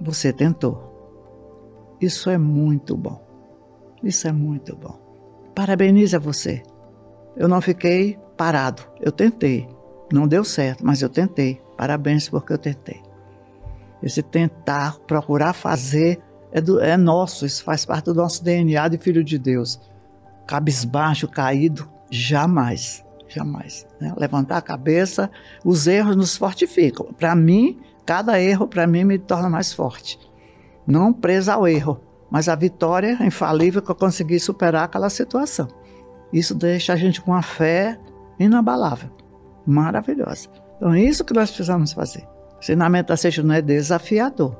Você 0.00 0.32
tentou. 0.32 1.96
Isso 2.00 2.28
é 2.28 2.36
muito 2.36 2.96
bom. 2.96 3.24
Isso 4.02 4.26
é 4.26 4.32
muito 4.32 4.76
bom. 4.76 4.98
Parabeniza 5.54 6.18
você. 6.18 6.62
Eu 7.36 7.48
não 7.48 7.60
fiquei 7.60 8.18
parado. 8.36 8.82
Eu 9.00 9.12
tentei. 9.12 9.68
Não 10.12 10.26
deu 10.26 10.44
certo, 10.44 10.84
mas 10.84 11.00
eu 11.00 11.08
tentei. 11.08 11.62
Parabéns 11.76 12.28
porque 12.28 12.52
eu 12.52 12.58
tentei. 12.58 13.00
Esse 14.02 14.22
tentar, 14.22 14.98
procurar 15.06 15.52
fazer, 15.52 16.20
é, 16.52 16.60
do, 16.60 16.80
é 16.80 16.96
nosso. 16.96 17.46
Isso 17.46 17.64
faz 17.64 17.84
parte 17.84 18.06
do 18.06 18.14
nosso 18.14 18.42
DNA 18.44 18.88
de 18.88 18.98
filho 18.98 19.24
de 19.24 19.38
Deus. 19.38 19.80
Cabisbaixo, 20.46 21.26
caído, 21.26 21.88
jamais 22.10 23.04
jamais. 23.34 23.86
Né? 24.00 24.14
Levantar 24.16 24.56
a 24.58 24.62
cabeça, 24.62 25.30
os 25.64 25.86
erros 25.86 26.16
nos 26.16 26.36
fortificam. 26.36 27.06
Para 27.18 27.34
mim, 27.34 27.80
cada 28.06 28.40
erro 28.40 28.66
para 28.66 28.86
mim 28.86 29.04
me 29.04 29.18
torna 29.18 29.50
mais 29.50 29.72
forte. 29.72 30.18
Não 30.86 31.12
presa 31.12 31.54
ao 31.54 31.66
erro, 31.66 32.00
mas 32.30 32.48
a 32.48 32.54
vitória 32.54 33.18
infalível 33.22 33.82
que 33.82 33.90
eu 33.90 33.94
consegui 33.94 34.38
superar 34.38 34.84
aquela 34.84 35.10
situação. 35.10 35.68
Isso 36.32 36.54
deixa 36.54 36.92
a 36.92 36.96
gente 36.96 37.20
com 37.20 37.30
uma 37.30 37.42
fé 37.42 37.98
inabalável, 38.38 39.10
maravilhosa. 39.66 40.48
Então 40.76 40.92
é 40.92 41.00
isso 41.00 41.24
que 41.24 41.34
nós 41.34 41.50
precisamos 41.50 41.92
fazer. 41.92 42.26
Ensinamento 42.64 43.12
da 43.12 43.42
não 43.42 43.54
é 43.54 43.60
desafiador. 43.60 44.56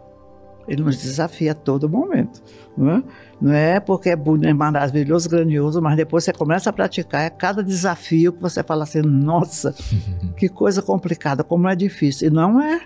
Ele 0.69 0.83
nos 0.83 0.99
desafia 0.99 1.53
a 1.53 1.55
todo 1.55 1.89
momento. 1.89 2.43
Não 2.77 2.91
é, 2.91 3.03
não 3.41 3.53
é 3.53 3.81
porque 3.81 4.11
é 4.11 4.17
bonito, 4.17 4.47
é 4.47 4.53
maravilhoso, 4.53 5.29
grandioso, 5.29 5.81
mas 5.81 5.97
depois 5.97 6.23
você 6.23 6.33
começa 6.33 6.69
a 6.69 6.73
praticar, 6.73 7.23
é 7.23 7.31
cada 7.31 7.63
desafio 7.63 8.35
que 8.35 8.43
você 8.43 8.63
fala 8.63 8.85
assim, 8.85 9.01
nossa, 9.01 9.75
que 10.37 10.51
coisa 10.51 10.83
complicada, 10.83 11.43
como 11.43 11.67
é 11.67 11.75
difícil. 11.75 12.29
E 12.29 12.31
não 12.31 12.61
é. 12.61 12.83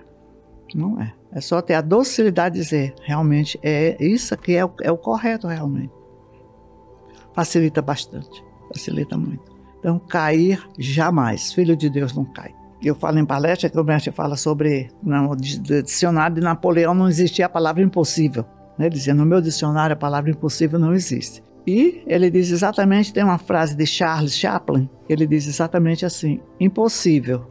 Não 0.72 1.00
é. 1.00 1.12
É 1.32 1.40
só 1.40 1.60
ter 1.60 1.74
a 1.74 1.80
docilidade 1.80 2.54
de 2.54 2.62
dizer, 2.62 2.94
realmente, 3.02 3.58
é 3.60 3.96
isso 4.00 4.32
aqui 4.32 4.54
é 4.54 4.64
o, 4.64 4.72
é 4.80 4.92
o 4.92 4.96
correto, 4.96 5.48
realmente. 5.48 5.92
Facilita 7.34 7.82
bastante, 7.82 8.44
facilita 8.72 9.18
muito. 9.18 9.52
Então, 9.80 9.98
cair 9.98 10.64
jamais. 10.78 11.52
Filho 11.52 11.76
de 11.76 11.90
Deus 11.90 12.14
não 12.14 12.24
cai 12.24 12.57
eu 12.86 12.94
falo 12.94 13.18
em 13.18 13.24
palestra 13.24 13.68
que 13.68 13.78
o 13.78 13.84
mestre 13.84 14.12
fala 14.12 14.36
sobre 14.36 14.88
no 15.02 15.34
dicionário 15.36 16.36
de 16.36 16.40
Napoleão 16.40 16.94
não 16.94 17.08
existia 17.08 17.46
a 17.46 17.48
palavra 17.48 17.82
impossível. 17.82 18.44
Né? 18.78 18.86
Ele 18.86 18.94
dizia 18.94 19.14
no 19.14 19.26
meu 19.26 19.40
dicionário 19.40 19.94
a 19.94 19.98
palavra 19.98 20.30
impossível 20.30 20.78
não 20.78 20.94
existe. 20.94 21.42
E 21.66 22.02
ele 22.06 22.30
diz 22.30 22.50
exatamente, 22.50 23.12
tem 23.12 23.22
uma 23.22 23.36
frase 23.36 23.74
de 23.74 23.84
Charles 23.84 24.34
Chaplin, 24.34 24.88
ele 25.08 25.26
diz 25.26 25.46
exatamente 25.46 26.06
assim: 26.06 26.40
impossível, 26.58 27.44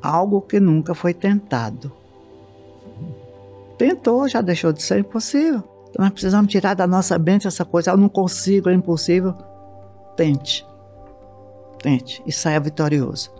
algo 0.00 0.40
que 0.40 0.58
nunca 0.58 0.94
foi 0.94 1.12
tentado. 1.12 1.92
Tentou, 3.76 4.26
já 4.26 4.40
deixou 4.40 4.72
de 4.72 4.82
ser 4.82 5.00
impossível. 5.00 5.62
Então 5.90 6.02
nós 6.02 6.10
precisamos 6.10 6.50
tirar 6.50 6.74
da 6.74 6.86
nossa 6.86 7.18
mente 7.18 7.46
essa 7.46 7.64
coisa, 7.64 7.90
eu 7.90 7.96
não 7.98 8.08
consigo, 8.08 8.70
é 8.70 8.72
impossível. 8.72 9.34
Tente. 10.16 10.66
Tente 11.82 12.22
e 12.26 12.32
saia 12.32 12.58
vitorioso? 12.58 13.35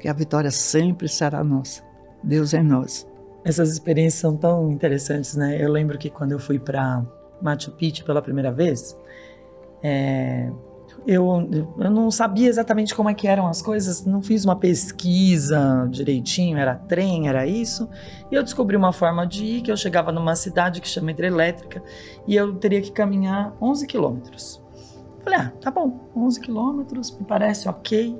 Que 0.00 0.08
a 0.08 0.12
vitória 0.12 0.50
sempre 0.50 1.08
será 1.08 1.44
nossa. 1.44 1.82
Deus 2.22 2.54
é 2.54 2.62
nós. 2.62 3.06
Essas 3.44 3.70
experiências 3.70 4.20
são 4.20 4.36
tão 4.36 4.70
interessantes, 4.70 5.36
né? 5.36 5.62
Eu 5.62 5.70
lembro 5.70 5.98
que 5.98 6.10
quando 6.10 6.32
eu 6.32 6.38
fui 6.38 6.58
para 6.58 7.04
Machu 7.40 7.70
Picchu 7.72 8.04
pela 8.04 8.20
primeira 8.20 8.50
vez, 8.50 8.96
é, 9.82 10.50
eu, 11.06 11.48
eu 11.78 11.90
não 11.90 12.10
sabia 12.10 12.48
exatamente 12.48 12.94
como 12.94 13.08
é 13.08 13.14
que 13.14 13.26
eram 13.26 13.46
as 13.46 13.62
coisas, 13.62 14.04
não 14.04 14.20
fiz 14.20 14.44
uma 14.44 14.56
pesquisa 14.56 15.88
direitinho, 15.90 16.58
era 16.58 16.74
trem, 16.74 17.28
era 17.28 17.46
isso, 17.46 17.88
e 18.30 18.34
eu 18.34 18.42
descobri 18.42 18.76
uma 18.76 18.92
forma 18.92 19.26
de 19.26 19.44
ir, 19.44 19.62
que 19.62 19.72
eu 19.72 19.76
chegava 19.76 20.12
numa 20.12 20.36
cidade 20.36 20.80
que 20.80 20.88
chama 20.88 21.10
Hidrelétrica, 21.10 21.82
e 22.26 22.36
eu 22.36 22.54
teria 22.56 22.82
que 22.82 22.92
caminhar 22.92 23.56
11 23.60 23.86
quilômetros. 23.86 24.62
Falei, 25.24 25.38
ah, 25.38 25.52
tá 25.60 25.70
bom, 25.70 26.00
11 26.14 26.40
quilômetros, 26.40 27.16
me 27.18 27.24
parece 27.24 27.68
ok 27.68 28.18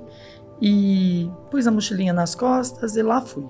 e 0.61 1.29
pus 1.49 1.65
a 1.65 1.71
mochilinha 1.71 2.13
nas 2.13 2.35
costas 2.35 2.95
e 2.95 3.01
lá 3.01 3.21
fui. 3.21 3.45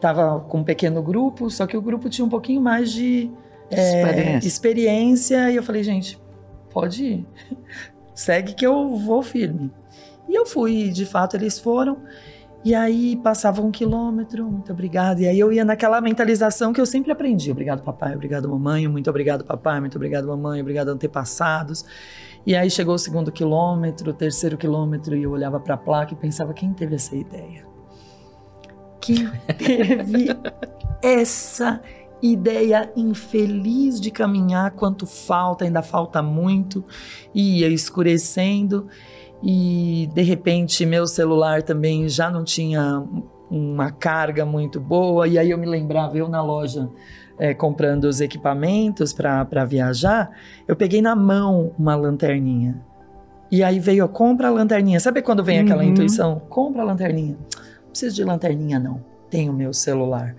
Tava 0.00 0.40
com 0.40 0.58
um 0.58 0.64
pequeno 0.64 1.02
grupo, 1.02 1.50
só 1.50 1.66
que 1.66 1.76
o 1.76 1.82
grupo 1.82 2.08
tinha 2.08 2.24
um 2.24 2.28
pouquinho 2.28 2.60
mais 2.60 2.92
de 2.92 3.30
é, 3.70 4.00
experiência. 4.00 4.48
experiência. 4.48 5.50
E 5.50 5.56
eu 5.56 5.62
falei, 5.62 5.82
gente, 5.82 6.18
pode 6.70 7.04
ir. 7.04 7.26
Segue 8.14 8.54
que 8.54 8.66
eu 8.66 8.96
vou 8.96 9.22
firme. 9.22 9.70
E 10.28 10.34
eu 10.34 10.46
fui, 10.46 10.90
de 10.90 11.06
fato, 11.06 11.36
eles 11.36 11.58
foram. 11.58 11.98
E 12.62 12.74
aí 12.74 13.16
passava 13.16 13.62
um 13.62 13.70
quilômetro, 13.70 14.44
muito 14.44 14.70
obrigado. 14.70 15.20
E 15.20 15.26
aí 15.26 15.38
eu 15.38 15.50
ia 15.50 15.64
naquela 15.64 16.00
mentalização 16.00 16.72
que 16.72 16.80
eu 16.80 16.84
sempre 16.84 17.10
aprendi. 17.10 17.50
Obrigado, 17.50 17.82
papai, 17.82 18.14
obrigado, 18.14 18.48
mamãe, 18.48 18.86
muito 18.86 19.08
obrigado, 19.08 19.44
papai, 19.44 19.80
muito 19.80 19.96
obrigado, 19.96 20.28
mamãe, 20.28 20.60
obrigado, 20.60 20.88
antepassados. 20.88 21.84
E 22.46 22.56
aí 22.56 22.70
chegou 22.70 22.94
o 22.94 22.98
segundo 22.98 23.30
quilômetro, 23.30 24.10
o 24.10 24.14
terceiro 24.14 24.56
quilômetro, 24.56 25.16
e 25.16 25.22
eu 25.22 25.30
olhava 25.30 25.60
para 25.60 25.74
a 25.74 25.78
placa 25.78 26.14
e 26.14 26.16
pensava: 26.16 26.54
quem 26.54 26.72
teve 26.72 26.94
essa 26.94 27.14
ideia? 27.14 27.66
Quem 29.00 29.30
teve 29.58 30.28
essa 31.02 31.80
ideia 32.22 32.90
infeliz 32.96 34.00
de 34.00 34.10
caminhar? 34.10 34.72
Quanto 34.72 35.06
falta, 35.06 35.64
ainda 35.64 35.82
falta 35.82 36.22
muito, 36.22 36.84
e 37.34 37.60
ia 37.60 37.68
escurecendo, 37.68 38.88
e 39.42 40.08
de 40.14 40.22
repente 40.22 40.84
meu 40.86 41.06
celular 41.06 41.62
também 41.62 42.08
já 42.08 42.30
não 42.30 42.44
tinha 42.44 43.04
uma 43.50 43.90
carga 43.90 44.46
muito 44.46 44.80
boa, 44.80 45.26
e 45.26 45.38
aí 45.38 45.50
eu 45.50 45.58
me 45.58 45.66
lembrava, 45.66 46.16
eu 46.16 46.28
na 46.28 46.42
loja 46.42 46.88
é, 47.40 47.54
comprando 47.54 48.04
os 48.04 48.20
equipamentos 48.20 49.14
para 49.14 49.64
viajar, 49.64 50.30
eu 50.68 50.76
peguei 50.76 51.00
na 51.00 51.16
mão 51.16 51.72
uma 51.78 51.96
lanterninha. 51.96 52.78
E 53.50 53.64
aí 53.64 53.80
veio, 53.80 54.06
compra 54.08 54.48
a 54.48 54.50
lanterninha. 54.50 55.00
Sabe 55.00 55.22
quando 55.22 55.42
vem 55.42 55.58
aquela 55.58 55.82
uhum. 55.82 55.88
intuição? 55.88 56.40
Compra 56.50 56.82
a 56.82 56.84
lanterninha. 56.84 57.36
Não 57.36 57.90
preciso 57.90 58.14
de 58.14 58.22
lanterninha, 58.22 58.78
não. 58.78 59.02
Tenho 59.30 59.52
meu 59.54 59.72
celular. 59.72 60.36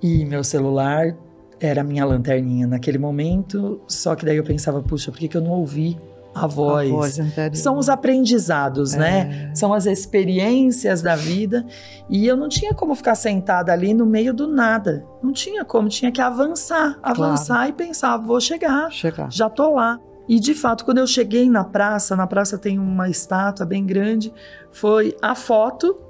E 0.00 0.24
meu 0.24 0.44
celular 0.44 1.14
era 1.60 1.82
minha 1.82 2.04
lanterninha 2.04 2.66
naquele 2.66 2.96
momento. 2.96 3.80
Só 3.88 4.14
que 4.14 4.24
daí 4.24 4.36
eu 4.36 4.44
pensava, 4.44 4.80
puxa, 4.80 5.10
por 5.10 5.18
que, 5.18 5.26
que 5.26 5.36
eu 5.36 5.42
não 5.42 5.50
ouvi 5.50 5.98
a 6.44 6.46
voz. 6.46 6.90
A 6.90 6.94
voz 6.94 7.58
São 7.58 7.78
os 7.78 7.88
aprendizados, 7.88 8.94
né? 8.94 9.20
é. 9.20 9.24
né? 9.24 9.50
São 9.54 9.72
as 9.72 9.86
experiências 9.86 11.02
da 11.02 11.16
vida. 11.16 11.64
E 12.08 12.26
eu 12.26 12.36
não 12.36 12.48
tinha 12.48 12.74
como 12.74 12.94
ficar 12.94 13.14
sentada 13.14 13.72
ali 13.72 13.94
no 13.94 14.06
meio 14.06 14.32
do 14.32 14.46
nada. 14.46 15.04
Não 15.22 15.32
tinha 15.32 15.64
como, 15.64 15.88
tinha 15.88 16.12
que 16.12 16.20
avançar, 16.20 16.98
avançar 17.02 17.54
claro. 17.54 17.70
e 17.70 17.72
pensar, 17.72 18.16
vou 18.18 18.40
chegar, 18.40 18.90
chegar. 18.90 19.30
Já 19.30 19.48
tô 19.48 19.74
lá. 19.74 19.98
E 20.28 20.40
de 20.40 20.54
fato, 20.54 20.84
quando 20.84 20.98
eu 20.98 21.06
cheguei 21.06 21.48
na 21.48 21.64
praça, 21.64 22.16
na 22.16 22.26
praça 22.26 22.58
tem 22.58 22.78
uma 22.78 23.08
estátua 23.08 23.64
bem 23.64 23.86
grande, 23.86 24.32
foi 24.72 25.16
a 25.22 25.34
foto 25.34 26.05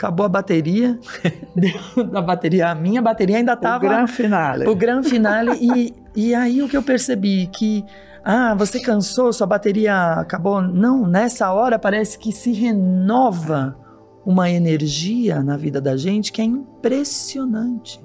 acabou 0.00 0.24
a 0.24 0.28
bateria. 0.28 0.98
a 2.14 2.22
bateria, 2.22 2.70
a 2.70 2.74
minha 2.74 3.02
bateria 3.02 3.36
ainda 3.36 3.52
estava. 3.52 3.84
O 3.84 3.88
gran 3.88 4.06
finale. 4.06 4.66
O 4.66 4.74
gran 4.74 5.02
finale. 5.02 5.52
e, 5.60 5.94
e 6.16 6.34
aí 6.34 6.62
o 6.62 6.68
que 6.68 6.76
eu 6.76 6.82
percebi 6.82 7.46
que 7.48 7.84
ah, 8.24 8.54
você 8.54 8.80
cansou, 8.80 9.32
sua 9.32 9.46
bateria 9.46 10.14
acabou. 10.14 10.62
Não, 10.62 11.06
nessa 11.06 11.52
hora 11.52 11.78
parece 11.78 12.18
que 12.18 12.32
se 12.32 12.52
renova 12.52 13.76
uma 14.24 14.50
energia 14.50 15.42
na 15.42 15.56
vida 15.56 15.80
da 15.80 15.96
gente 15.96 16.32
que 16.32 16.40
é 16.40 16.44
impressionante. 16.44 18.00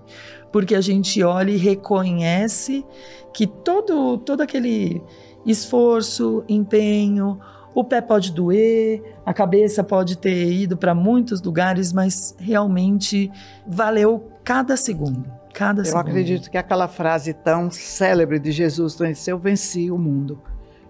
Porque 0.52 0.76
a 0.76 0.82
gente 0.82 1.22
olha 1.24 1.52
e 1.52 1.58
reconhece 1.58 2.86
que 3.34 3.48
todo, 3.48 4.18
todo 4.18 4.42
aquele 4.42 5.02
esforço, 5.46 6.44
empenho, 6.48 7.40
o 7.76 7.84
pé 7.84 8.00
pode 8.00 8.32
doer, 8.32 9.04
a 9.26 9.34
cabeça 9.34 9.84
pode 9.84 10.18
ter 10.18 10.50
ido 10.50 10.78
para 10.78 10.96
muitos 10.96 11.42
lugares, 11.42 11.92
mas 11.92 12.34
realmente 12.40 13.30
valeu 13.68 14.32
cada 14.46 14.78
segundo. 14.78 15.26
Cada 15.54 15.82
eu 15.82 15.86
segundo. 15.86 16.08
acredito 16.08 16.50
que 16.50 16.58
aquela 16.58 16.88
frase 16.88 17.34
tão 17.34 17.70
célebre 17.70 18.40
de 18.40 18.54
Jesus, 18.54 18.98
eu 19.28 19.38
venci 19.38 19.92
o 19.92 19.98
mundo. 19.98 20.42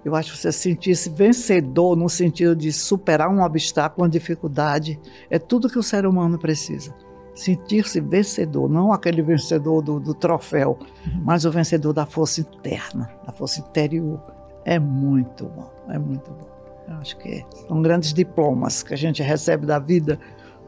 Eu 0.04 0.16
acho 0.16 0.34
que 0.34 0.38
você 0.38 0.52
sentir-se 0.52 1.10
vencedor 1.10 1.96
no 1.96 2.08
sentido 2.08 2.56
de 2.56 2.72
superar 2.72 3.30
um 3.30 3.42
obstáculo, 3.42 4.04
uma 4.04 4.10
dificuldade, 4.10 5.00
é 5.28 5.40
tudo 5.40 5.68
que 5.68 5.80
o 5.80 5.84
ser 5.84 6.06
humano 6.06 6.38
precisa. 6.38 6.94
Sentir-se 7.34 8.00
vencedor, 8.00 8.70
não 8.70 8.94
aquele 8.94 9.24
vencedor 9.24 9.82
do, 9.82 10.00
do 10.00 10.14
troféu, 10.14 10.78
uhum. 11.08 11.22
mas 11.26 11.46
o 11.46 11.52
vencedor 11.52 11.94
da 11.94 12.06
força 12.06 12.42
interna, 12.42 13.10
da 13.26 13.32
força 13.32 13.60
interior. 13.60 14.22
É 14.64 14.78
muito 14.80 15.46
bom, 15.46 15.72
é 15.90 15.98
muito 15.98 16.30
bom. 16.32 16.55
Eu 16.88 16.96
acho 16.96 17.18
que 17.18 17.46
são 17.68 17.82
grandes 17.82 18.14
diplomas 18.14 18.84
que 18.84 18.94
a 18.94 18.98
gente 18.98 19.22
recebe 19.24 19.66
da 19.66 19.80
vida, 19.80 20.20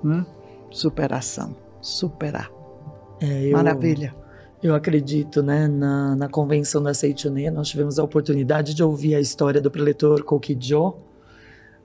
né? 0.04 0.26
superação, 0.70 1.56
superar. 1.82 2.52
É, 3.20 3.48
eu, 3.48 3.54
Maravilha. 3.54 4.16
Eu 4.62 4.74
acredito, 4.74 5.44
né, 5.44 5.68
na, 5.68 6.16
na 6.16 6.28
convenção 6.28 6.82
da 6.82 6.94
Seichoné, 6.94 7.52
nós 7.52 7.70
tivemos 7.70 8.00
a 8.00 8.04
oportunidade 8.04 8.74
de 8.74 8.84
ouvir 8.84 9.14
a 9.14 9.20
história 9.20 9.62
do 9.62 9.70
preletor 9.70 10.24
Kokijo. 10.24 10.96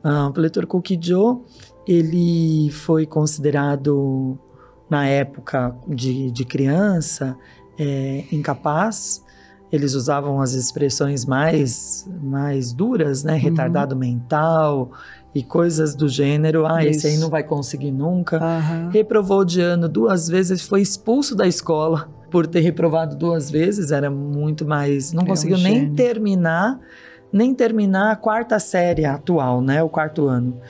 Uh, 0.02 0.28
o 0.28 0.32
preletor 0.32 0.66
Kokijo, 0.66 1.42
ele 1.86 2.70
foi 2.70 3.04
considerado, 3.04 4.38
na 4.88 5.06
época 5.06 5.76
de, 5.86 6.30
de 6.30 6.44
criança, 6.46 7.36
é, 7.78 8.24
incapaz. 8.32 9.22
Eles 9.72 9.94
usavam 9.94 10.40
as 10.40 10.52
expressões 10.52 11.24
mais, 11.24 12.06
mais 12.22 12.72
duras, 12.72 13.24
né, 13.24 13.32
uhum. 13.32 13.38
retardado 13.38 13.96
mental, 13.96 14.92
e 15.34 15.42
coisas 15.42 15.94
do 15.94 16.08
gênero. 16.08 16.66
Ah, 16.66 16.84
Isso. 16.84 16.98
esse 16.98 17.06
aí 17.06 17.16
não 17.16 17.30
vai 17.30 17.42
conseguir 17.42 17.90
nunca. 17.90 18.38
Uhum. 18.38 18.90
Reprovou 18.90 19.44
de 19.44 19.60
ano 19.60 19.88
duas 19.88 20.28
vezes, 20.28 20.62
foi 20.62 20.82
expulso 20.82 21.34
da 21.34 21.46
escola 21.46 22.08
por 22.30 22.46
ter 22.46 22.60
reprovado 22.60 23.16
duas 23.16 23.50
vezes. 23.50 23.92
Era 23.92 24.10
muito 24.10 24.66
mais. 24.66 25.12
Não 25.12 25.22
é 25.22 25.26
conseguiu 25.26 25.56
um 25.56 25.60
nem 25.60 25.94
terminar, 25.94 26.78
nem 27.32 27.54
terminar 27.54 28.12
a 28.12 28.16
quarta 28.16 28.58
série 28.58 29.04
atual, 29.04 29.62
né? 29.62 29.82
O 29.82 29.88
quarto 29.88 30.26
ano. 30.26 30.60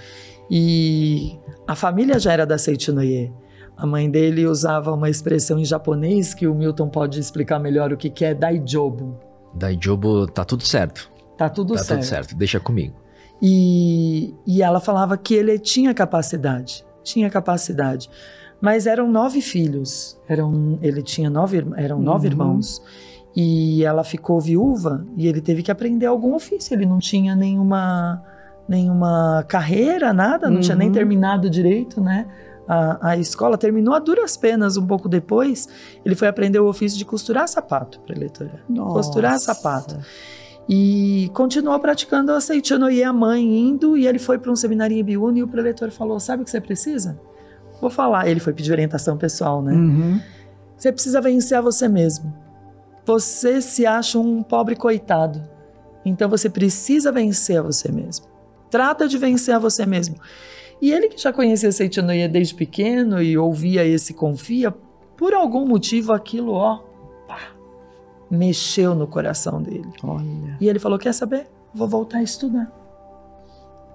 E 0.50 1.38
a 1.66 1.74
família 1.74 2.18
já 2.18 2.32
era 2.32 2.46
da 2.46 2.58
Seitinoye. 2.58 3.32
A 3.76 3.86
mãe 3.86 4.10
dele 4.10 4.46
usava 4.46 4.92
uma 4.92 5.08
expressão 5.08 5.58
em 5.58 5.64
japonês 5.64 6.34
que 6.34 6.46
o 6.46 6.54
Milton 6.54 6.88
pode 6.88 7.18
explicar 7.18 7.58
melhor 7.58 7.92
o 7.92 7.96
que, 7.96 8.10
que 8.10 8.24
é 8.24 8.34
daijobu. 8.34 9.18
Daijobu, 9.54 10.26
tá 10.26 10.44
tudo 10.44 10.62
certo. 10.62 11.10
Tá 11.36 11.48
tudo 11.48 11.74
tá 11.74 11.78
certo. 11.78 11.88
Tá 11.88 11.94
tudo 11.96 12.04
certo, 12.04 12.36
deixa 12.36 12.60
comigo. 12.60 12.94
E, 13.40 14.34
e 14.46 14.62
ela 14.62 14.80
falava 14.80 15.16
que 15.16 15.34
ele 15.34 15.58
tinha 15.58 15.92
capacidade, 15.92 16.84
tinha 17.02 17.28
capacidade. 17.28 18.08
Mas 18.60 18.86
eram 18.86 19.10
nove 19.10 19.40
filhos, 19.40 20.16
eram, 20.28 20.78
ele 20.80 21.02
tinha 21.02 21.28
nove, 21.28 21.66
eram 21.76 22.00
nove 22.00 22.28
uhum. 22.28 22.32
irmãos. 22.32 22.80
E 23.34 23.82
ela 23.82 24.04
ficou 24.04 24.40
viúva 24.40 25.04
e 25.16 25.26
ele 25.26 25.40
teve 25.40 25.62
que 25.62 25.72
aprender 25.72 26.06
algum 26.06 26.34
ofício. 26.34 26.72
Ele 26.72 26.86
não 26.86 27.00
tinha 27.00 27.34
nenhuma, 27.34 28.22
nenhuma 28.68 29.44
carreira, 29.48 30.12
nada, 30.12 30.48
não 30.48 30.56
uhum. 30.56 30.60
tinha 30.60 30.76
nem 30.76 30.88
uhum. 30.88 30.94
terminado 30.94 31.50
direito, 31.50 32.00
né? 32.00 32.28
A, 32.66 33.10
a, 33.10 33.16
escola 33.16 33.58
terminou 33.58 33.92
a 33.92 33.98
duras 33.98 34.36
penas 34.36 34.76
um 34.76 34.86
pouco 34.86 35.08
depois. 35.08 35.68
Ele 36.04 36.14
foi 36.14 36.28
aprender 36.28 36.60
o 36.60 36.68
ofício 36.68 36.96
de 36.96 37.04
costurar 37.04 37.48
sapato 37.48 38.00
para 38.00 38.14
eleitora. 38.14 38.62
Costurar 38.92 39.38
sapato. 39.38 39.98
E 40.68 41.30
continuou 41.34 41.78
praticando 41.80 42.32
a 42.32 42.40
Seitiano 42.40 42.90
e 42.90 43.02
a 43.02 43.12
mãe 43.12 43.42
indo, 43.42 43.96
e 43.96 44.06
ele 44.06 44.18
foi 44.18 44.38
para 44.38 44.50
um 44.50 44.56
seminário 44.56 44.96
em 44.96 45.02
Biúna 45.02 45.40
e 45.40 45.42
o 45.42 45.48
preletor 45.48 45.90
falou: 45.90 46.20
Sabe 46.20 46.42
o 46.42 46.44
que 46.44 46.50
você 46.50 46.60
precisa? 46.60 47.18
Vou 47.80 47.90
falar. 47.90 48.28
Ele 48.28 48.38
foi 48.38 48.52
pedir 48.52 48.70
orientação 48.70 49.16
pessoal, 49.16 49.60
né? 49.60 49.72
Uhum. 49.72 50.20
Você 50.76 50.92
precisa 50.92 51.20
vencer 51.20 51.58
a 51.58 51.60
você 51.60 51.88
mesmo. 51.88 52.32
Você 53.04 53.60
se 53.60 53.84
acha 53.84 54.18
um 54.18 54.42
pobre 54.42 54.76
coitado. 54.76 55.42
Então 56.04 56.28
você 56.28 56.48
precisa 56.48 57.10
vencer 57.10 57.58
a 57.58 57.62
você 57.62 57.90
mesmo. 57.90 58.26
Trata 58.70 59.08
de 59.08 59.18
vencer 59.18 59.54
a 59.54 59.58
você 59.58 59.84
mesmo. 59.84 60.16
E 60.82 60.90
ele 60.90 61.08
que 61.08 61.16
já 61.16 61.32
conhecia 61.32 61.70
Seitianoia 61.70 62.28
desde 62.28 62.56
pequeno 62.56 63.22
e 63.22 63.38
ouvia 63.38 63.84
esse 63.84 64.12
confia, 64.12 64.74
por 65.16 65.32
algum 65.32 65.64
motivo 65.64 66.12
aquilo, 66.12 66.54
ó, 66.54 66.80
mexeu 68.28 68.92
no 68.92 69.06
coração 69.06 69.62
dele. 69.62 69.88
Olha. 70.02 70.56
E 70.60 70.68
ele 70.68 70.80
falou: 70.80 70.98
Quer 70.98 71.14
saber? 71.14 71.46
Vou 71.72 71.86
voltar 71.86 72.18
a 72.18 72.22
estudar. 72.24 72.66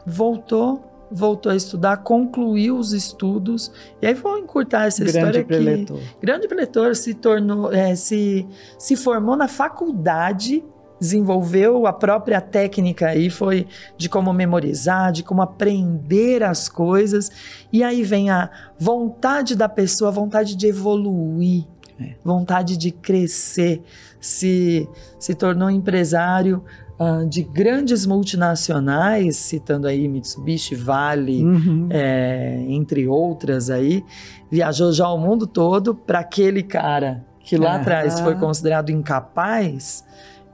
Voltou, 0.05 0.81
voltou 1.11 1.51
a 1.51 1.55
estudar, 1.57 1.97
concluiu 1.97 2.77
os 2.77 2.93
estudos. 2.93 3.69
E 4.01 4.07
aí 4.07 4.13
vou 4.13 4.37
encurtar 4.37 4.85
essa 4.85 5.03
grande 5.03 5.17
história 5.17 5.43
preletor. 5.43 5.97
aqui. 5.97 6.07
Grande 6.21 6.47
preletor. 6.47 6.95
se 6.95 7.13
tornou, 7.13 7.69
é, 7.73 7.95
se, 7.95 8.47
se 8.79 8.95
formou 8.95 9.35
na 9.35 9.49
faculdade 9.49 10.63
desenvolveu 10.99 11.85
a 11.85 11.93
própria 11.93 12.41
técnica 12.41 13.09
aí 13.09 13.29
foi 13.29 13.67
de 13.97 14.09
como 14.09 14.33
memorizar, 14.33 15.11
de 15.11 15.23
como 15.23 15.41
aprender 15.41 16.43
as 16.43 16.67
coisas. 16.67 17.31
E 17.71 17.83
aí 17.83 18.03
vem 18.03 18.29
a 18.29 18.49
vontade 18.79 19.55
da 19.55 19.69
pessoa, 19.69 20.11
vontade 20.11 20.55
de 20.55 20.67
evoluir, 20.67 21.65
é. 21.99 22.15
vontade 22.23 22.77
de 22.77 22.91
crescer 22.91 23.83
se, 24.19 24.87
se 25.19 25.35
tornou 25.35 25.69
empresário 25.69 26.63
uh, 26.99 27.27
de 27.27 27.43
grandes 27.43 28.05
multinacionais, 28.05 29.37
citando 29.37 29.87
aí 29.87 30.07
Mitsubishi, 30.07 30.75
Vale, 30.75 31.43
uhum. 31.43 31.87
é, 31.89 32.65
entre 32.67 33.07
outras 33.07 33.69
aí, 33.69 34.03
viajou 34.49 34.91
já 34.91 35.07
o 35.09 35.17
mundo 35.17 35.45
todo 35.45 35.93
para 35.95 36.19
aquele 36.19 36.63
cara 36.63 37.25
que 37.39 37.55
lá 37.55 37.75
atrás 37.77 38.19
foi 38.19 38.35
considerado 38.35 38.89
incapaz, 38.89 40.03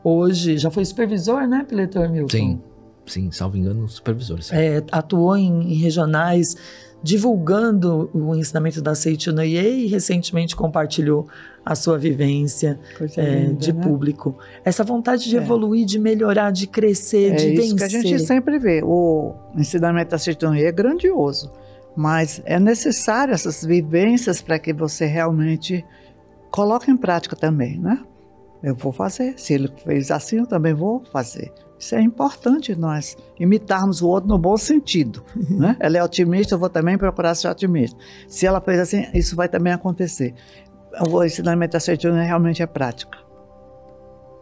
hoje 0.03 0.57
já 0.57 0.69
foi 0.69 0.85
supervisor, 0.85 1.47
né, 1.47 1.65
Piletor 1.67 2.09
Milton? 2.09 2.29
Sim, 2.29 2.61
sim, 3.05 3.31
salvo 3.31 3.57
engano, 3.57 3.87
supervisor. 3.87 4.39
É, 4.51 4.83
atuou 4.91 5.35
em, 5.37 5.73
em 5.73 5.75
regionais 5.75 6.55
divulgando 7.03 8.09
o 8.13 8.33
ensinamento 8.33 8.81
da 8.81 8.95
Seiichi 8.95 9.29
e 9.29 9.87
recentemente 9.87 10.55
compartilhou 10.55 11.27
a 11.65 11.75
sua 11.75 11.97
vivência 11.97 12.79
é, 13.17 13.39
linda, 13.41 13.53
de 13.55 13.73
né? 13.73 13.83
público. 13.83 14.37
Essa 14.63 14.85
vontade 14.85 15.29
de 15.29 15.37
é. 15.37 15.41
evoluir, 15.41 15.85
de 15.85 15.99
melhorar, 15.99 16.51
de 16.51 16.65
crescer, 16.65 17.33
é 17.33 17.35
de 17.35 17.49
vencer. 17.49 17.59
É 17.59 17.65
isso 17.65 17.75
que 17.75 17.83
a 17.83 17.89
gente 17.89 18.19
sempre 18.19 18.57
vê. 18.57 18.81
O 18.83 19.33
ensinamento 19.55 20.11
da 20.11 20.17
Seiichi 20.17 20.63
é 20.63 20.71
grandioso, 20.71 21.51
mas 21.93 22.41
é 22.45 22.57
necessário 22.57 23.33
essas 23.33 23.65
vivências 23.65 24.41
para 24.41 24.57
que 24.57 24.71
você 24.71 25.05
realmente 25.05 25.85
coloque 26.49 26.89
em 26.89 26.95
prática 26.95 27.35
também, 27.35 27.77
né? 27.79 27.99
Eu 28.63 28.75
vou 28.75 28.93
fazer. 28.93 29.37
Se 29.37 29.53
ele 29.53 29.69
fez 29.83 30.09
assim, 30.09 30.37
eu 30.37 30.47
também 30.47 30.73
vou 30.73 31.03
fazer. 31.11 31.51
Isso 31.77 31.95
é 31.95 32.01
importante 32.01 32.73
nós 32.75 33.17
imitarmos 33.37 34.01
o 34.01 34.07
outro 34.07 34.29
no 34.29 34.37
bom 34.37 34.55
sentido. 34.55 35.23
Né? 35.35 35.75
Ela 35.79 35.97
é 35.97 36.03
otimista, 36.03 36.55
eu 36.55 36.59
vou 36.59 36.69
também 36.69 36.97
procurar 36.97 37.35
ser 37.35 37.49
otimista. 37.49 37.97
Se 38.27 38.47
ela 38.47 38.61
fez 38.61 38.79
assim, 38.79 39.05
isso 39.13 39.35
vai 39.35 39.49
também 39.49 39.73
acontecer. 39.73 40.33
O 41.09 41.23
ensinamento 41.23 41.75
assertivo 41.75 42.13
realmente 42.13 42.63
é 42.63 42.65
prática. 42.65 43.17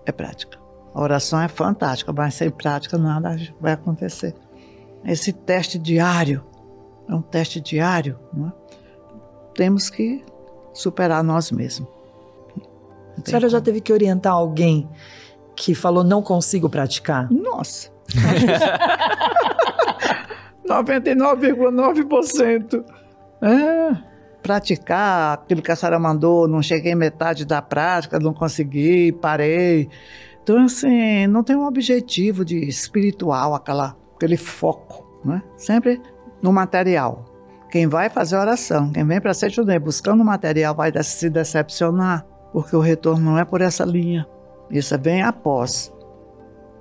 É 0.06 0.12
prática. 0.12 0.60
A 0.94 1.02
oração 1.02 1.42
é 1.42 1.48
fantástica, 1.48 2.14
mas 2.14 2.36
sem 2.36 2.50
prática 2.50 2.98
nada 2.98 3.36
vai 3.60 3.74
acontecer. 3.74 4.36
Esse 5.04 5.34
teste 5.34 5.80
diário 5.80 6.44
é 7.10 7.16
um 7.16 7.22
teste 7.22 7.60
diário. 7.60 8.20
É? 8.38 8.52
Temos 9.56 9.90
que 9.90 10.24
superar 10.74 11.24
nós 11.24 11.52
mesmos. 11.52 12.01
A 13.18 13.30
senhora 13.30 13.50
já 13.50 13.62
teve 13.62 13.82
que 13.82 13.92
orientar 13.92 14.34
alguém 14.34 14.90
que 15.56 15.76
falou 15.76 16.04
não 16.04 16.22
consigo 16.22 16.70
praticar? 16.70 17.32
Nossa. 17.32 17.90
99,9%. 20.68 22.84
É, 23.42 23.98
praticar 24.42 25.34
aquilo 25.34 25.62
que 25.62 25.72
a 25.72 25.76
senhora 25.76 26.00
mandou, 26.00 26.48
não 26.48 26.62
cheguei 26.62 26.96
metade 26.96 27.46
da 27.46 27.62
prática, 27.62 28.18
não 28.20 28.34
consegui, 28.34 29.12
parei. 29.12 29.90
Então, 30.44 30.66
assim, 30.66 31.28
não 31.28 31.44
tem 31.44 31.56
um 31.56 31.66
objetivo 31.66 32.46
de 32.46 32.68
espiritual, 32.68 33.54
aquela, 33.54 33.96
aquele 34.16 34.38
foco, 34.38 35.22
né? 35.24 35.44
Sempre 35.58 36.02
no 36.42 36.52
material. 36.52 37.26
Quem 37.70 37.88
vai 37.88 38.10
fazer 38.10 38.36
oração, 38.36 38.92
quem 38.92 39.06
vem 39.06 39.22
para 39.22 39.34
ser 39.34 39.50
judeu 39.50 39.80
buscando 39.80 40.26
material 40.26 40.76
vai 40.76 40.92
se 41.04 41.30
decepcionar, 41.30 42.26
porque 42.52 42.76
o 42.76 42.80
retorno 42.80 43.32
não 43.32 43.38
é 43.38 43.46
por 43.46 43.62
essa 43.62 43.86
linha. 43.86 44.28
Isso 44.70 44.98
vem 45.00 45.22
após. 45.22 45.92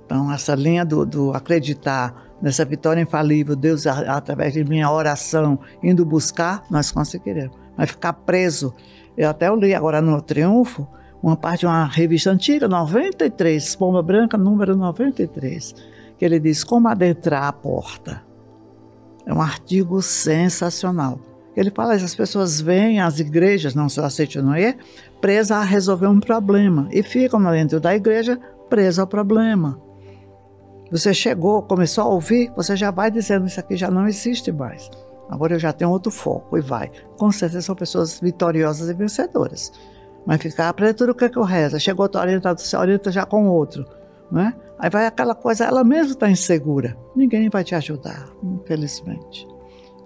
Então, 0.05 0.31
essa 0.31 0.55
linha 0.55 0.83
do, 0.85 1.05
do 1.05 1.31
acreditar 1.33 2.31
nessa 2.41 2.65
vitória 2.65 3.01
infalível, 3.01 3.55
Deus, 3.55 3.85
através 3.87 4.53
de 4.53 4.63
minha 4.63 4.91
oração, 4.91 5.59
indo 5.81 6.05
buscar, 6.05 6.63
nós 6.69 6.91
conseguiremos. 6.91 7.55
Mas 7.77 7.91
ficar 7.91 8.13
preso. 8.13 8.73
Eu 9.15 9.29
até 9.29 9.53
li 9.55 9.73
agora 9.73 10.01
no 10.01 10.21
Triunfo, 10.21 10.87
uma 11.21 11.37
parte 11.37 11.61
de 11.61 11.65
uma 11.67 11.85
revista 11.85 12.31
antiga, 12.31 12.67
93, 12.67 13.75
Pomba 13.75 14.01
Branca, 14.01 14.37
número 14.37 14.75
93, 14.75 15.75
que 16.17 16.25
ele 16.25 16.39
diz 16.39 16.63
como 16.63 16.87
adentrar 16.87 17.43
a 17.43 17.53
porta. 17.53 18.21
É 19.25 19.33
um 19.33 19.41
artigo 19.41 20.01
sensacional. 20.01 21.19
Ele 21.55 21.69
fala 21.69 21.93
as 21.93 22.15
pessoas 22.15 22.61
vêm 22.61 23.01
às 23.01 23.19
igrejas, 23.19 23.75
não 23.75 23.89
só 23.89 24.05
a 24.05 24.41
Noé, 24.41 24.77
presas 25.19 25.51
a 25.51 25.63
resolver 25.63 26.07
um 26.07 26.19
problema 26.19 26.87
e 26.91 27.03
ficam 27.03 27.41
dentro 27.51 27.79
da 27.79 27.95
igreja 27.95 28.39
presas 28.69 28.99
ao 28.99 29.07
problema. 29.07 29.79
Você 30.91 31.13
chegou, 31.13 31.61
começou 31.61 32.03
a 32.03 32.07
ouvir, 32.07 32.51
você 32.55 32.75
já 32.75 32.91
vai 32.91 33.11
dizendo 33.11 33.47
isso 33.47 33.59
aqui 33.59 33.75
já 33.75 33.89
não 33.89 34.07
existe 34.07 34.51
mais. 34.51 34.89
Agora 35.29 35.53
eu 35.53 35.59
já 35.59 35.71
tenho 35.71 35.89
outro 35.89 36.11
foco 36.11 36.57
e 36.57 36.61
vai. 36.61 36.91
Com 37.17 37.31
certeza 37.31 37.61
são 37.61 37.75
pessoas 37.75 38.19
vitoriosas 38.19 38.89
e 38.89 38.93
vencedoras. 38.93 39.71
Mas 40.25 40.41
ficar, 40.41 40.67
aprende 40.67 40.95
tudo 40.95 41.13
o 41.13 41.15
que, 41.15 41.25
é 41.25 41.29
que 41.29 41.37
eu 41.37 41.43
rezo. 41.43 41.79
Chegou 41.79 42.03
outro 42.03 42.19
orientado, 42.19 42.59
você 42.59 42.75
orienta 42.75 43.11
já 43.11 43.25
com 43.25 43.47
outro. 43.47 43.85
Né? 44.29 44.53
Aí 44.77 44.89
vai 44.89 45.05
aquela 45.05 45.33
coisa, 45.33 45.65
ela 45.65 45.83
mesma 45.83 46.11
está 46.11 46.29
insegura. 46.29 46.97
Ninguém 47.15 47.49
vai 47.49 47.63
te 47.63 47.73
ajudar, 47.73 48.29
infelizmente. 48.43 49.47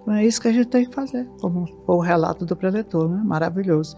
É 0.08 0.24
isso 0.24 0.40
que 0.40 0.48
a 0.48 0.52
gente 0.52 0.68
tem 0.68 0.86
que 0.86 0.94
fazer, 0.94 1.26
como 1.40 1.66
o 1.86 1.98
relato 1.98 2.44
do 2.44 2.54
preletor, 2.54 3.08
né? 3.08 3.20
maravilhoso. 3.24 3.96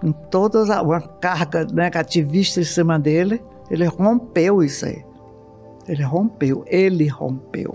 Com 0.00 0.12
toda 0.12 0.82
uma 0.82 1.00
carga 1.00 1.64
negativista 1.64 2.60
em 2.60 2.64
cima 2.64 2.98
dele, 2.98 3.42
ele 3.70 3.86
rompeu 3.86 4.62
isso 4.62 4.84
aí. 4.84 5.02
Ele 5.88 6.02
rompeu, 6.02 6.64
ele 6.66 7.06
rompeu. 7.08 7.74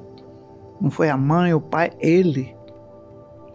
Não 0.79 0.91
foi 0.91 1.09
a 1.09 1.17
mãe, 1.17 1.53
o 1.53 1.61
pai, 1.61 1.91
ele. 1.99 2.55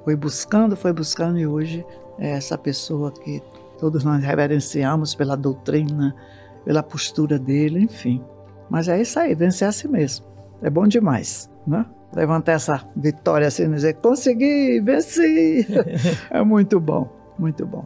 Foi 0.05 0.17
buscando, 0.17 0.77
foi 0.77 0.93
buscando 0.93 1.39
e 1.39 1.47
hoje 1.47 1.85
é 2.19 2.31
essa 2.31 2.59
pessoa 2.59 3.13
que 3.13 3.43
todos 3.79 4.03
nós 4.03 4.23
reverenciamos 4.23 5.15
pela 5.15 5.37
doutrina, 5.37 6.15
pela 6.65 6.83
postura 6.83 7.39
dele, 7.39 7.81
enfim. 7.83 8.25
Mas 8.69 8.89
é 8.89 9.01
isso 9.01 9.19
aí, 9.19 9.35
vencer 9.35 9.69
a 9.69 9.73
si 9.73 9.87
mesmo. 9.87 10.27
É 10.63 10.71
bom 10.71 10.87
demais, 10.87 11.51
né? 11.67 11.87
Levantar 12.17 12.53
essa 12.53 12.83
vitória 12.97 13.47
assim, 13.47 13.71
dizer, 13.71 13.97
consegui, 13.97 14.81
venci. 14.81 15.67
é 16.31 16.43
muito 16.43 16.81
bom, 16.81 17.07
muito 17.39 17.67
bom. 17.67 17.85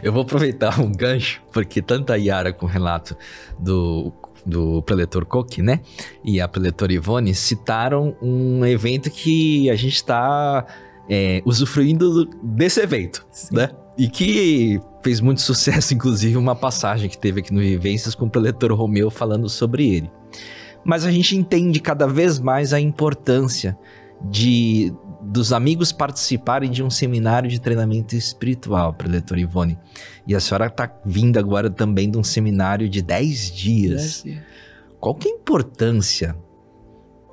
Eu 0.00 0.12
vou 0.12 0.22
aproveitar 0.22 0.80
um 0.80 0.92
gancho, 0.92 1.42
porque 1.52 1.82
tanto 1.82 2.12
a 2.12 2.16
Yara 2.16 2.52
com 2.52 2.66
o 2.66 2.68
relato 2.68 3.16
do, 3.58 4.12
do 4.46 4.80
preletor 4.82 5.26
Coque, 5.26 5.60
né? 5.60 5.80
E 6.24 6.40
a 6.40 6.46
preletora 6.46 6.92
Ivone 6.92 7.34
citaram 7.34 8.16
um 8.22 8.64
evento 8.64 9.10
que 9.10 9.68
a 9.68 9.74
gente 9.74 9.96
está 9.96 10.64
é, 11.10 11.42
usufruindo 11.44 12.26
desse 12.40 12.80
evento, 12.80 13.26
Sim. 13.32 13.56
né? 13.56 13.70
E 13.98 14.08
que 14.08 14.80
fez 15.02 15.20
muito 15.20 15.40
sucesso, 15.40 15.94
inclusive, 15.94 16.36
uma 16.36 16.54
passagem 16.54 17.10
que 17.10 17.18
teve 17.18 17.40
aqui 17.40 17.52
no 17.52 17.58
Vivências 17.58 18.14
com 18.14 18.26
o 18.26 18.30
preletor 18.30 18.72
Romeu 18.72 19.10
falando 19.10 19.48
sobre 19.48 19.92
ele. 19.92 20.10
Mas 20.88 21.04
a 21.04 21.10
gente 21.10 21.36
entende 21.36 21.80
cada 21.80 22.06
vez 22.06 22.38
mais 22.38 22.72
a 22.72 22.80
importância 22.80 23.78
de 24.30 24.90
dos 25.20 25.52
amigos 25.52 25.92
participarem 25.92 26.70
de 26.70 26.82
um 26.82 26.88
seminário 26.88 27.50
de 27.50 27.60
treinamento 27.60 28.16
espiritual, 28.16 28.94
preletor 28.94 29.38
Ivone. 29.38 29.78
E 30.26 30.34
a 30.34 30.40
senhora 30.40 30.68
está 30.68 30.90
vindo 31.04 31.38
agora 31.38 31.68
também 31.68 32.10
de 32.10 32.16
um 32.16 32.24
seminário 32.24 32.88
de 32.88 33.02
10 33.02 33.50
dias. 33.50 34.22
dias. 34.24 34.42
Qual 34.98 35.14
que 35.14 35.28
é 35.28 35.32
a 35.32 35.34
importância 35.34 36.34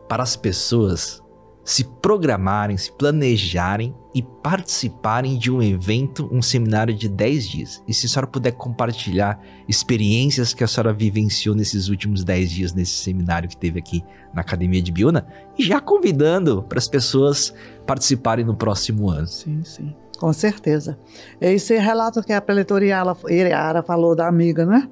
para 0.10 0.22
as 0.22 0.36
pessoas 0.36 1.24
se 1.66 1.84
programarem, 1.84 2.78
se 2.78 2.92
planejarem 2.92 3.94
e 4.14 4.22
participarem 4.22 5.36
de 5.36 5.52
um 5.52 5.64
evento, 5.64 6.30
um 6.32 6.40
seminário 6.40 6.94
de 6.94 7.10
10 7.10 7.50
dias. 7.50 7.84
E 7.88 7.94
se 7.94 8.06
a 8.06 8.10
senhora 8.10 8.28
puder 8.28 8.52
compartilhar 8.52 9.42
experiências 9.68 10.54
que 10.54 10.64
a 10.64 10.68
senhora 10.68 10.94
vivenciou 10.94 11.56
nesses 11.56 11.90
últimos 11.90 12.24
10 12.24 12.52
dias 12.52 12.74
nesse 12.74 12.92
seminário 12.92 13.50
que 13.50 13.58
teve 13.58 13.80
aqui 13.80 14.04
na 14.32 14.42
Academia 14.42 14.80
de 14.80 14.92
Biúna, 14.92 15.26
e 15.58 15.64
já 15.64 15.82
convidando 15.82 16.62
para 16.62 16.78
as 16.78 16.88
pessoas 16.88 17.52
participarem 17.88 18.46
no 18.46 18.56
próximo 18.56 19.10
ano. 19.10 19.26
Sim, 19.26 19.64
sim. 19.64 19.96
Com 20.20 20.32
certeza. 20.32 20.98
Esse 21.42 21.78
relato 21.80 22.22
que 22.22 22.32
a 22.32 22.40
preletora 22.40 22.86
Yara 22.86 23.82
falou 23.82 24.16
da 24.16 24.28
amiga, 24.28 24.66
né? 24.66 24.88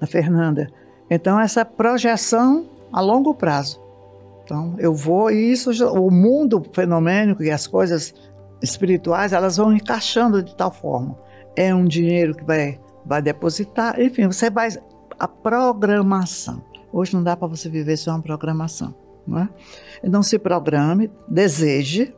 A 0.00 0.06
Fernanda. 0.06 0.70
Então, 1.10 1.38
essa 1.38 1.64
projeção 1.64 2.66
a 2.92 3.00
longo 3.00 3.34
prazo 3.34 3.85
então, 4.46 4.76
eu 4.78 4.94
vou 4.94 5.28
e 5.28 5.50
isso, 5.50 5.72
o 5.92 6.08
mundo 6.08 6.62
fenomênico 6.72 7.42
e 7.42 7.50
as 7.50 7.66
coisas 7.66 8.14
espirituais, 8.62 9.32
elas 9.32 9.56
vão 9.56 9.74
encaixando 9.74 10.40
de 10.40 10.54
tal 10.54 10.70
forma. 10.70 11.18
É 11.56 11.74
um 11.74 11.84
dinheiro 11.84 12.32
que 12.32 12.44
vai, 12.44 12.80
vai 13.04 13.20
depositar, 13.20 14.00
enfim, 14.00 14.28
você 14.28 14.48
vai. 14.48 14.68
A 15.18 15.26
programação. 15.26 16.62
Hoje 16.92 17.14
não 17.14 17.24
dá 17.24 17.36
para 17.36 17.48
você 17.48 17.68
viver 17.68 17.96
sem 17.96 18.12
uma 18.12 18.22
programação. 18.22 18.94
Não 19.26 19.40
é? 19.40 19.48
Então, 20.04 20.22
se 20.22 20.38
programe, 20.38 21.10
deseje, 21.26 22.14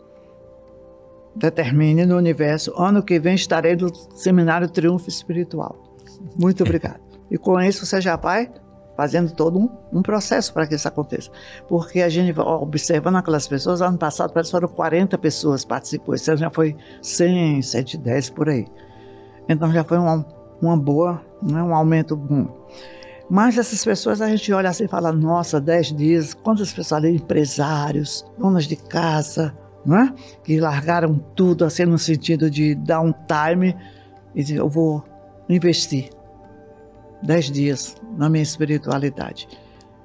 determine 1.35 2.05
no 2.05 2.16
universo. 2.16 2.74
Ano 2.76 3.03
que 3.03 3.18
vem 3.18 3.37
estarei 3.37 3.74
no 3.74 3.95
Seminário 4.16 4.68
Triunfo 4.68 5.09
Espiritual. 5.09 5.97
Muito 6.39 6.62
obrigado. 6.62 7.01
E 7.31 7.39
com 7.39 7.59
isso 7.61 7.87
você 7.87 8.01
já 8.01 8.16
vai 8.16 8.51
fazendo 8.99 9.30
todo 9.30 9.61
um, 9.61 9.70
um 9.92 10.03
processo 10.03 10.53
para 10.53 10.66
que 10.66 10.74
isso 10.74 10.88
aconteça. 10.88 11.30
Porque 11.68 12.03
a 12.03 12.09
gente, 12.09 12.36
observando 12.40 13.14
aquelas 13.14 13.46
pessoas, 13.46 13.80
ano 13.80 13.96
passado 13.96 14.32
parece 14.32 14.51
que 14.51 14.57
foram 14.57 14.66
40 14.66 15.16
pessoas 15.18 15.64
participou, 15.64 16.16
esse 16.16 16.28
ano 16.28 16.40
já 16.40 16.51
foi 16.51 16.76
100, 17.01 17.62
110 17.62 18.30
por 18.30 18.49
aí. 18.49 18.66
Então 19.49 19.72
já 19.72 19.84
foi 19.84 19.99
uma, 19.99 20.26
uma 20.61 20.76
boa, 20.76 21.22
né, 21.40 21.62
um 21.62 21.72
aumento 21.72 22.16
bom. 22.16 22.49
Mas 23.30 23.57
essas 23.57 23.84
pessoas 23.84 24.20
a 24.20 24.28
gente 24.28 24.53
olha 24.53 24.68
assim 24.68 24.86
e 24.86 24.88
fala, 24.88 25.12
nossa, 25.12 25.61
10 25.61 25.92
dias, 25.94 26.34
quantas 26.34 26.72
pessoas 26.72 27.05
ali, 27.05 27.14
empresários, 27.14 28.26
donas 28.36 28.64
de 28.64 28.74
casa, 28.74 29.57
né? 29.86 30.12
que 30.42 30.59
largaram 30.59 31.14
tudo 31.36 31.64
assim 31.64 31.84
no 31.84 31.99
sentido 31.99 32.51
de 32.51 32.74
dar 32.74 33.01
um 33.01 33.12
time 33.12 33.76
e 34.34 34.42
dizer, 34.42 34.59
eu 34.59 34.68
vou 34.68 35.05
investir 35.49 36.11
dez 37.23 37.51
dias 37.51 37.97
na 38.16 38.29
minha 38.29 38.43
espiritualidade. 38.43 39.49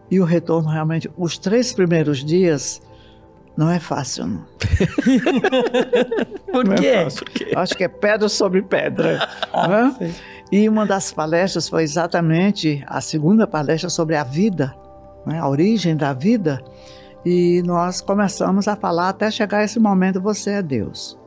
E 0.10 0.20
o 0.20 0.26
retorno 0.26 0.70
realmente, 0.70 1.10
os 1.18 1.38
três 1.38 1.74
primeiros 1.74 2.24
dias, 2.24 2.82
não 3.58 3.70
é 3.70 3.80
fácil, 3.80 4.28
não. 4.28 4.46
Por, 6.52 6.66
não 6.66 6.76
quê? 6.76 6.88
É 6.88 7.06
Por 7.06 7.30
quê? 7.30 7.52
Acho 7.56 7.76
que 7.76 7.84
é 7.84 7.88
pedra 7.88 8.30
sobre 8.30 8.62
pedra. 8.62 9.28
ah, 9.54 9.96
e 10.52 10.68
uma 10.68 10.86
das 10.86 11.12
palestras 11.12 11.68
foi 11.68 11.84
exatamente 11.84 12.84
a 12.88 13.02
segunda 13.02 13.48
palestra 13.48 13.90
sobre 13.90 14.16
a 14.16 14.24
vida, 14.24 14.76
né? 15.26 15.40
a 15.40 15.48
origem 15.48 15.96
da 15.96 16.14
vida. 16.14 16.64
E 17.26 17.64
nós 17.66 18.02
começamos 18.02 18.68
a 18.68 18.76
falar 18.76 19.10
até 19.10 19.32
chegar 19.32 19.64
esse 19.64 19.80
momento: 19.80 20.22
você 20.22 20.52
é 20.52 20.62
Deus 20.62 21.18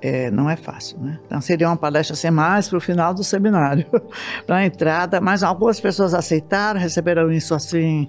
é, 0.00 0.30
não 0.30 0.48
é 0.48 0.56
fácil, 0.56 0.98
né? 0.98 1.18
Então 1.26 1.40
seria 1.40 1.68
uma 1.68 1.76
palestra 1.76 2.14
sem 2.14 2.30
mais 2.30 2.68
para 2.68 2.78
o 2.78 2.80
final 2.80 3.14
do 3.14 3.24
seminário, 3.24 3.86
para 4.46 4.56
a 4.56 4.66
entrada, 4.66 5.20
mas 5.20 5.42
algumas 5.42 5.80
pessoas 5.80 6.14
aceitaram, 6.14 6.78
receberam 6.78 7.32
isso 7.32 7.54
assim, 7.54 8.08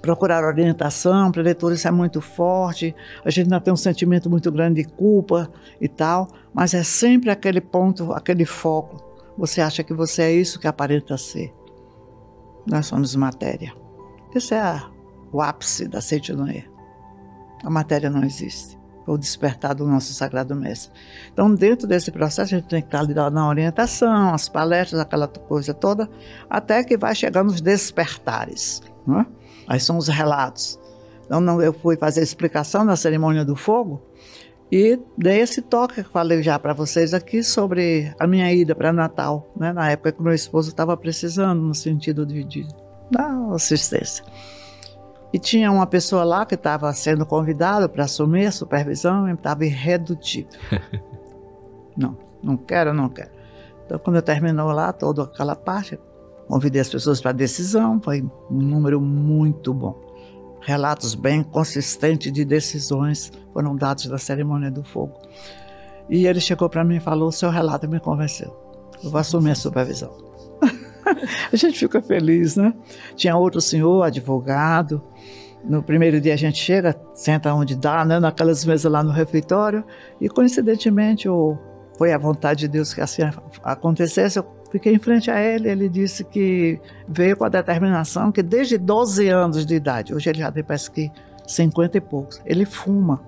procuraram 0.00 0.48
orientação, 0.48 1.32
para 1.32 1.42
leitura 1.42 1.74
isso 1.74 1.88
é 1.88 1.90
muito 1.90 2.20
forte, 2.20 2.94
a 3.24 3.30
gente 3.30 3.44
ainda 3.44 3.60
tem 3.60 3.72
um 3.72 3.76
sentimento 3.76 4.28
muito 4.28 4.50
grande 4.50 4.82
de 4.82 4.88
culpa 4.88 5.50
e 5.80 5.88
tal, 5.88 6.28
mas 6.52 6.74
é 6.74 6.82
sempre 6.82 7.30
aquele 7.30 7.60
ponto, 7.60 8.12
aquele 8.12 8.44
foco. 8.44 9.10
Você 9.38 9.62
acha 9.62 9.82
que 9.82 9.94
você 9.94 10.22
é 10.22 10.32
isso 10.32 10.60
que 10.60 10.66
aparenta 10.66 11.16
ser. 11.16 11.50
Nós 12.66 12.86
somos 12.86 13.16
matéria. 13.16 13.72
Esse 14.34 14.54
é 14.54 14.60
a, 14.60 14.90
o 15.32 15.40
ápice 15.40 15.88
da 15.88 16.02
Seitinoé. 16.02 16.64
A 17.64 17.70
matéria 17.70 18.10
não 18.10 18.22
existe 18.22 18.81
o 19.06 19.18
despertar 19.18 19.74
do 19.74 19.86
nosso 19.86 20.12
Sagrado 20.12 20.54
Mestre. 20.54 20.92
Então, 21.32 21.54
dentro 21.54 21.86
desse 21.86 22.10
processo, 22.10 22.54
a 22.54 22.58
gente 22.58 22.68
tem 22.68 22.80
que 22.80 22.88
estar 22.88 23.02
ligado 23.02 23.32
na 23.32 23.48
orientação, 23.48 24.34
as 24.34 24.48
palestras, 24.48 25.00
aquela 25.00 25.28
coisa 25.28 25.74
toda, 25.74 26.08
até 26.48 26.82
que 26.84 26.96
vai 26.96 27.14
chegar 27.14 27.42
nos 27.42 27.60
despertares. 27.60 28.82
Né? 29.06 29.26
Aí 29.66 29.80
são 29.80 29.96
os 29.96 30.08
relatos. 30.08 30.78
Então, 31.26 31.40
não, 31.40 31.60
eu 31.62 31.72
fui 31.72 31.96
fazer 31.96 32.20
a 32.20 32.24
explicação 32.24 32.84
da 32.84 32.96
cerimônia 32.96 33.44
do 33.44 33.56
fogo 33.56 34.02
e 34.70 34.98
dei 35.18 35.40
esse 35.40 35.60
toque 35.60 36.02
que 36.02 36.10
falei 36.10 36.42
já 36.42 36.58
para 36.58 36.72
vocês 36.72 37.12
aqui 37.12 37.42
sobre 37.42 38.10
a 38.18 38.26
minha 38.26 38.50
ida 38.52 38.74
para 38.74 38.90
Natal, 38.90 39.52
né? 39.54 39.70
na 39.70 39.90
época 39.90 40.12
que 40.12 40.22
meu 40.22 40.32
esposo 40.32 40.70
estava 40.70 40.96
precisando, 40.96 41.60
no 41.60 41.74
sentido 41.74 42.24
de, 42.24 42.42
de 42.42 42.66
dar 43.10 43.52
assistência. 43.52 44.24
E 45.32 45.38
tinha 45.38 45.72
uma 45.72 45.86
pessoa 45.86 46.24
lá 46.24 46.44
que 46.44 46.54
estava 46.54 46.92
sendo 46.92 47.24
convidada 47.24 47.88
para 47.88 48.04
assumir 48.04 48.46
a 48.46 48.52
supervisão 48.52 49.28
e 49.28 49.32
estava 49.32 49.64
irredutível. 49.64 50.60
não, 51.96 52.16
não 52.42 52.56
quero, 52.56 52.92
não 52.92 53.08
quero. 53.08 53.30
Então, 53.86 53.98
quando 53.98 54.16
eu 54.16 54.22
terminou 54.22 54.70
lá, 54.70 54.92
toda 54.92 55.22
aquela 55.22 55.56
parte, 55.56 55.98
convidei 56.46 56.80
as 56.80 56.88
pessoas 56.88 57.20
para 57.20 57.30
a 57.30 57.34
decisão, 57.34 58.00
foi 58.00 58.22
um 58.50 58.58
número 58.58 59.00
muito 59.00 59.72
bom. 59.72 59.98
Relatos 60.60 61.14
bem 61.14 61.42
consistentes 61.42 62.32
de 62.32 62.44
decisões 62.44 63.32
foram 63.52 63.74
dados 63.74 64.06
na 64.06 64.18
cerimônia 64.18 64.70
do 64.70 64.84
fogo. 64.84 65.18
E 66.08 66.26
ele 66.26 66.40
chegou 66.40 66.68
para 66.68 66.84
mim 66.84 66.96
e 66.96 67.00
falou: 67.00 67.28
o 67.28 67.32
seu 67.32 67.50
relato 67.50 67.88
me 67.88 67.98
convenceu. 67.98 68.56
Eu 69.02 69.10
vou 69.10 69.18
assumir 69.18 69.50
a 69.50 69.54
supervisão. 69.54 70.12
a 71.52 71.56
gente 71.56 71.78
fica 71.78 72.00
feliz, 72.00 72.54
né? 72.54 72.72
Tinha 73.16 73.36
outro 73.36 73.60
senhor, 73.60 74.02
advogado. 74.02 75.02
No 75.64 75.82
primeiro 75.82 76.20
dia 76.20 76.34
a 76.34 76.36
gente 76.36 76.58
chega, 76.58 76.94
senta 77.14 77.54
onde 77.54 77.76
dá, 77.76 78.04
né? 78.04 78.18
Naquelas 78.18 78.64
mesas 78.64 78.90
lá 78.90 79.02
no 79.02 79.10
refeitório. 79.10 79.84
E 80.20 80.28
coincidentemente, 80.28 81.28
ou 81.28 81.58
foi 81.96 82.12
a 82.12 82.18
vontade 82.18 82.60
de 82.60 82.68
Deus 82.68 82.92
que 82.92 83.00
assim 83.00 83.22
acontecesse, 83.62 84.38
eu 84.38 84.46
fiquei 84.70 84.94
em 84.94 84.98
frente 84.98 85.30
a 85.30 85.40
ele. 85.40 85.68
Ele 85.68 85.88
disse 85.88 86.24
que 86.24 86.80
veio 87.06 87.36
com 87.36 87.44
a 87.44 87.48
determinação 87.48 88.32
que 88.32 88.42
desde 88.42 88.76
12 88.76 89.28
anos 89.28 89.64
de 89.64 89.74
idade, 89.74 90.14
hoje 90.14 90.30
ele 90.30 90.40
já 90.40 90.50
tem 90.50 90.64
parece 90.64 90.90
que 90.90 91.10
50 91.46 91.98
e 91.98 92.00
poucos, 92.00 92.42
ele 92.44 92.64
fuma. 92.64 93.22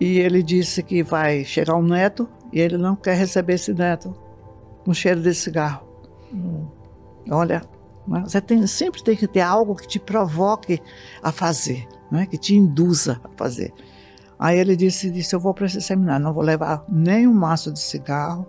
E 0.00 0.18
ele 0.18 0.42
disse 0.42 0.82
que 0.82 1.02
vai 1.02 1.44
chegar 1.44 1.76
um 1.76 1.82
neto 1.82 2.28
e 2.52 2.60
ele 2.60 2.76
não 2.76 2.96
quer 2.96 3.16
receber 3.16 3.54
esse 3.54 3.72
neto 3.72 4.14
com 4.84 4.92
cheiro 4.92 5.20
de 5.20 5.32
cigarro. 5.32 5.86
Hum. 6.32 6.66
Olha, 7.30 7.62
né, 8.06 8.22
você 8.26 8.40
tem, 8.40 8.66
sempre 8.66 9.02
tem 9.02 9.16
que 9.16 9.26
ter 9.26 9.40
algo 9.40 9.74
que 9.74 9.86
te 9.86 9.98
provoque 9.98 10.80
a 11.22 11.30
fazer, 11.30 11.86
né? 12.10 12.26
que 12.26 12.36
te 12.36 12.54
induza 12.54 13.20
a 13.24 13.28
fazer. 13.36 13.72
Aí 14.38 14.58
ele 14.58 14.74
disse, 14.74 15.10
disse, 15.10 15.34
eu 15.34 15.40
vou 15.40 15.54
para 15.54 15.66
esse 15.66 15.80
seminário, 15.80 16.24
não 16.24 16.32
vou 16.32 16.42
levar 16.42 16.84
nem 16.88 17.28
um 17.28 17.34
maço 17.34 17.72
de 17.72 17.78
cigarro, 17.78 18.46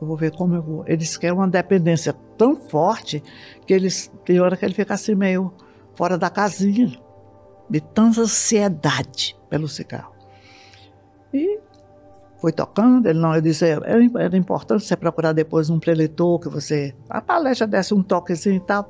eu 0.00 0.06
vou 0.06 0.16
ver 0.16 0.32
como 0.32 0.54
eu 0.54 0.62
vou. 0.62 0.84
Ele 0.86 0.96
disse 0.96 1.18
que 1.18 1.26
é 1.26 1.32
uma 1.32 1.46
dependência 1.46 2.12
tão 2.36 2.56
forte 2.56 3.22
que 3.66 3.72
eles, 3.72 4.10
tem 4.24 4.40
hora 4.40 4.56
que 4.56 4.64
ele 4.64 4.74
fica 4.74 4.94
assim 4.94 5.14
meio 5.14 5.52
fora 5.94 6.18
da 6.18 6.30
casinha, 6.30 6.98
de 7.68 7.80
tanta 7.80 8.22
ansiedade 8.22 9.36
pelo 9.48 9.68
cigarro. 9.68 10.14
E 11.32 11.60
foi 12.40 12.52
tocando, 12.52 13.06
ele 13.06 13.18
não, 13.18 13.34
eu 13.34 13.42
disse, 13.42 13.66
era, 13.66 13.86
era 14.18 14.36
importante 14.36 14.84
você 14.84 14.96
procurar 14.96 15.32
depois 15.32 15.68
um 15.68 15.78
preletor, 15.78 16.40
que 16.40 16.48
você, 16.48 16.94
a 17.08 17.20
palestra 17.20 17.66
desse 17.66 17.92
um 17.92 18.02
toquezinho 18.02 18.56
e 18.56 18.60
tal, 18.60 18.86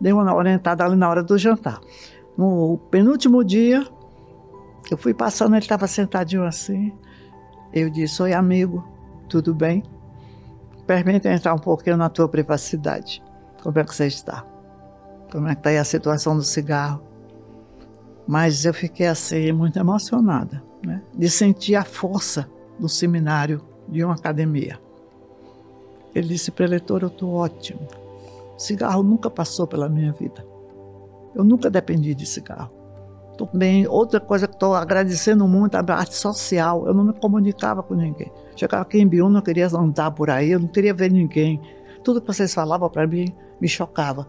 dei 0.00 0.12
uma 0.12 0.32
orientada 0.32 0.84
ali 0.84 0.94
na 0.94 1.08
hora 1.08 1.22
do 1.22 1.36
jantar. 1.36 1.80
No 2.38 2.78
penúltimo 2.90 3.42
dia, 3.42 3.84
eu 4.88 4.96
fui 4.96 5.12
passando, 5.12 5.54
ele 5.54 5.64
estava 5.64 5.88
sentadinho 5.88 6.44
assim, 6.44 6.92
eu 7.72 7.90
disse, 7.90 8.22
oi 8.22 8.32
amigo, 8.32 8.86
tudo 9.28 9.52
bem? 9.52 9.82
Permita 10.86 11.28
entrar 11.28 11.54
um 11.54 11.58
pouquinho 11.58 11.96
na 11.96 12.08
tua 12.08 12.28
privacidade. 12.28 13.20
Como 13.60 13.76
é 13.80 13.84
que 13.84 13.92
você 13.92 14.06
está? 14.06 14.46
Como 15.32 15.48
é 15.48 15.54
que 15.54 15.60
está 15.60 15.70
aí 15.70 15.78
a 15.78 15.84
situação 15.84 16.36
do 16.36 16.42
cigarro? 16.44 17.02
Mas 18.28 18.64
eu 18.64 18.72
fiquei 18.72 19.08
assim, 19.08 19.50
muito 19.50 19.76
emocionada, 19.76 20.62
né? 20.84 21.02
de 21.16 21.28
sentir 21.28 21.74
a 21.74 21.84
força 21.84 22.48
no 22.78 22.88
seminário 22.88 23.62
de 23.88 24.04
uma 24.04 24.14
academia. 24.14 24.78
Ele 26.14 26.28
disse, 26.28 26.50
preletor, 26.50 27.02
eu 27.02 27.08
estou 27.08 27.34
ótimo. 27.34 27.80
Cigarro 28.56 29.02
nunca 29.02 29.28
passou 29.28 29.66
pela 29.66 29.88
minha 29.88 30.12
vida. 30.12 30.46
Eu 31.34 31.44
nunca 31.44 31.68
dependi 31.68 32.14
de 32.14 32.24
cigarro. 32.24 32.72
Tô 33.36 33.46
bem. 33.52 33.86
Outra 33.86 34.18
coisa 34.18 34.48
que 34.48 34.54
estou 34.54 34.74
agradecendo 34.74 35.46
muito 35.46 35.76
é 35.76 35.80
a 35.80 35.94
arte 35.94 36.14
social. 36.14 36.86
Eu 36.86 36.94
não 36.94 37.04
me 37.04 37.12
comunicava 37.12 37.82
com 37.82 37.94
ninguém. 37.94 38.32
Chegava 38.56 38.82
aqui 38.82 38.98
em 38.98 39.06
Biúna, 39.06 39.40
eu 39.40 39.42
queria 39.42 39.68
andar 39.68 40.10
por 40.12 40.30
aí, 40.30 40.52
eu 40.52 40.58
não 40.58 40.68
queria 40.68 40.94
ver 40.94 41.10
ninguém. 41.10 41.60
Tudo 42.02 42.20
que 42.20 42.26
vocês 42.26 42.54
falavam 42.54 42.88
para 42.88 43.06
mim 43.06 43.34
me 43.60 43.68
chocava. 43.68 44.26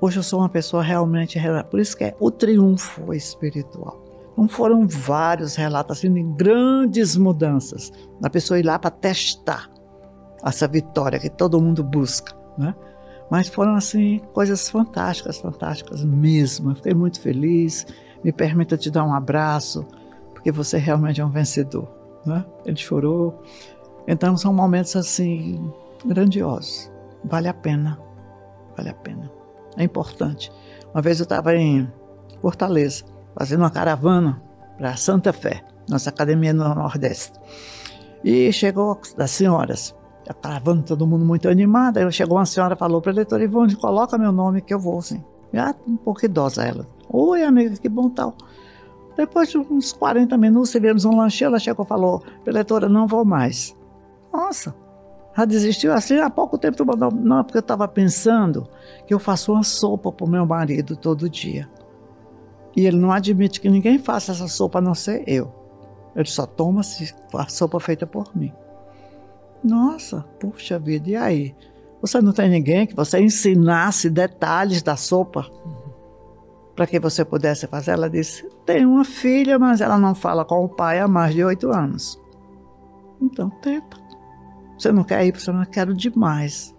Hoje 0.00 0.18
eu 0.18 0.22
sou 0.24 0.40
uma 0.40 0.48
pessoa 0.48 0.82
realmente. 0.82 1.38
Por 1.70 1.78
isso 1.78 1.96
que 1.96 2.02
é 2.02 2.16
o 2.18 2.32
triunfo 2.32 3.14
espiritual. 3.14 4.09
Não 4.36 4.48
foram 4.48 4.86
vários 4.86 5.56
relatos 5.56 5.98
assim 5.98 6.12
de 6.12 6.22
grandes 6.22 7.16
mudanças, 7.16 7.92
da 8.20 8.30
pessoa 8.30 8.58
ir 8.58 8.64
lá 8.64 8.78
para 8.78 8.90
testar 8.90 9.70
essa 10.44 10.66
vitória 10.66 11.18
que 11.18 11.28
todo 11.28 11.60
mundo 11.60 11.82
busca, 11.82 12.34
né? 12.56 12.74
Mas 13.30 13.48
foram 13.48 13.74
assim 13.74 14.20
coisas 14.32 14.68
fantásticas, 14.68 15.38
fantásticas 15.38 16.04
mesmo. 16.04 16.70
Eu 16.70 16.76
fiquei 16.76 16.94
muito 16.94 17.20
feliz. 17.20 17.86
Me 18.24 18.32
permita 18.32 18.76
te 18.76 18.90
dar 18.90 19.04
um 19.04 19.14
abraço, 19.14 19.86
porque 20.34 20.50
você 20.50 20.78
realmente 20.78 21.20
é 21.20 21.24
um 21.24 21.30
vencedor, 21.30 21.88
né? 22.26 22.44
Ele 22.64 22.76
chorou. 22.76 23.40
Então 24.08 24.36
são 24.36 24.52
momentos 24.52 24.96
assim 24.96 25.72
grandiosos. 26.04 26.90
Vale 27.24 27.48
a 27.48 27.54
pena, 27.54 28.00
vale 28.76 28.88
a 28.88 28.94
pena. 28.94 29.30
É 29.76 29.84
importante. 29.84 30.50
Uma 30.92 31.00
vez 31.00 31.20
eu 31.20 31.24
estava 31.24 31.54
em 31.54 31.90
Fortaleza 32.40 33.04
fazendo 33.36 33.60
uma 33.60 33.70
caravana 33.70 34.42
para 34.76 34.96
Santa 34.96 35.32
Fé, 35.32 35.62
nossa 35.88 36.10
academia 36.10 36.52
no 36.52 36.74
Nordeste. 36.74 37.38
E 38.22 38.52
chegou 38.52 39.00
das 39.16 39.30
senhoras, 39.30 39.94
a 40.28 40.34
caravana, 40.34 40.82
todo 40.82 41.06
mundo 41.06 41.24
muito 41.24 41.48
animado. 41.48 41.96
Aí 41.98 42.12
chegou 42.12 42.38
uma 42.38 42.46
senhora 42.46 42.76
falou 42.76 43.00
para 43.00 43.12
a 43.12 43.14
leitora 43.14 43.42
Ivone, 43.42 43.74
coloca 43.76 44.18
meu 44.18 44.32
nome 44.32 44.60
que 44.60 44.72
eu 44.72 44.78
vou, 44.78 45.00
sim. 45.00 45.24
Já 45.52 45.74
um 45.86 45.96
pouco 45.96 46.24
idosa 46.24 46.62
ela. 46.64 46.86
Oi, 47.08 47.42
amiga, 47.42 47.76
que 47.76 47.88
bom 47.88 48.08
tal. 48.08 48.34
Depois 49.16 49.50
de 49.50 49.58
uns 49.58 49.92
40 49.92 50.36
minutos, 50.38 50.70
tivemos 50.70 51.04
um 51.04 51.16
lanche, 51.16 51.44
ela 51.44 51.58
chegou 51.58 51.84
e 51.84 51.88
falou, 51.88 52.22
preletora, 52.44 52.88
não 52.88 53.06
vou 53.06 53.24
mais. 53.24 53.76
Nossa, 54.32 54.74
já 55.36 55.44
desistiu 55.44 55.92
assim? 55.92 56.18
Há 56.18 56.30
pouco 56.30 56.56
tempo 56.56 56.76
tu 56.76 56.86
mandou. 56.86 57.10
Não, 57.10 57.42
porque 57.42 57.58
eu 57.58 57.60
estava 57.60 57.88
pensando 57.88 58.68
que 59.06 59.12
eu 59.12 59.18
faço 59.18 59.52
uma 59.52 59.62
sopa 59.62 60.12
para 60.12 60.24
o 60.24 60.28
meu 60.28 60.46
marido 60.46 60.96
todo 60.96 61.28
dia. 61.28 61.68
E 62.76 62.86
ele 62.86 62.96
não 62.96 63.10
admite 63.10 63.60
que 63.60 63.68
ninguém 63.68 63.98
faça 63.98 64.32
essa 64.32 64.48
sopa 64.48 64.78
a 64.78 64.82
não 64.82 64.94
ser 64.94 65.24
eu. 65.26 65.52
Ele 66.14 66.28
só 66.28 66.46
toma 66.46 66.82
a 67.34 67.48
sopa 67.48 67.80
feita 67.80 68.06
por 68.06 68.36
mim. 68.36 68.52
Nossa, 69.62 70.24
puxa 70.38 70.78
vida, 70.78 71.10
e 71.10 71.16
aí? 71.16 71.54
Você 72.00 72.20
não 72.20 72.32
tem 72.32 72.48
ninguém 72.48 72.86
que 72.86 72.96
você 72.96 73.20
ensinasse 73.20 74.08
detalhes 74.08 74.82
da 74.82 74.96
sopa 74.96 75.50
para 76.74 76.86
que 76.86 76.98
você 76.98 77.24
pudesse 77.24 77.66
fazer? 77.66 77.90
Ela 77.90 78.08
disse: 78.08 78.48
tem 78.64 78.86
uma 78.86 79.04
filha, 79.04 79.58
mas 79.58 79.80
ela 79.80 79.98
não 79.98 80.14
fala 80.14 80.44
com 80.44 80.64
o 80.64 80.68
pai 80.68 80.98
há 80.98 81.06
mais 81.06 81.34
de 81.34 81.44
oito 81.44 81.70
anos. 81.70 82.18
Então 83.20 83.50
tenta. 83.50 83.98
Você 84.78 84.90
não 84.90 85.04
quer 85.04 85.26
ir, 85.26 85.38
você 85.38 85.52
não 85.52 85.64
quero 85.66 85.92
demais. 85.92 86.74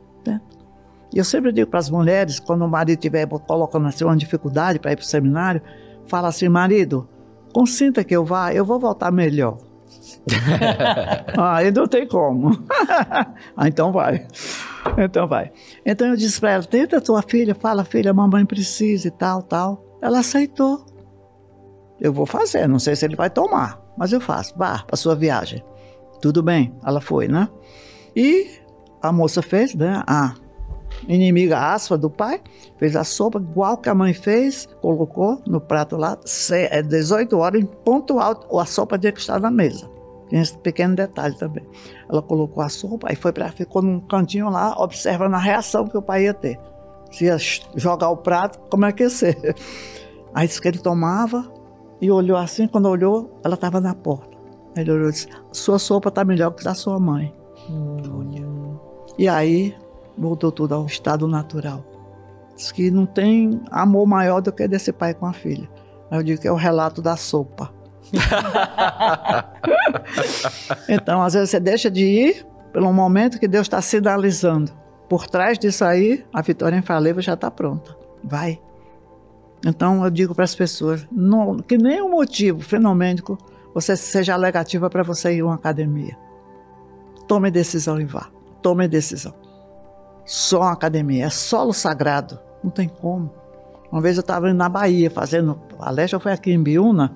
E 1.13 1.17
eu 1.17 1.25
sempre 1.25 1.51
digo 1.51 1.69
para 1.69 1.79
as 1.79 1.89
mulheres, 1.89 2.39
quando 2.39 2.63
o 2.63 2.69
marido 2.69 2.97
estiver 2.97 3.27
colocando 3.27 3.87
assim 3.87 4.05
uma 4.05 4.15
dificuldade 4.15 4.79
para 4.79 4.93
ir 4.93 4.95
para 4.95 5.03
o 5.03 5.05
seminário, 5.05 5.61
fala 6.07 6.29
assim, 6.29 6.47
marido, 6.47 7.07
consinta 7.53 8.03
que 8.03 8.15
eu 8.15 8.23
vá, 8.23 8.53
eu 8.53 8.63
vou 8.63 8.79
voltar 8.79 9.11
melhor. 9.11 9.57
ah, 11.37 11.59
não 11.75 11.87
tem 11.87 12.07
como. 12.07 12.51
ah, 13.57 13.67
então 13.67 13.91
vai. 13.91 14.25
Então 14.97 15.27
vai. 15.27 15.51
Então 15.85 16.07
eu 16.07 16.15
disse 16.15 16.39
para 16.39 16.51
ela, 16.51 16.63
tenta 16.63 17.01
tua 17.01 17.21
filha, 17.21 17.53
fala, 17.53 17.83
filha, 17.83 18.13
mamãe 18.13 18.45
precisa 18.45 19.07
e 19.07 19.11
tal, 19.11 19.41
tal. 19.41 19.83
Ela 20.01 20.19
aceitou. 20.19 20.85
Eu 21.99 22.11
vou 22.13 22.25
fazer, 22.25 22.67
não 22.67 22.79
sei 22.79 22.95
se 22.95 23.05
ele 23.05 23.15
vai 23.15 23.29
tomar, 23.29 23.79
mas 23.97 24.11
eu 24.11 24.21
faço. 24.21 24.53
Vá 24.57 24.83
para 24.83 24.95
sua 24.95 25.15
viagem. 25.15 25.63
Tudo 26.21 26.41
bem, 26.41 26.73
ela 26.85 27.01
foi, 27.01 27.27
né? 27.27 27.49
E 28.15 28.59
a 29.01 29.11
moça 29.11 29.41
fez, 29.41 29.75
né? 29.75 30.03
A 30.07 30.35
inimiga 31.07 31.57
aspa 31.57 31.97
do 31.97 32.09
pai, 32.09 32.41
fez 32.77 32.95
a 32.95 33.03
sopa 33.03 33.39
igual 33.39 33.77
que 33.77 33.89
a 33.89 33.95
mãe 33.95 34.13
fez, 34.13 34.67
colocou 34.81 35.41
no 35.47 35.59
prato 35.59 35.97
lá, 35.97 36.17
18 36.17 37.35
é 37.35 37.37
horas 37.37 37.61
em 37.61 37.65
ponto 37.65 38.19
alto, 38.19 38.59
a 38.59 38.65
sopa 38.65 38.97
tinha 38.97 39.11
que 39.11 39.19
estar 39.19 39.39
na 39.39 39.51
mesa. 39.51 39.89
Tem 40.29 40.39
esse 40.39 40.57
pequeno 40.57 40.95
detalhe 40.95 41.35
também. 41.37 41.65
Ela 42.09 42.21
colocou 42.21 42.63
a 42.63 42.69
sopa, 42.69 43.09
aí 43.09 43.15
foi 43.15 43.33
para 43.33 43.51
ficou 43.51 43.81
num 43.81 43.99
cantinho 43.99 44.49
lá, 44.49 44.73
observando 44.77 45.33
a 45.33 45.39
reação 45.39 45.85
que 45.85 45.97
o 45.97 46.01
pai 46.01 46.23
ia 46.23 46.33
ter. 46.33 46.57
Se 47.11 47.25
ia 47.25 47.37
jogar 47.75 48.09
o 48.09 48.17
prato, 48.17 48.57
como 48.69 48.85
é 48.85 48.91
que 48.93 49.03
ia 49.03 49.09
ser? 49.09 49.37
Aí 50.33 50.47
disse 50.47 50.61
que 50.61 50.67
ele 50.69 50.77
tomava 50.79 51.51
e 51.99 52.09
olhou 52.09 52.37
assim, 52.37 52.65
quando 52.65 52.87
olhou, 52.87 53.37
ela 53.43 53.55
estava 53.55 53.81
na 53.81 53.93
porta. 53.93 54.37
Ele 54.77 54.89
olhou 54.89 55.09
e 55.09 55.11
disse: 55.11 55.27
Sua 55.51 55.77
sopa 55.77 56.07
está 56.07 56.23
melhor 56.23 56.51
que 56.51 56.63
da 56.63 56.73
sua 56.73 56.97
mãe. 56.97 57.35
Hum. 57.69 57.97
E 59.17 59.27
aí 59.27 59.75
voltou 60.21 60.51
tudo 60.51 60.75
ao 60.75 60.85
estado 60.85 61.27
natural. 61.27 61.83
Diz 62.55 62.71
que 62.71 62.91
não 62.91 63.05
tem 63.05 63.59
amor 63.71 64.05
maior 64.05 64.41
do 64.41 64.51
que 64.51 64.67
desse 64.67 64.93
pai 64.93 65.13
com 65.13 65.25
a 65.25 65.33
filha. 65.33 65.67
Eu 66.11 66.21
digo 66.21 66.41
que 66.41 66.47
é 66.47 66.51
o 66.51 66.55
relato 66.55 67.01
da 67.01 67.15
sopa. 67.15 67.73
então, 70.89 71.21
às 71.21 71.33
vezes 71.33 71.49
você 71.49 71.59
deixa 71.59 71.89
de 71.89 72.03
ir 72.03 72.45
pelo 72.71 72.91
momento 72.93 73.39
que 73.39 73.47
Deus 73.47 73.65
está 73.65 73.81
sinalizando. 73.81 74.71
Por 75.09 75.27
trás 75.27 75.57
disso 75.57 75.83
aí, 75.83 76.23
a 76.33 76.41
vitória 76.41 76.77
infalível 76.77 77.21
já 77.21 77.33
está 77.33 77.49
pronta. 77.49 77.95
Vai. 78.23 78.59
Então 79.65 80.03
eu 80.03 80.09
digo 80.09 80.33
para 80.33 80.43
as 80.43 80.55
pessoas 80.55 81.07
não, 81.11 81.57
que 81.57 81.77
nenhum 81.77 82.09
motivo 82.09 82.61
fenomênico 82.61 83.37
você 83.73 83.95
seja 83.95 84.37
negativa 84.37 84.89
para 84.89 85.03
você 85.03 85.35
ir 85.35 85.41
a 85.41 85.45
uma 85.45 85.55
academia. 85.55 86.17
Tome 87.27 87.51
decisão 87.51 87.99
e 87.99 88.05
vá. 88.05 88.29
Tome 88.61 88.87
decisão. 88.87 89.33
Só 90.25 90.61
uma 90.61 90.73
academia, 90.73 91.25
é 91.25 91.29
solo 91.29 91.73
sagrado. 91.73 92.39
Não 92.63 92.69
tem 92.69 92.87
como. 92.87 93.33
Uma 93.91 94.01
vez 94.01 94.17
eu 94.17 94.21
estava 94.21 94.53
na 94.53 94.69
Bahia 94.69 95.09
fazendo 95.11 95.55
palestra, 95.77 96.19
foi 96.19 96.31
aqui 96.31 96.51
em 96.51 96.61
Biúna, 96.61 97.15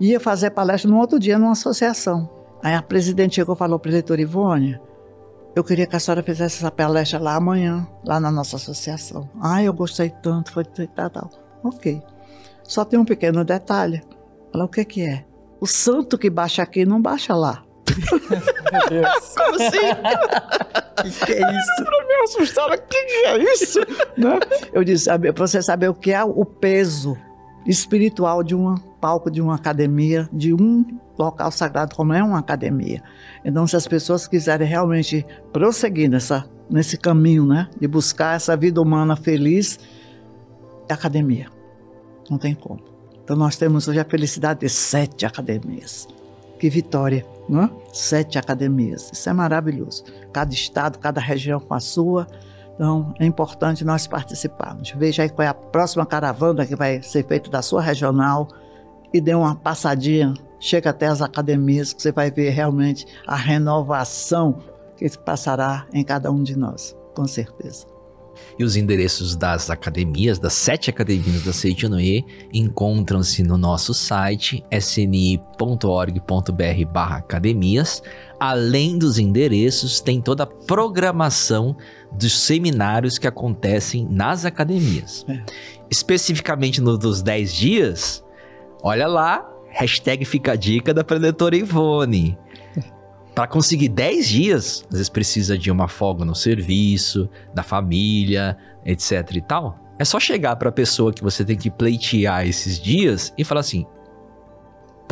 ia 0.00 0.18
fazer 0.18 0.50
palestra 0.50 0.90
no 0.90 0.98
outro 0.98 1.18
dia 1.18 1.38
numa 1.38 1.52
associação. 1.52 2.28
Aí 2.62 2.74
a 2.74 2.82
presidente 2.82 3.36
chegou 3.36 3.54
e 3.54 3.58
falou 3.58 3.78
para 3.78 3.88
o 3.88 3.90
diretor 3.90 4.18
Ivone, 4.18 4.80
eu 5.54 5.62
queria 5.62 5.86
que 5.86 5.94
a 5.94 6.00
senhora 6.00 6.22
fizesse 6.22 6.58
essa 6.58 6.70
palestra 6.70 7.18
lá 7.18 7.36
amanhã, 7.36 7.86
lá 8.04 8.18
na 8.18 8.30
nossa 8.30 8.56
associação. 8.56 9.28
Ah, 9.40 9.62
eu 9.62 9.72
gostei 9.72 10.08
tanto, 10.08 10.50
foi 10.50 10.64
tal, 10.64 11.10
tal. 11.10 11.30
Ok. 11.62 12.02
Só 12.64 12.84
tem 12.84 12.98
um 12.98 13.04
pequeno 13.04 13.44
detalhe. 13.44 14.02
Ela, 14.52 14.64
o 14.64 14.68
que 14.68 14.84
que 14.84 15.02
é? 15.02 15.26
O 15.60 15.66
santo 15.66 16.16
que 16.16 16.30
baixa 16.30 16.62
aqui 16.62 16.86
não 16.86 17.02
baixa 17.02 17.34
lá. 17.34 17.62
Meu 18.72 18.88
Deus. 18.88 19.34
Como 19.36 19.56
assim? 19.56 19.78
que, 21.02 21.26
que 21.26 21.32
é 21.32 21.58
isso? 21.58 21.84
Pra 21.84 22.06
me 22.06 22.14
assustar, 22.24 22.70
o 22.70 22.78
que, 22.78 23.04
que 23.04 23.26
é 23.26 23.52
isso? 23.52 23.80
né? 24.16 24.38
Eu 24.72 24.84
disse, 24.84 25.08
pra 25.18 25.46
você 25.46 25.62
saber 25.62 25.88
o 25.88 25.94
que 25.94 26.12
é 26.12 26.22
o 26.22 26.44
peso 26.44 27.16
espiritual 27.66 28.42
de 28.42 28.54
um 28.54 28.74
palco 29.00 29.30
de 29.30 29.40
uma 29.40 29.54
academia, 29.54 30.28
de 30.32 30.52
um 30.52 30.84
local 31.18 31.50
sagrado 31.50 31.94
como 31.94 32.12
é 32.12 32.22
uma 32.22 32.38
academia. 32.38 33.02
Então, 33.44 33.66
se 33.66 33.76
as 33.76 33.86
pessoas 33.86 34.26
quiserem 34.26 34.66
realmente 34.66 35.24
prosseguir 35.52 36.08
nessa, 36.08 36.44
nesse 36.68 36.96
caminho, 36.96 37.46
né, 37.46 37.68
de 37.78 37.86
buscar 37.86 38.36
essa 38.36 38.56
vida 38.56 38.80
humana 38.80 39.16
feliz, 39.16 39.78
é 40.88 40.94
academia. 40.94 41.46
Não 42.30 42.38
tem 42.38 42.54
como. 42.54 42.82
Então, 43.22 43.36
nós 43.36 43.56
temos 43.56 43.86
hoje 43.86 44.00
a 44.00 44.04
felicidade 44.04 44.60
de 44.60 44.68
sete 44.68 45.24
academias. 45.24 46.08
Que 46.58 46.68
vitória, 46.68 47.24
não 47.48 47.64
é? 47.64 47.70
Sete 47.92 48.38
academias. 48.38 49.10
Isso 49.12 49.28
é 49.28 49.32
maravilhoso. 49.32 50.04
Cada 50.32 50.52
estado, 50.52 50.98
cada 50.98 51.20
região 51.20 51.60
com 51.60 51.74
a 51.74 51.80
sua. 51.80 52.26
Então, 52.74 53.12
é 53.18 53.26
importante 53.26 53.84
nós 53.84 54.06
participarmos. 54.06 54.92
Veja 54.96 55.22
aí 55.22 55.28
qual 55.28 55.44
é 55.44 55.48
a 55.48 55.54
próxima 55.54 56.06
caravana 56.06 56.66
que 56.66 56.74
vai 56.74 57.02
ser 57.02 57.26
feita 57.26 57.50
da 57.50 57.62
sua 57.62 57.82
regional 57.82 58.48
e 59.12 59.20
dê 59.20 59.34
uma 59.34 59.54
passadinha, 59.54 60.32
chega 60.58 60.90
até 60.90 61.06
as 61.06 61.20
academias, 61.20 61.92
que 61.92 62.00
você 62.00 62.10
vai 62.10 62.30
ver 62.30 62.50
realmente 62.50 63.06
a 63.26 63.36
renovação 63.36 64.58
que 64.96 65.18
passará 65.18 65.86
em 65.92 66.02
cada 66.02 66.30
um 66.30 66.42
de 66.42 66.56
nós, 66.56 66.96
com 67.14 67.26
certeza. 67.26 67.91
E 68.58 68.64
os 68.64 68.76
endereços 68.76 69.36
das 69.36 69.70
academias, 69.70 70.38
das 70.38 70.52
sete 70.52 70.90
academias 70.90 71.44
da 71.44 71.52
Seitinoe, 71.52 72.24
encontram-se 72.52 73.42
no 73.42 73.56
nosso 73.56 73.94
site 73.94 74.64
sni.org.br 74.70 76.22
academias. 76.94 78.02
Além 78.38 78.98
dos 78.98 79.18
endereços, 79.18 80.00
tem 80.00 80.20
toda 80.20 80.42
a 80.42 80.46
programação 80.46 81.76
dos 82.12 82.38
seminários 82.38 83.18
que 83.18 83.26
acontecem 83.26 84.06
nas 84.10 84.44
academias. 84.44 85.24
É. 85.28 85.42
Especificamente 85.90 86.80
no 86.80 86.98
dos 86.98 87.22
10 87.22 87.54
dias, 87.54 88.24
olha 88.82 89.06
lá, 89.06 89.48
hashtag 89.70 90.24
fica 90.24 90.52
a 90.52 90.56
dica 90.56 90.92
da 90.92 91.04
preletora 91.04 91.56
Ivone. 91.56 92.38
Para 93.34 93.46
conseguir 93.46 93.88
10 93.88 94.28
dias, 94.28 94.84
às 94.90 94.92
vezes 94.92 95.08
precisa 95.08 95.56
de 95.56 95.70
uma 95.70 95.88
folga 95.88 96.24
no 96.24 96.34
serviço, 96.34 97.28
da 97.54 97.62
família, 97.62 98.56
etc 98.84 99.28
e 99.34 99.40
tal. 99.40 99.78
É 99.98 100.04
só 100.04 100.20
chegar 100.20 100.56
para 100.56 100.68
a 100.68 100.72
pessoa 100.72 101.12
que 101.12 101.22
você 101.22 101.44
tem 101.44 101.56
que 101.56 101.70
pleitear 101.70 102.46
esses 102.46 102.78
dias 102.78 103.32
e 103.38 103.44
falar 103.44 103.60
assim: 103.60 103.86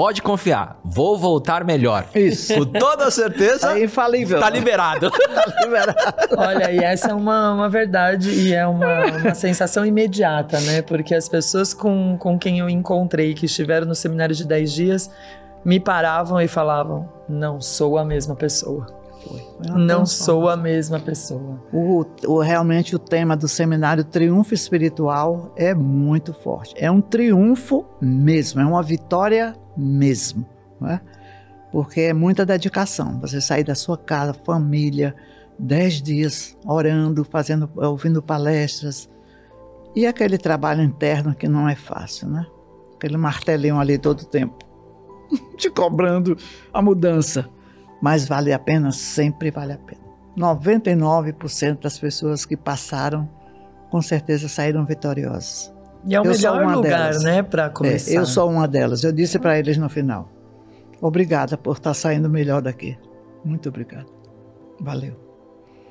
Pode 0.01 0.23
confiar, 0.23 0.81
vou 0.83 1.19
voltar 1.19 1.63
melhor. 1.63 2.07
Isso. 2.15 2.55
Com 2.55 2.65
toda 2.65 3.11
certeza. 3.11 3.79
É 3.79 3.85
infalível. 3.85 4.41
Tá 4.41 4.49
liberado. 4.49 5.11
tá 5.13 5.45
liberado. 5.63 5.95
Olha, 6.39 6.73
e 6.73 6.79
essa 6.79 7.11
é 7.11 7.15
uma, 7.15 7.53
uma 7.53 7.69
verdade 7.69 8.31
e 8.31 8.55
é 8.55 8.67
uma, 8.67 9.05
uma 9.17 9.35
sensação 9.35 9.85
imediata, 9.85 10.59
né? 10.61 10.81
Porque 10.81 11.15
as 11.15 11.29
pessoas 11.29 11.75
com, 11.75 12.17
com 12.19 12.39
quem 12.39 12.61
eu 12.61 12.71
encontrei 12.71 13.35
que 13.35 13.45
estiveram 13.45 13.87
no 13.87 13.95
seminário 13.95 14.35
de 14.35 14.47
10 14.47 14.73
dias 14.73 15.11
me 15.65 15.79
paravam 15.79 16.41
e 16.41 16.49
falavam: 16.49 17.09
não 17.29 17.61
sou 17.61 17.99
a 17.99 18.05
mesma 18.05 18.35
pessoa. 18.35 19.01
Não 19.77 20.07
sou 20.07 20.49
a 20.49 20.57
mesma 20.57 20.99
pessoa. 20.99 21.63
O, 21.73 22.05
o, 22.27 22.41
realmente 22.41 22.97
o 22.97 22.99
tema 22.99 23.37
do 23.37 23.47
seminário 23.47 24.03
Triunfo 24.03 24.55
Espiritual 24.55 25.53
é 25.57 25.75
muito 25.75 26.33
forte. 26.33 26.75
É 26.77 26.91
um 26.91 27.01
triunfo 27.01 27.85
mesmo, 28.01 28.61
é 28.61 28.65
uma 28.65 28.83
vitória 28.83 29.55
mesmo. 29.77 30.47
É? 30.87 30.99
Porque 31.71 32.01
é 32.01 32.13
muita 32.15 32.47
dedicação. 32.47 33.21
Você 33.21 33.41
sair 33.41 33.65
da 33.65 33.75
sua 33.75 33.99
casa, 33.99 34.33
família, 34.33 35.15
dez 35.59 36.01
dias 36.01 36.57
orando, 36.65 37.23
fazendo, 37.23 37.71
ouvindo 37.77 38.23
palestras. 38.23 39.09
E 39.95 40.07
aquele 40.07 40.39
trabalho 40.39 40.83
interno 40.83 41.35
que 41.35 41.49
não 41.49 41.69
é 41.69 41.75
fácil, 41.75 42.29
né? 42.29 42.47
Aquele 42.95 43.17
martelinho 43.17 43.79
ali 43.79 43.99
todo 43.99 44.23
o 44.23 44.27
tempo. 44.27 44.70
Te 45.57 45.71
cobrando 45.71 46.37
a 46.73 46.83
mudança. 46.83 47.49
Mas 48.01 48.27
vale 48.27 48.53
a 48.53 48.59
pena, 48.59 48.93
sempre 48.93 49.51
vale 49.51 49.73
a 49.73 49.79
pena. 49.79 50.01
99% 50.37 51.83
das 51.83 51.99
pessoas 51.99 52.47
que 52.47 52.57
passaram, 52.57 53.29
com 53.91 54.01
certeza 54.01 54.49
saíram 54.49 54.85
vitoriosas. 54.85 55.73
E 56.07 56.15
é 56.15 56.21
o 56.21 56.25
eu 56.25 56.31
melhor 56.31 56.77
lugar, 56.77 57.11
delas. 57.11 57.25
né, 57.25 57.43
para 57.43 57.69
começar. 57.69 58.13
É, 58.13 58.17
eu 58.17 58.25
sou 58.25 58.49
uma 58.49 58.67
delas. 58.67 59.05
Eu 59.05 59.13
disse 59.13 59.39
para 59.39 59.59
eles 59.59 59.77
no 59.77 59.89
final: 59.89 60.31
obrigada 61.01 61.59
por 61.59 61.77
estar 61.77 61.91
tá 61.91 61.95
saindo 61.95 62.29
melhor 62.31 62.63
daqui. 62.63 62.97
Muito 63.45 63.69
obrigada. 63.69 64.07
Valeu. 64.81 65.15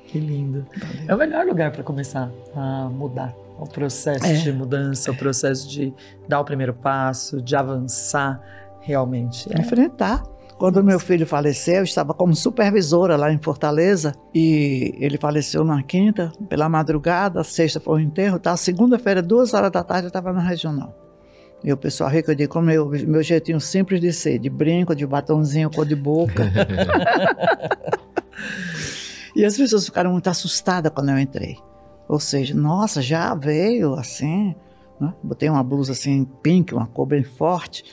Que 0.06 0.18
lindo. 0.18 0.66
Valeu. 0.76 1.04
É 1.06 1.14
o 1.14 1.18
melhor 1.18 1.46
lugar 1.46 1.70
para 1.70 1.84
começar 1.84 2.30
a 2.56 2.88
mudar. 2.88 3.34
O 3.58 3.66
processo 3.66 4.24
é. 4.24 4.32
de 4.32 4.52
mudança, 4.52 5.10
o 5.12 5.16
processo 5.16 5.68
de 5.68 5.92
dar 6.26 6.40
o 6.40 6.44
primeiro 6.44 6.72
passo, 6.72 7.40
de 7.40 7.54
avançar 7.54 8.42
realmente. 8.80 9.48
É. 9.52 9.60
Enfrentar. 9.60 10.22
Quando 10.58 10.84
meu 10.84 11.00
filho 11.00 11.26
faleceu, 11.26 11.76
eu 11.76 11.84
estava 11.84 12.12
como 12.12 12.36
supervisora 12.36 13.16
lá 13.16 13.32
em 13.32 13.38
Fortaleza 13.38 14.14
e 14.34 14.94
ele 14.98 15.16
faleceu 15.16 15.64
na 15.64 15.82
quinta, 15.82 16.30
pela 16.50 16.68
madrugada, 16.68 17.42
sexta 17.42 17.80
foi 17.80 18.02
o 18.02 18.04
enterro, 18.04 18.38
tá? 18.38 18.54
Segunda-feira, 18.58 19.22
duas 19.22 19.54
horas 19.54 19.70
da 19.70 19.82
tarde, 19.82 20.04
eu 20.04 20.08
estava 20.08 20.34
na 20.34 20.40
regional. 20.40 20.94
E 21.64 21.72
o 21.72 21.76
pessoal 21.76 22.10
rico, 22.10 22.30
eu 22.30 22.34
digo, 22.34 22.52
como 22.52 22.66
meu, 22.66 22.88
meu 22.88 23.22
jeitinho 23.22 23.60
simples 23.60 24.02
de 24.02 24.12
ser, 24.12 24.38
de 24.38 24.50
brinco, 24.50 24.94
de 24.94 25.06
batonzinho, 25.06 25.70
cor 25.70 25.86
de 25.86 25.96
boca. 25.96 26.44
e 29.36 29.44
as 29.44 29.56
pessoas 29.56 29.86
ficaram 29.86 30.12
muito 30.12 30.28
assustadas 30.28 30.92
quando 30.94 31.10
eu 31.10 31.18
entrei. 31.18 31.56
Ou 32.08 32.18
seja, 32.18 32.54
nossa, 32.54 33.00
já 33.00 33.34
veio 33.34 33.94
assim, 33.94 34.54
né? 35.00 35.14
botei 35.22 35.48
uma 35.48 35.62
blusa 35.62 35.92
assim 35.92 36.24
pink, 36.42 36.74
uma 36.74 36.86
cor 36.86 37.06
bem 37.06 37.22
forte. 37.22 37.84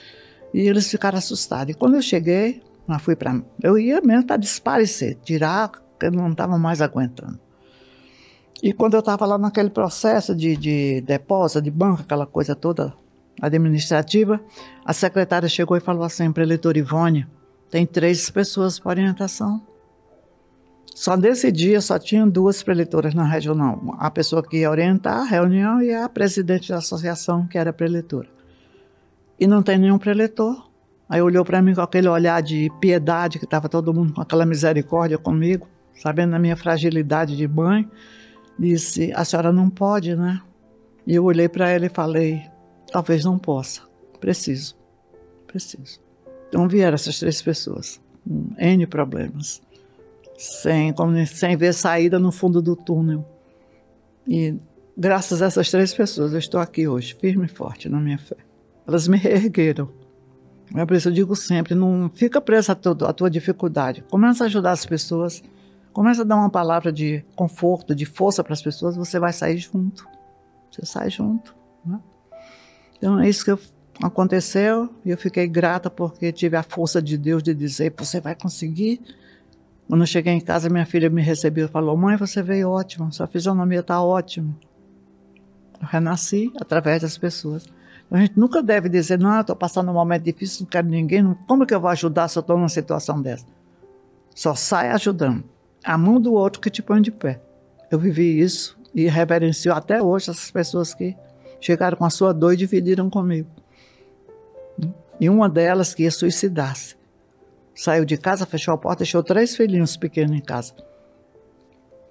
E 0.57 0.67
eles 0.67 0.89
ficaram 0.89 1.19
assustados. 1.19 1.75
E 1.75 1.77
quando 1.77 1.97
eu 1.97 2.01
cheguei, 2.01 2.63
eu 2.89 2.99
fui 2.99 3.15
para. 3.15 3.39
Eu 3.61 3.77
ia 3.77 4.01
mesmo 4.01 4.25
para 4.25 4.37
desaparecer, 4.37 5.13
tirar, 5.23 5.69
porque 5.69 6.07
eu 6.07 6.11
não 6.11 6.31
estava 6.31 6.57
mais 6.57 6.81
aguentando. 6.81 7.39
E 8.63 8.73
quando 8.73 8.95
eu 8.95 9.01
estava 9.01 9.23
lá 9.27 9.37
naquele 9.37 9.69
processo 9.69 10.35
de, 10.35 10.57
de 10.57 11.01
depósito, 11.01 11.61
de 11.61 11.69
banco, 11.69 12.01
aquela 12.01 12.25
coisa 12.25 12.55
toda 12.55 12.91
administrativa, 13.39 14.41
a 14.83 14.93
secretária 14.93 15.47
chegou 15.47 15.77
e 15.77 15.79
falou 15.79 16.03
assim 16.03 16.31
para 16.31 16.43
a 16.43 16.47
Ivone: 16.75 17.27
tem 17.69 17.85
três 17.85 18.27
pessoas 18.31 18.79
para 18.79 18.89
orientação. 18.89 19.61
Só 20.95 21.15
nesse 21.15 21.51
dia 21.51 21.79
só 21.81 21.99
tinham 21.99 22.27
duas 22.27 22.63
preleitoras 22.63 23.13
na 23.13 23.25
regional. 23.25 23.95
A 23.99 24.09
pessoa 24.09 24.41
que 24.41 24.57
ia 24.57 24.71
orientar 24.71 25.19
a 25.19 25.23
reunião 25.23 25.83
e 25.83 25.93
a 25.93 26.09
presidente 26.09 26.69
da 26.69 26.79
associação, 26.79 27.45
que 27.45 27.59
era 27.59 27.71
preleitora 27.71 28.36
e 29.39 29.47
não 29.47 29.61
tem 29.61 29.77
nenhum 29.77 29.97
preletor. 29.97 30.67
Aí 31.09 31.21
olhou 31.21 31.45
para 31.45 31.61
mim 31.61 31.73
com 31.73 31.81
aquele 31.81 32.07
olhar 32.07 32.41
de 32.41 32.69
piedade, 32.81 33.39
que 33.39 33.45
estava 33.45 33.69
todo 33.69 33.93
mundo 33.93 34.13
com 34.13 34.21
aquela 34.21 34.45
misericórdia 34.45 35.17
comigo, 35.17 35.67
sabendo 35.95 36.31
da 36.31 36.39
minha 36.39 36.57
fragilidade 36.57 37.37
de 37.37 37.47
mãe, 37.47 37.89
disse: 38.59 39.11
A 39.13 39.23
senhora 39.23 39.51
não 39.51 39.69
pode, 39.69 40.15
né? 40.15 40.41
E 41.05 41.15
eu 41.15 41.23
olhei 41.23 41.47
para 41.47 41.69
ela 41.69 41.85
e 41.85 41.89
falei: 41.89 42.43
Talvez 42.91 43.23
não 43.23 43.37
possa. 43.37 43.81
Preciso. 44.19 44.75
Preciso. 45.47 46.01
Então 46.49 46.67
vieram 46.67 46.95
essas 46.95 47.19
três 47.19 47.41
pessoas, 47.41 48.01
com 48.23 48.53
N 48.57 48.85
problemas, 48.87 49.61
sem, 50.37 50.93
sem 51.25 51.55
ver 51.55 51.73
saída 51.73 52.19
no 52.19 52.31
fundo 52.31 52.61
do 52.61 52.75
túnel. 52.75 53.25
E 54.27 54.55
graças 54.97 55.41
a 55.41 55.45
essas 55.45 55.71
três 55.71 55.93
pessoas 55.93 56.33
eu 56.33 56.39
estou 56.39 56.59
aqui 56.59 56.87
hoje, 56.87 57.15
firme 57.15 57.45
e 57.45 57.49
forte 57.49 57.87
na 57.87 57.99
minha 57.99 58.17
fé. 58.17 58.46
Elas 58.87 59.07
me 59.07 59.17
reergueram. 59.17 59.89
É 60.75 60.85
por 60.85 60.95
isso 60.95 61.09
eu 61.09 61.13
digo 61.13 61.35
sempre, 61.35 61.75
não 61.75 62.09
fica 62.13 62.41
presa 62.41 62.73
a, 62.73 62.75
tua, 62.75 63.13
tua 63.13 63.29
dificuldade. 63.29 64.03
Começa 64.09 64.43
a 64.43 64.47
ajudar 64.47 64.71
as 64.71 64.85
pessoas. 64.85 65.43
Começa 65.93 66.21
a 66.21 66.25
dar 66.25 66.35
uma 66.35 66.49
palavra 66.49 66.91
de 66.91 67.23
conforto, 67.35 67.95
de 67.95 68.05
força 68.05 68.43
para 68.43 68.53
as 68.53 68.61
pessoas, 68.61 68.95
você 68.95 69.19
vai 69.19 69.33
sair 69.33 69.57
junto. 69.57 70.07
Você 70.71 70.85
sai 70.85 71.09
junto. 71.09 71.55
Né? 71.85 71.99
Então 72.97 73.19
é 73.19 73.27
isso 73.27 73.43
que 73.43 73.63
aconteceu 74.03 74.93
e 75.03 75.09
eu 75.09 75.17
fiquei 75.17 75.47
grata 75.47 75.89
porque 75.89 76.31
tive 76.31 76.55
a 76.55 76.63
força 76.63 77.01
de 77.01 77.17
Deus 77.17 77.41
de 77.41 77.53
dizer: 77.53 77.93
você 77.97 78.19
vai 78.19 78.35
conseguir. 78.35 79.01
Quando 79.87 80.01
eu 80.01 80.07
cheguei 80.07 80.33
em 80.33 80.41
casa, 80.41 80.69
minha 80.69 80.85
filha 80.85 81.09
me 81.09 81.21
recebeu 81.21 81.65
e 81.65 81.69
falou: 81.69 81.97
Mãe, 81.97 82.17
você 82.17 82.43
veio 82.43 82.69
ótima, 82.69 83.11
sua 83.11 83.25
fisionomia 83.25 83.79
está 83.79 84.01
ótima. 84.01 84.55
Eu 85.81 85.87
renasci 85.87 86.51
através 86.59 87.01
das 87.01 87.17
pessoas. 87.17 87.65
A 88.09 88.19
gente 88.19 88.39
nunca 88.39 88.63
deve 88.63 88.87
dizer: 88.89 89.19
Não, 89.19 89.41
estou 89.41 89.55
passando 89.55 89.91
um 89.91 89.93
momento 89.93 90.23
difícil, 90.23 90.61
não 90.61 90.69
quero 90.69 90.87
ninguém. 90.87 91.33
Como 91.47 91.65
que 91.65 91.73
eu 91.73 91.79
vou 91.79 91.89
ajudar 91.89 92.27
se 92.27 92.37
eu 92.37 92.41
estou 92.41 92.57
numa 92.57 92.69
situação 92.69 93.21
dessa? 93.21 93.45
Só 94.33 94.55
sai 94.55 94.89
ajudando. 94.91 95.43
A 95.83 95.97
mão 95.97 96.19
do 96.19 96.33
outro 96.33 96.61
que 96.61 96.69
te 96.69 96.81
põe 96.81 97.01
de 97.01 97.11
pé. 97.11 97.41
Eu 97.89 97.99
vivi 97.99 98.39
isso 98.39 98.77
e 98.93 99.07
reverencio 99.07 99.73
até 99.73 100.01
hoje 100.01 100.29
essas 100.29 100.51
pessoas 100.51 100.93
que 100.93 101.15
chegaram 101.59 101.97
com 101.97 102.05
a 102.05 102.09
sua 102.09 102.33
dor 102.33 102.53
e 102.53 102.57
dividiram 102.57 103.09
comigo. 103.09 103.49
E 105.19 105.29
uma 105.29 105.49
delas 105.49 105.93
que 105.93 106.03
ia 106.03 106.11
suicidar-se. 106.11 106.95
Saiu 107.73 108.05
de 108.05 108.17
casa, 108.17 108.45
fechou 108.45 108.73
a 108.73 108.77
porta, 108.77 108.99
deixou 108.99 109.23
três 109.23 109.55
filhinhos 109.55 109.97
pequenos 109.97 110.35
em 110.35 110.41
casa. 110.41 110.73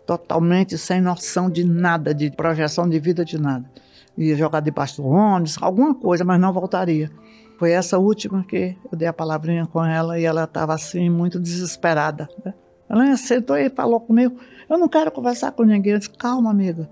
Totalmente 0.06 0.78
sem 0.78 1.00
noção 1.00 1.50
de 1.50 1.64
nada, 1.64 2.14
de 2.14 2.30
projeção 2.30 2.88
de 2.88 2.98
vida, 2.98 3.24
de 3.24 3.38
nada. 3.38 3.68
Ia 4.16 4.36
jogar 4.36 4.60
debaixo 4.60 5.02
do 5.02 5.08
ônibus, 5.08 5.58
alguma 5.60 5.94
coisa, 5.94 6.24
mas 6.24 6.40
não 6.40 6.52
voltaria. 6.52 7.10
Foi 7.58 7.70
essa 7.72 7.98
última 7.98 8.44
que 8.44 8.76
eu 8.90 8.98
dei 8.98 9.08
a 9.08 9.12
palavrinha 9.12 9.66
com 9.66 9.84
ela 9.84 10.18
e 10.18 10.24
ela 10.24 10.44
estava 10.44 10.74
assim, 10.74 11.08
muito 11.08 11.40
desesperada. 11.40 12.28
Né? 12.44 12.54
Ela 12.88 13.16
sentou 13.16 13.56
e 13.56 13.68
falou 13.70 14.00
comigo: 14.00 14.38
Eu 14.68 14.78
não 14.78 14.88
quero 14.88 15.10
conversar 15.10 15.52
com 15.52 15.64
ninguém. 15.64 15.92
Eu 15.92 15.98
disse: 15.98 16.10
Calma, 16.10 16.50
amiga, 16.50 16.88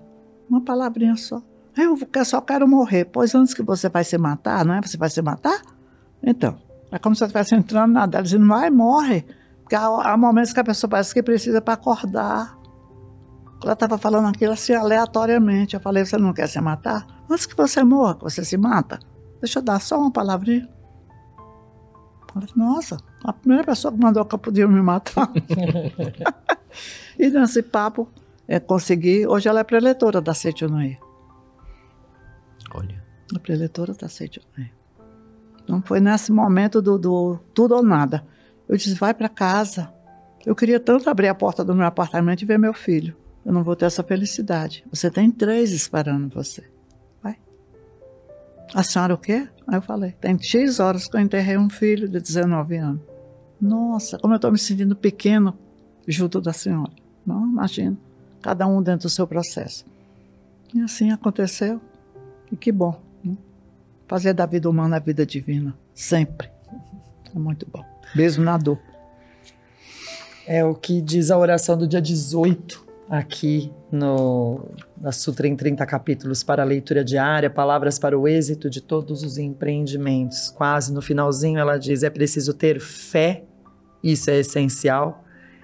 uma 0.49 0.61
palavrinha 0.61 1.15
só. 1.15 1.41
Eu 1.77 1.97
só 2.23 2.41
quero 2.41 2.67
morrer. 2.67 3.05
Pois 3.05 3.35
antes 3.35 3.53
que 3.53 3.61
você 3.61 3.89
vai 3.89 4.03
se 4.03 4.17
matar, 4.17 4.63
não 4.65 4.75
é? 4.75 4.81
Você 4.81 4.97
vai 4.97 5.09
se 5.09 5.21
matar? 5.21 5.61
Então, 6.23 6.57
é 6.91 6.97
como 6.97 7.13
se 7.15 7.19
você 7.19 7.25
estivesse 7.25 7.55
entrando 7.55 7.91
na 7.91 8.05
dela, 8.05 8.23
dizendo, 8.23 8.47
vai, 8.47 8.69
morre. 8.69 9.25
Porque 9.61 9.75
há, 9.75 9.85
há, 9.85 10.17
momentos 10.17 10.53
que 10.53 10.59
a 10.59 10.63
pessoa 10.63 10.89
parece 10.89 11.13
que 11.13 11.21
precisa 11.21 11.61
para 11.61 11.73
acordar. 11.73 12.54
Ela 13.63 13.73
estava 13.73 13.97
falando 13.97 14.27
aquilo 14.27 14.53
assim 14.53 14.73
aleatoriamente. 14.73 15.75
Eu 15.75 15.79
falei, 15.79 16.05
você 16.05 16.17
não 16.17 16.33
quer 16.33 16.47
se 16.47 16.59
matar? 16.59 17.05
Antes 17.29 17.45
que 17.45 17.55
você 17.55 17.83
morra, 17.83 18.15
que 18.15 18.23
você 18.23 18.43
se 18.43 18.57
mata, 18.57 18.99
deixa 19.39 19.59
eu 19.59 19.63
dar 19.63 19.79
só 19.79 19.99
uma 19.99 20.11
palavrinha. 20.11 20.69
Eu 22.35 22.41
falei, 22.41 22.49
nossa, 22.55 22.97
a 23.23 23.33
primeira 23.33 23.63
pessoa 23.63 23.91
que 23.93 23.99
mandou 23.99 24.25
que 24.25 24.35
eu 24.35 24.39
podia 24.39 24.67
me 24.67 24.81
matar. 24.81 25.31
e 27.17 27.29
nesse 27.29 27.63
papo, 27.63 28.09
é, 28.47 28.59
consegui. 28.59 29.25
Hoje 29.25 29.47
ela 29.47 29.61
é 29.61 29.63
preletora 29.63 30.21
da 30.21 30.33
Setionaí. 30.33 30.97
Olha. 32.73 33.03
A 33.35 33.39
preletora 33.39 33.93
da 33.93 34.07
Setionaí. 34.07 34.71
Então 35.63 35.81
foi 35.83 35.99
nesse 35.99 36.31
momento 36.31 36.81
do, 36.81 36.97
do 36.97 37.39
tudo 37.53 37.75
ou 37.75 37.83
nada. 37.83 38.25
Eu 38.69 38.77
disse, 38.77 38.93
vai 38.93 39.13
para 39.13 39.29
casa. 39.29 39.91
Eu 40.45 40.55
queria 40.55 40.79
tanto 40.79 41.09
abrir 41.09 41.27
a 41.27 41.35
porta 41.35 41.63
do 41.63 41.73
meu 41.73 41.87
apartamento 41.87 42.43
e 42.43 42.45
ver 42.45 42.59
meu 42.59 42.73
filho. 42.73 43.15
Eu 43.45 43.53
não 43.53 43.63
vou 43.63 43.75
ter 43.75 43.85
essa 43.85 44.01
felicidade. 44.01 44.83
Você 44.89 45.11
tem 45.11 45.29
três 45.29 45.71
esperando 45.71 46.33
você. 46.33 46.63
Vai. 47.21 47.37
A 48.73 48.81
senhora 48.81 49.13
o 49.13 49.17
quê? 49.17 49.47
Aí 49.67 49.75
eu 49.75 49.81
falei, 49.81 50.13
tem 50.13 50.41
X 50.41 50.79
horas 50.79 51.07
que 51.07 51.15
eu 51.15 51.21
enterrei 51.21 51.57
um 51.57 51.69
filho 51.69 52.09
de 52.09 52.19
19 52.19 52.75
anos. 52.77 53.01
Nossa, 53.61 54.17
como 54.17 54.33
eu 54.33 54.37
estou 54.37 54.51
me 54.51 54.57
sentindo 54.57 54.95
pequeno 54.95 55.55
junto 56.07 56.41
da 56.41 56.51
senhora. 56.51 56.91
Não, 57.25 57.45
imagina. 57.45 57.95
Cada 58.41 58.65
um 58.65 58.81
dentro 58.81 59.07
do 59.07 59.11
seu 59.11 59.27
processo. 59.27 59.85
E 60.73 60.81
assim 60.81 61.11
aconteceu. 61.11 61.79
E 62.51 62.55
que 62.55 62.71
bom. 62.71 62.99
Fazer 64.07 64.33
da 64.33 64.45
vida 64.45 64.69
humana 64.69 64.97
a 64.97 64.99
vida 64.99 65.25
divina. 65.25 65.75
Sempre. 65.93 66.49
É 67.33 67.39
muito 67.39 67.67
bom. 67.71 67.83
Mesmo 68.15 68.43
na 68.43 68.57
dor. 68.57 68.79
É 70.45 70.63
o 70.63 70.75
que 70.75 71.01
diz 71.01 71.31
a 71.31 71.37
oração 71.37 71.75
do 71.75 71.87
dia 71.87 72.01
18 72.01 72.84
aqui 73.09 73.71
no 73.91 74.65
na 74.99 75.11
Sutra 75.11 75.47
em 75.47 75.55
30 75.55 75.85
capítulos 75.85 76.43
para 76.43 76.63
a 76.63 76.65
leitura 76.65 77.03
diária, 77.03 77.49
palavras 77.49 77.99
para 77.99 78.17
o 78.17 78.27
êxito 78.27 78.69
de 78.69 78.81
todos 78.81 79.23
os 79.23 79.37
empreendimentos. 79.37 80.49
Quase 80.49 80.93
no 80.93 81.01
finalzinho 81.01 81.59
ela 81.59 81.77
diz: 81.77 82.03
é 82.03 82.09
preciso 82.09 82.53
ter 82.53 82.79
fé, 82.79 83.43
isso 84.03 84.29
é 84.29 84.39
essencial. 84.39 85.23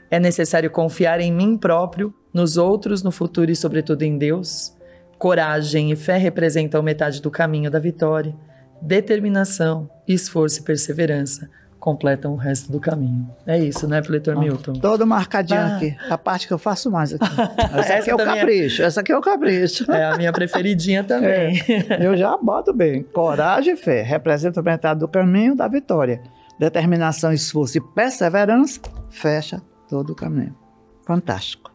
É 0.10 0.20
necessário 0.20 0.70
confiar 0.70 1.22
em 1.22 1.32
mim 1.32 1.58
próprio, 1.58 2.14
nos 2.34 2.58
outros, 2.58 3.02
no 3.02 3.12
futuro 3.12 3.50
e, 3.50 3.56
sobretudo, 3.56 4.04
em 4.04 4.18
Deus. 4.18 4.76
Coragem 5.18 5.92
e 5.92 5.96
fé 5.96 6.18
representam 6.18 6.84
metade 6.84 7.22
do 7.22 7.32
caminho 7.32 7.72
da 7.72 7.80
vitória. 7.80 8.36
Determinação, 8.82 9.90
esforço 10.08 10.60
e 10.60 10.64
perseverança 10.64 11.50
completam 11.82 12.34
o 12.34 12.36
resto 12.36 12.72
do 12.72 12.80
caminho. 12.80 13.28
É 13.46 13.58
isso, 13.58 13.88
né, 13.88 14.02
Pletor 14.04 14.38
Milton? 14.40 14.74
Todo 14.74 15.06
marcadinho 15.06 15.60
ah. 15.60 15.76
aqui. 15.76 15.98
A 16.10 16.18
parte 16.18 16.48
que 16.48 16.54
eu 16.54 16.60
faço 16.60 16.92
mais 16.92 17.12
aqui. 17.12 17.26
Essa, 17.76 17.96
aqui 17.96 18.10
é 18.12 18.16
o 18.16 18.22
é 18.22 18.24
capricho. 18.26 18.82
É... 18.82 18.86
Essa 18.86 19.02
aqui 19.02 19.12
é 19.12 19.18
o 19.18 19.22
capricho. 19.22 19.92
É 19.92 20.06
a 20.06 20.16
minha 20.16 20.32
preferidinha 20.32 21.04
também. 21.04 21.60
É. 21.68 22.06
Eu 22.06 22.16
já 22.16 22.38
boto 22.38 22.72
bem. 22.72 23.02
Coragem 23.02 23.74
e 23.74 23.76
fé 23.76 24.04
representam 24.04 24.62
metade 24.62 25.00
do 25.00 25.08
caminho 25.08 25.56
da 25.56 25.68
vitória. 25.68 26.22
Determinação, 26.60 27.34
esforço 27.34 27.80
e 27.80 27.82
perseverança 27.82 28.80
fecha 29.10 29.60
todo 29.90 30.12
o 30.12 30.16
caminho. 30.16 30.56
Fantástico. 31.04 31.72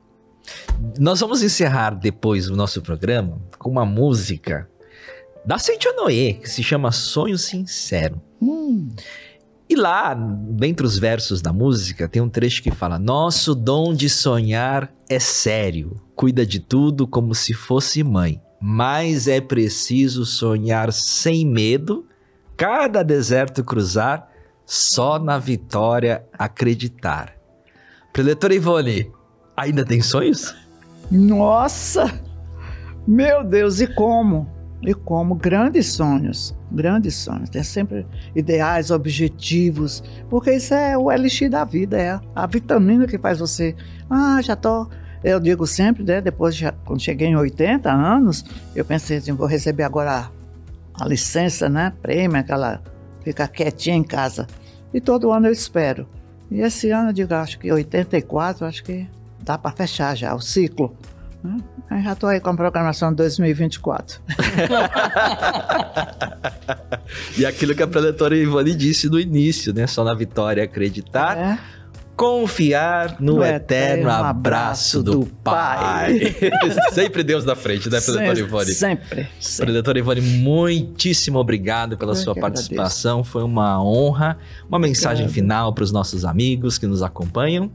Nós 1.01 1.19
vamos 1.19 1.43
encerrar 1.43 1.91
depois 1.91 2.49
o 2.49 2.55
nosso 2.55 2.81
programa 2.81 3.43
com 3.59 3.69
uma 3.69 3.85
música 3.85 4.71
da 5.45 5.59
Cintia 5.59 5.93
Noé, 5.95 6.35
que 6.35 6.49
se 6.49 6.63
chama 6.63 6.93
Sonho 6.93 7.37
Sincero. 7.37 8.23
Hum. 8.41 8.89
E 9.69 9.75
lá, 9.75 10.15
dentre 10.15 10.87
os 10.87 10.99
versos 10.99 11.43
da 11.43 11.53
música, 11.53 12.09
tem 12.09 12.23
um 12.23 12.29
trecho 12.29 12.63
que 12.63 12.71
fala: 12.71 12.99
Nosso 12.99 13.55
dom 13.55 13.93
de 13.93 14.09
sonhar 14.09 14.93
é 15.09 15.19
sério, 15.19 16.01
cuida 16.15 16.47
de 16.47 16.61
tudo 16.61 17.07
como 17.07 17.35
se 17.35 17.53
fosse 17.53 18.05
mãe, 18.05 18.41
mas 18.61 19.27
é 19.27 19.41
preciso 19.41 20.25
sonhar 20.25 20.93
sem 20.93 21.45
medo, 21.45 22.07
cada 22.57 23.03
deserto 23.03 23.65
cruzar, 23.65 24.29
só 24.65 25.19
na 25.19 25.39
vitória 25.39 26.25
acreditar. 26.39 27.35
Preletora 28.13 28.55
Ivone, 28.55 29.13
Ainda 29.57 29.87
tem 29.87 30.03
sonhos? 30.03 30.55
Nossa! 31.11 32.13
Meu 33.07 33.43
Deus, 33.43 33.81
e 33.81 33.87
como? 33.87 34.53
E 34.83 34.95
como? 34.95 35.35
Grandes 35.35 35.93
sonhos, 35.93 36.57
grandes 36.71 37.15
sonhos. 37.15 37.49
Tem 37.49 37.63
sempre 37.63 38.07
ideais, 38.35 38.91
objetivos, 38.91 40.03
porque 40.29 40.53
isso 40.53 40.75
é 40.75 40.97
o 40.97 41.11
elixir 41.11 41.51
da 41.51 41.65
vida, 41.65 41.99
é 41.99 42.21
a 42.35 42.47
vitamina 42.47 43.07
que 43.07 43.19
faz 43.19 43.39
você. 43.39 43.75
Ah, 44.09 44.41
já 44.43 44.55
tô. 44.55 44.89
Eu 45.25 45.41
digo 45.41 45.67
sempre, 45.67 46.05
né? 46.05 46.21
Depois, 46.21 46.55
já, 46.55 46.73
quando 46.85 47.01
cheguei 47.01 47.29
em 47.29 47.37
80 47.37 47.91
anos, 47.91 48.45
eu 48.75 48.85
pensei 48.85 49.17
assim: 49.17 49.33
vou 49.33 49.47
receber 49.47 49.83
agora 49.83 50.31
a, 50.95 51.03
a 51.05 51.09
licença, 51.09 51.69
né? 51.69 51.93
Prêmio, 52.03 52.39
aquela. 52.39 52.83
ficar 53.25 53.49
quietinha 53.49 53.97
em 53.97 54.05
casa. 54.05 54.47
E 54.93 55.01
todo 55.01 55.33
ano 55.33 55.47
eu 55.47 55.53
espero. 55.53 56.07
E 56.51 56.61
esse 56.61 56.91
ano, 56.91 57.09
eu 57.09 57.13
digo, 57.13 57.35
acho 57.35 57.59
que 57.59 57.73
84, 57.73 58.67
acho 58.67 58.85
que 58.85 59.09
Dá 59.47 59.57
para 59.57 59.71
fechar 59.71 60.17
já 60.17 60.35
o 60.35 60.41
ciclo. 60.41 60.97
Né? 61.47 61.59
Aí 61.89 62.03
já 62.03 62.13
estou 62.13 62.29
aí 62.29 62.41
com 62.41 62.51
a 62.51 62.57
programação 62.57 63.15
2024. 63.15 64.21
e 67.39 67.47
aquilo 67.47 67.73
que 67.75 67.83
a 67.83 67.87
preletora 67.87 68.37
Ivone 68.37 68.75
disse 68.75 69.09
no 69.09 69.19
início, 69.21 69.73
né? 69.73 69.87
Só 69.87 70.05
na 70.05 70.13
vitória 70.15 70.65
acreditar. 70.65 71.39
É. 71.39 71.59
Confiar 72.17 73.17
no, 73.21 73.37
no 73.37 73.45
eterno, 73.45 74.09
abraço 74.09 75.03
do, 75.03 75.21
do 75.21 75.27
Pai. 75.27 76.35
sempre 76.93 77.23
Deus 77.23 77.45
na 77.45 77.55
frente, 77.55 77.91
né, 77.91 78.01
Preletora 78.01 78.39
Ivone? 78.39 78.73
Sempre. 78.73 79.29
sempre. 79.39 79.67
Preletora 79.67 79.99
Ivone, 79.99 80.23
muitíssimo 80.23 81.39
obrigado 81.39 81.99
pela 81.99 82.13
Eu 82.13 82.17
sua 82.17 82.35
participação. 82.35 83.19
Agradeço. 83.19 83.33
Foi 83.33 83.43
uma 83.43 83.85
honra. 83.85 84.39
Uma 84.67 84.79
mensagem 84.79 85.29
final 85.29 85.75
para 85.75 85.85
os 85.85 85.93
nossos 85.93 86.25
amigos 86.25 86.79
que 86.79 86.87
nos 86.87 87.03
acompanham. 87.03 87.71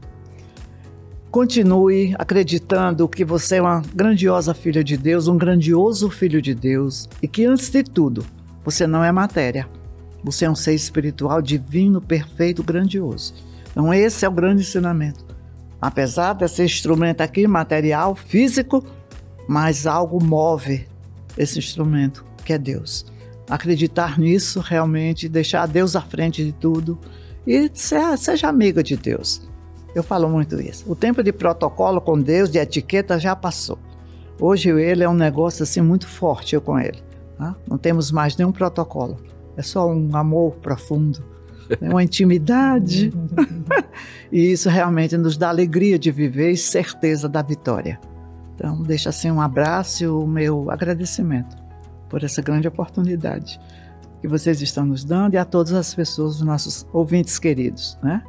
Continue 1.32 2.14
acreditando 2.18 3.08
que 3.08 3.24
você 3.24 3.56
é 3.56 3.62
uma 3.62 3.80
grandiosa 3.94 4.52
filha 4.52 4.84
de 4.84 4.98
Deus, 4.98 5.28
um 5.28 5.38
grandioso 5.38 6.10
filho 6.10 6.42
de 6.42 6.54
Deus 6.54 7.08
e 7.22 7.26
que, 7.26 7.46
antes 7.46 7.70
de 7.70 7.82
tudo, 7.82 8.22
você 8.62 8.86
não 8.86 9.02
é 9.02 9.10
matéria. 9.10 9.66
Você 10.22 10.44
é 10.44 10.50
um 10.50 10.54
ser 10.54 10.74
espiritual 10.74 11.40
divino, 11.40 12.02
perfeito, 12.02 12.62
grandioso. 12.62 13.32
Então, 13.70 13.94
esse 13.94 14.26
é 14.26 14.28
o 14.28 14.32
grande 14.32 14.60
ensinamento. 14.60 15.24
Apesar 15.80 16.34
desse 16.34 16.62
instrumento 16.62 17.22
aqui, 17.22 17.46
material, 17.46 18.14
físico, 18.14 18.84
mas 19.48 19.86
algo 19.86 20.22
move 20.22 20.86
esse 21.38 21.58
instrumento, 21.58 22.26
que 22.44 22.52
é 22.52 22.58
Deus. 22.58 23.06
Acreditar 23.48 24.18
nisso 24.18 24.60
realmente, 24.60 25.30
deixar 25.30 25.66
Deus 25.66 25.96
à 25.96 26.02
frente 26.02 26.44
de 26.44 26.52
tudo 26.52 26.98
e 27.46 27.70
seja 27.72 28.50
amiga 28.50 28.82
de 28.82 28.98
Deus. 28.98 29.50
Eu 29.94 30.02
falo 30.02 30.28
muito 30.28 30.60
isso. 30.60 30.90
O 30.90 30.94
tempo 30.94 31.22
de 31.22 31.32
protocolo 31.32 32.00
com 32.00 32.18
Deus, 32.18 32.50
de 32.50 32.58
etiqueta, 32.58 33.18
já 33.18 33.36
passou. 33.36 33.78
Hoje 34.40 34.70
ele 34.70 35.04
é 35.04 35.08
um 35.08 35.14
negócio 35.14 35.62
assim 35.62 35.80
muito 35.80 36.06
forte 36.08 36.54
eu 36.54 36.60
com 36.60 36.78
ele. 36.78 37.02
Tá? 37.36 37.54
Não 37.68 37.76
temos 37.76 38.10
mais 38.10 38.36
nenhum 38.36 38.52
protocolo. 38.52 39.18
É 39.56 39.62
só 39.62 39.86
um 39.86 40.16
amor 40.16 40.52
profundo, 40.56 41.22
né? 41.80 41.90
uma 41.90 42.02
intimidade. 42.02 43.12
e 44.32 44.52
isso 44.52 44.68
realmente 44.68 45.16
nos 45.16 45.36
dá 45.36 45.50
alegria 45.50 45.98
de 45.98 46.10
viver 46.10 46.50
e 46.50 46.56
certeza 46.56 47.28
da 47.28 47.42
vitória. 47.42 48.00
Então, 48.54 48.82
deixa 48.82 49.10
assim 49.10 49.30
um 49.30 49.40
abraço 49.40 50.04
e 50.04 50.08
o 50.08 50.26
meu 50.26 50.70
agradecimento 50.70 51.56
por 52.08 52.22
essa 52.22 52.42
grande 52.42 52.68
oportunidade 52.68 53.58
que 54.20 54.28
vocês 54.28 54.62
estão 54.62 54.86
nos 54.86 55.02
dando 55.02 55.34
e 55.34 55.36
a 55.36 55.44
todas 55.44 55.72
as 55.72 55.92
pessoas, 55.92 56.36
os 56.36 56.42
nossos 56.42 56.86
ouvintes 56.92 57.40
queridos, 57.40 57.98
né? 58.00 58.22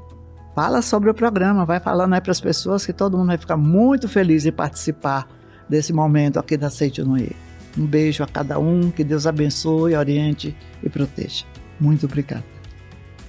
Fala 0.55 0.83
sobre 0.83 1.09
o 1.09 1.15
programa, 1.15 1.65
vai 1.65 1.79
falando 1.79 2.13
aí 2.13 2.21
para 2.21 2.31
as 2.31 2.39
pessoas 2.39 2.85
que 2.85 2.93
todo 2.93 3.17
mundo 3.17 3.27
vai 3.27 3.37
ficar 3.39 3.57
muito 3.57 4.07
feliz 4.07 4.45
em 4.45 4.51
participar 4.51 5.27
desse 5.67 5.91
momento 5.91 6.37
aqui 6.37 6.55
da 6.55 6.69
Seite 6.69 7.01
Noê. 7.01 7.31
Um 7.75 7.87
beijo 7.87 8.23
a 8.23 8.27
cada 8.27 8.59
um, 8.59 8.91
que 8.91 9.03
Deus 9.03 9.25
abençoe, 9.25 9.95
oriente 9.95 10.55
e 10.83 10.89
proteja. 10.89 11.43
Muito 11.79 12.05
obrigado. 12.05 12.43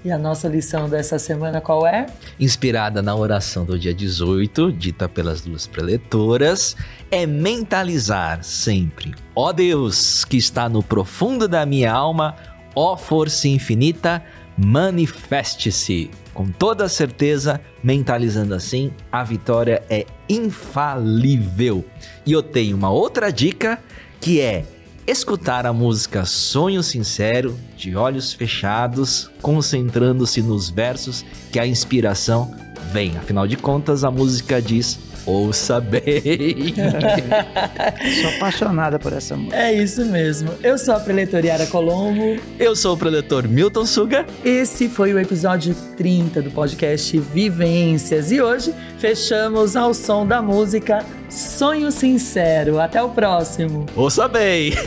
E 0.05 0.13
a 0.13 0.19
nossa 0.19 0.49
lição 0.49 0.87
dessa 0.87 1.19
semana 1.19 1.63
qual 1.63 1.87
é? 1.87 2.05
Inspirada 2.39 3.01
na 3.01 3.15
oração 3.15 3.65
do 3.65 3.79
dia 3.79 3.95
18, 3.95 4.71
dita 4.71 5.09
pelas 5.09 5.41
duas 5.41 5.67
preletoras, 5.67 6.77
é 7.11 7.25
mentalizar 7.25 8.45
sempre: 8.45 9.15
ó 9.35 9.51
Deus, 9.51 10.27
que 10.27 10.37
está 10.37 10.69
no 10.69 10.83
profundo 10.83 11.49
da 11.49 11.65
minha 11.65 11.91
alma, 11.91 12.37
ó 12.75 12.99
força 12.99 13.49
infinita, 13.49 14.23
manifeste-se. 14.59 16.11
Com 16.35 16.49
toda 16.49 16.89
certeza, 16.89 17.61
mentalizando 17.83 18.55
assim, 18.55 18.91
a 19.11 19.23
vitória 19.23 19.83
é 19.89 20.05
infalível. 20.29 21.85
E 22.27 22.33
eu 22.33 22.43
tenho 22.43 22.77
uma 22.77 22.91
outra 22.91 23.33
dica 23.33 23.79
que 24.21 24.41
é 24.41 24.65
escutar 25.07 25.65
a 25.65 25.73
música 25.73 26.25
Sonho 26.25 26.83
Sincero, 26.83 27.57
de 27.77 27.95
olhos 27.95 28.33
fechados, 28.33 29.31
concentrando-se 29.41 30.43
nos 30.43 30.69
versos 30.69 31.25
que 31.53 31.61
a 31.61 31.67
inspiração 31.67 32.53
vem. 32.91 33.17
Afinal 33.17 33.47
de 33.47 33.57
contas, 33.57 34.03
a 34.03 34.11
música 34.11 34.61
diz 34.61 34.99
Ouça 35.27 35.81
bem. 35.81 36.75
sou 38.21 38.31
apaixonada 38.37 38.99
por 38.99 39.13
essa 39.13 39.37
música. 39.37 39.57
É 39.57 39.73
isso 39.73 40.05
mesmo. 40.05 40.51
Eu 40.63 40.77
sou 40.77 40.95
a 40.95 41.01
preletor 41.01 41.45
Yara 41.45 41.67
Colombo. 41.67 42.39
Eu 42.59 42.77
sou 42.77 42.95
o 42.95 42.97
preletor 42.97 43.49
Milton 43.49 43.87
Suga. 43.87 44.27
Esse 44.45 44.89
foi 44.89 45.15
o 45.15 45.19
episódio 45.19 45.75
30 45.97 46.43
do 46.43 46.51
podcast 46.51 47.19
Vivências. 47.19 48.31
E 48.31 48.43
hoje 48.43 48.75
fechamos 48.99 49.77
ao 49.77 49.95
som 49.95 50.27
da 50.27 50.43
música 50.43 51.05
Sonho 51.31 51.91
Sincero. 51.91 52.79
Até 52.79 53.03
o 53.03 53.09
próximo. 53.09 53.87
Ouça 53.97 54.29
bem. 54.29 54.75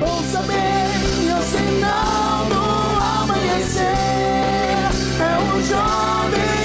Ouça 0.00 0.42
bem, 0.42 0.58
o 1.30 1.42
sinal 1.42 2.46
do 2.46 2.58
amanhecer. 3.22 3.82
É 5.20 5.36
o 5.54 5.62
jogo 5.62 6.59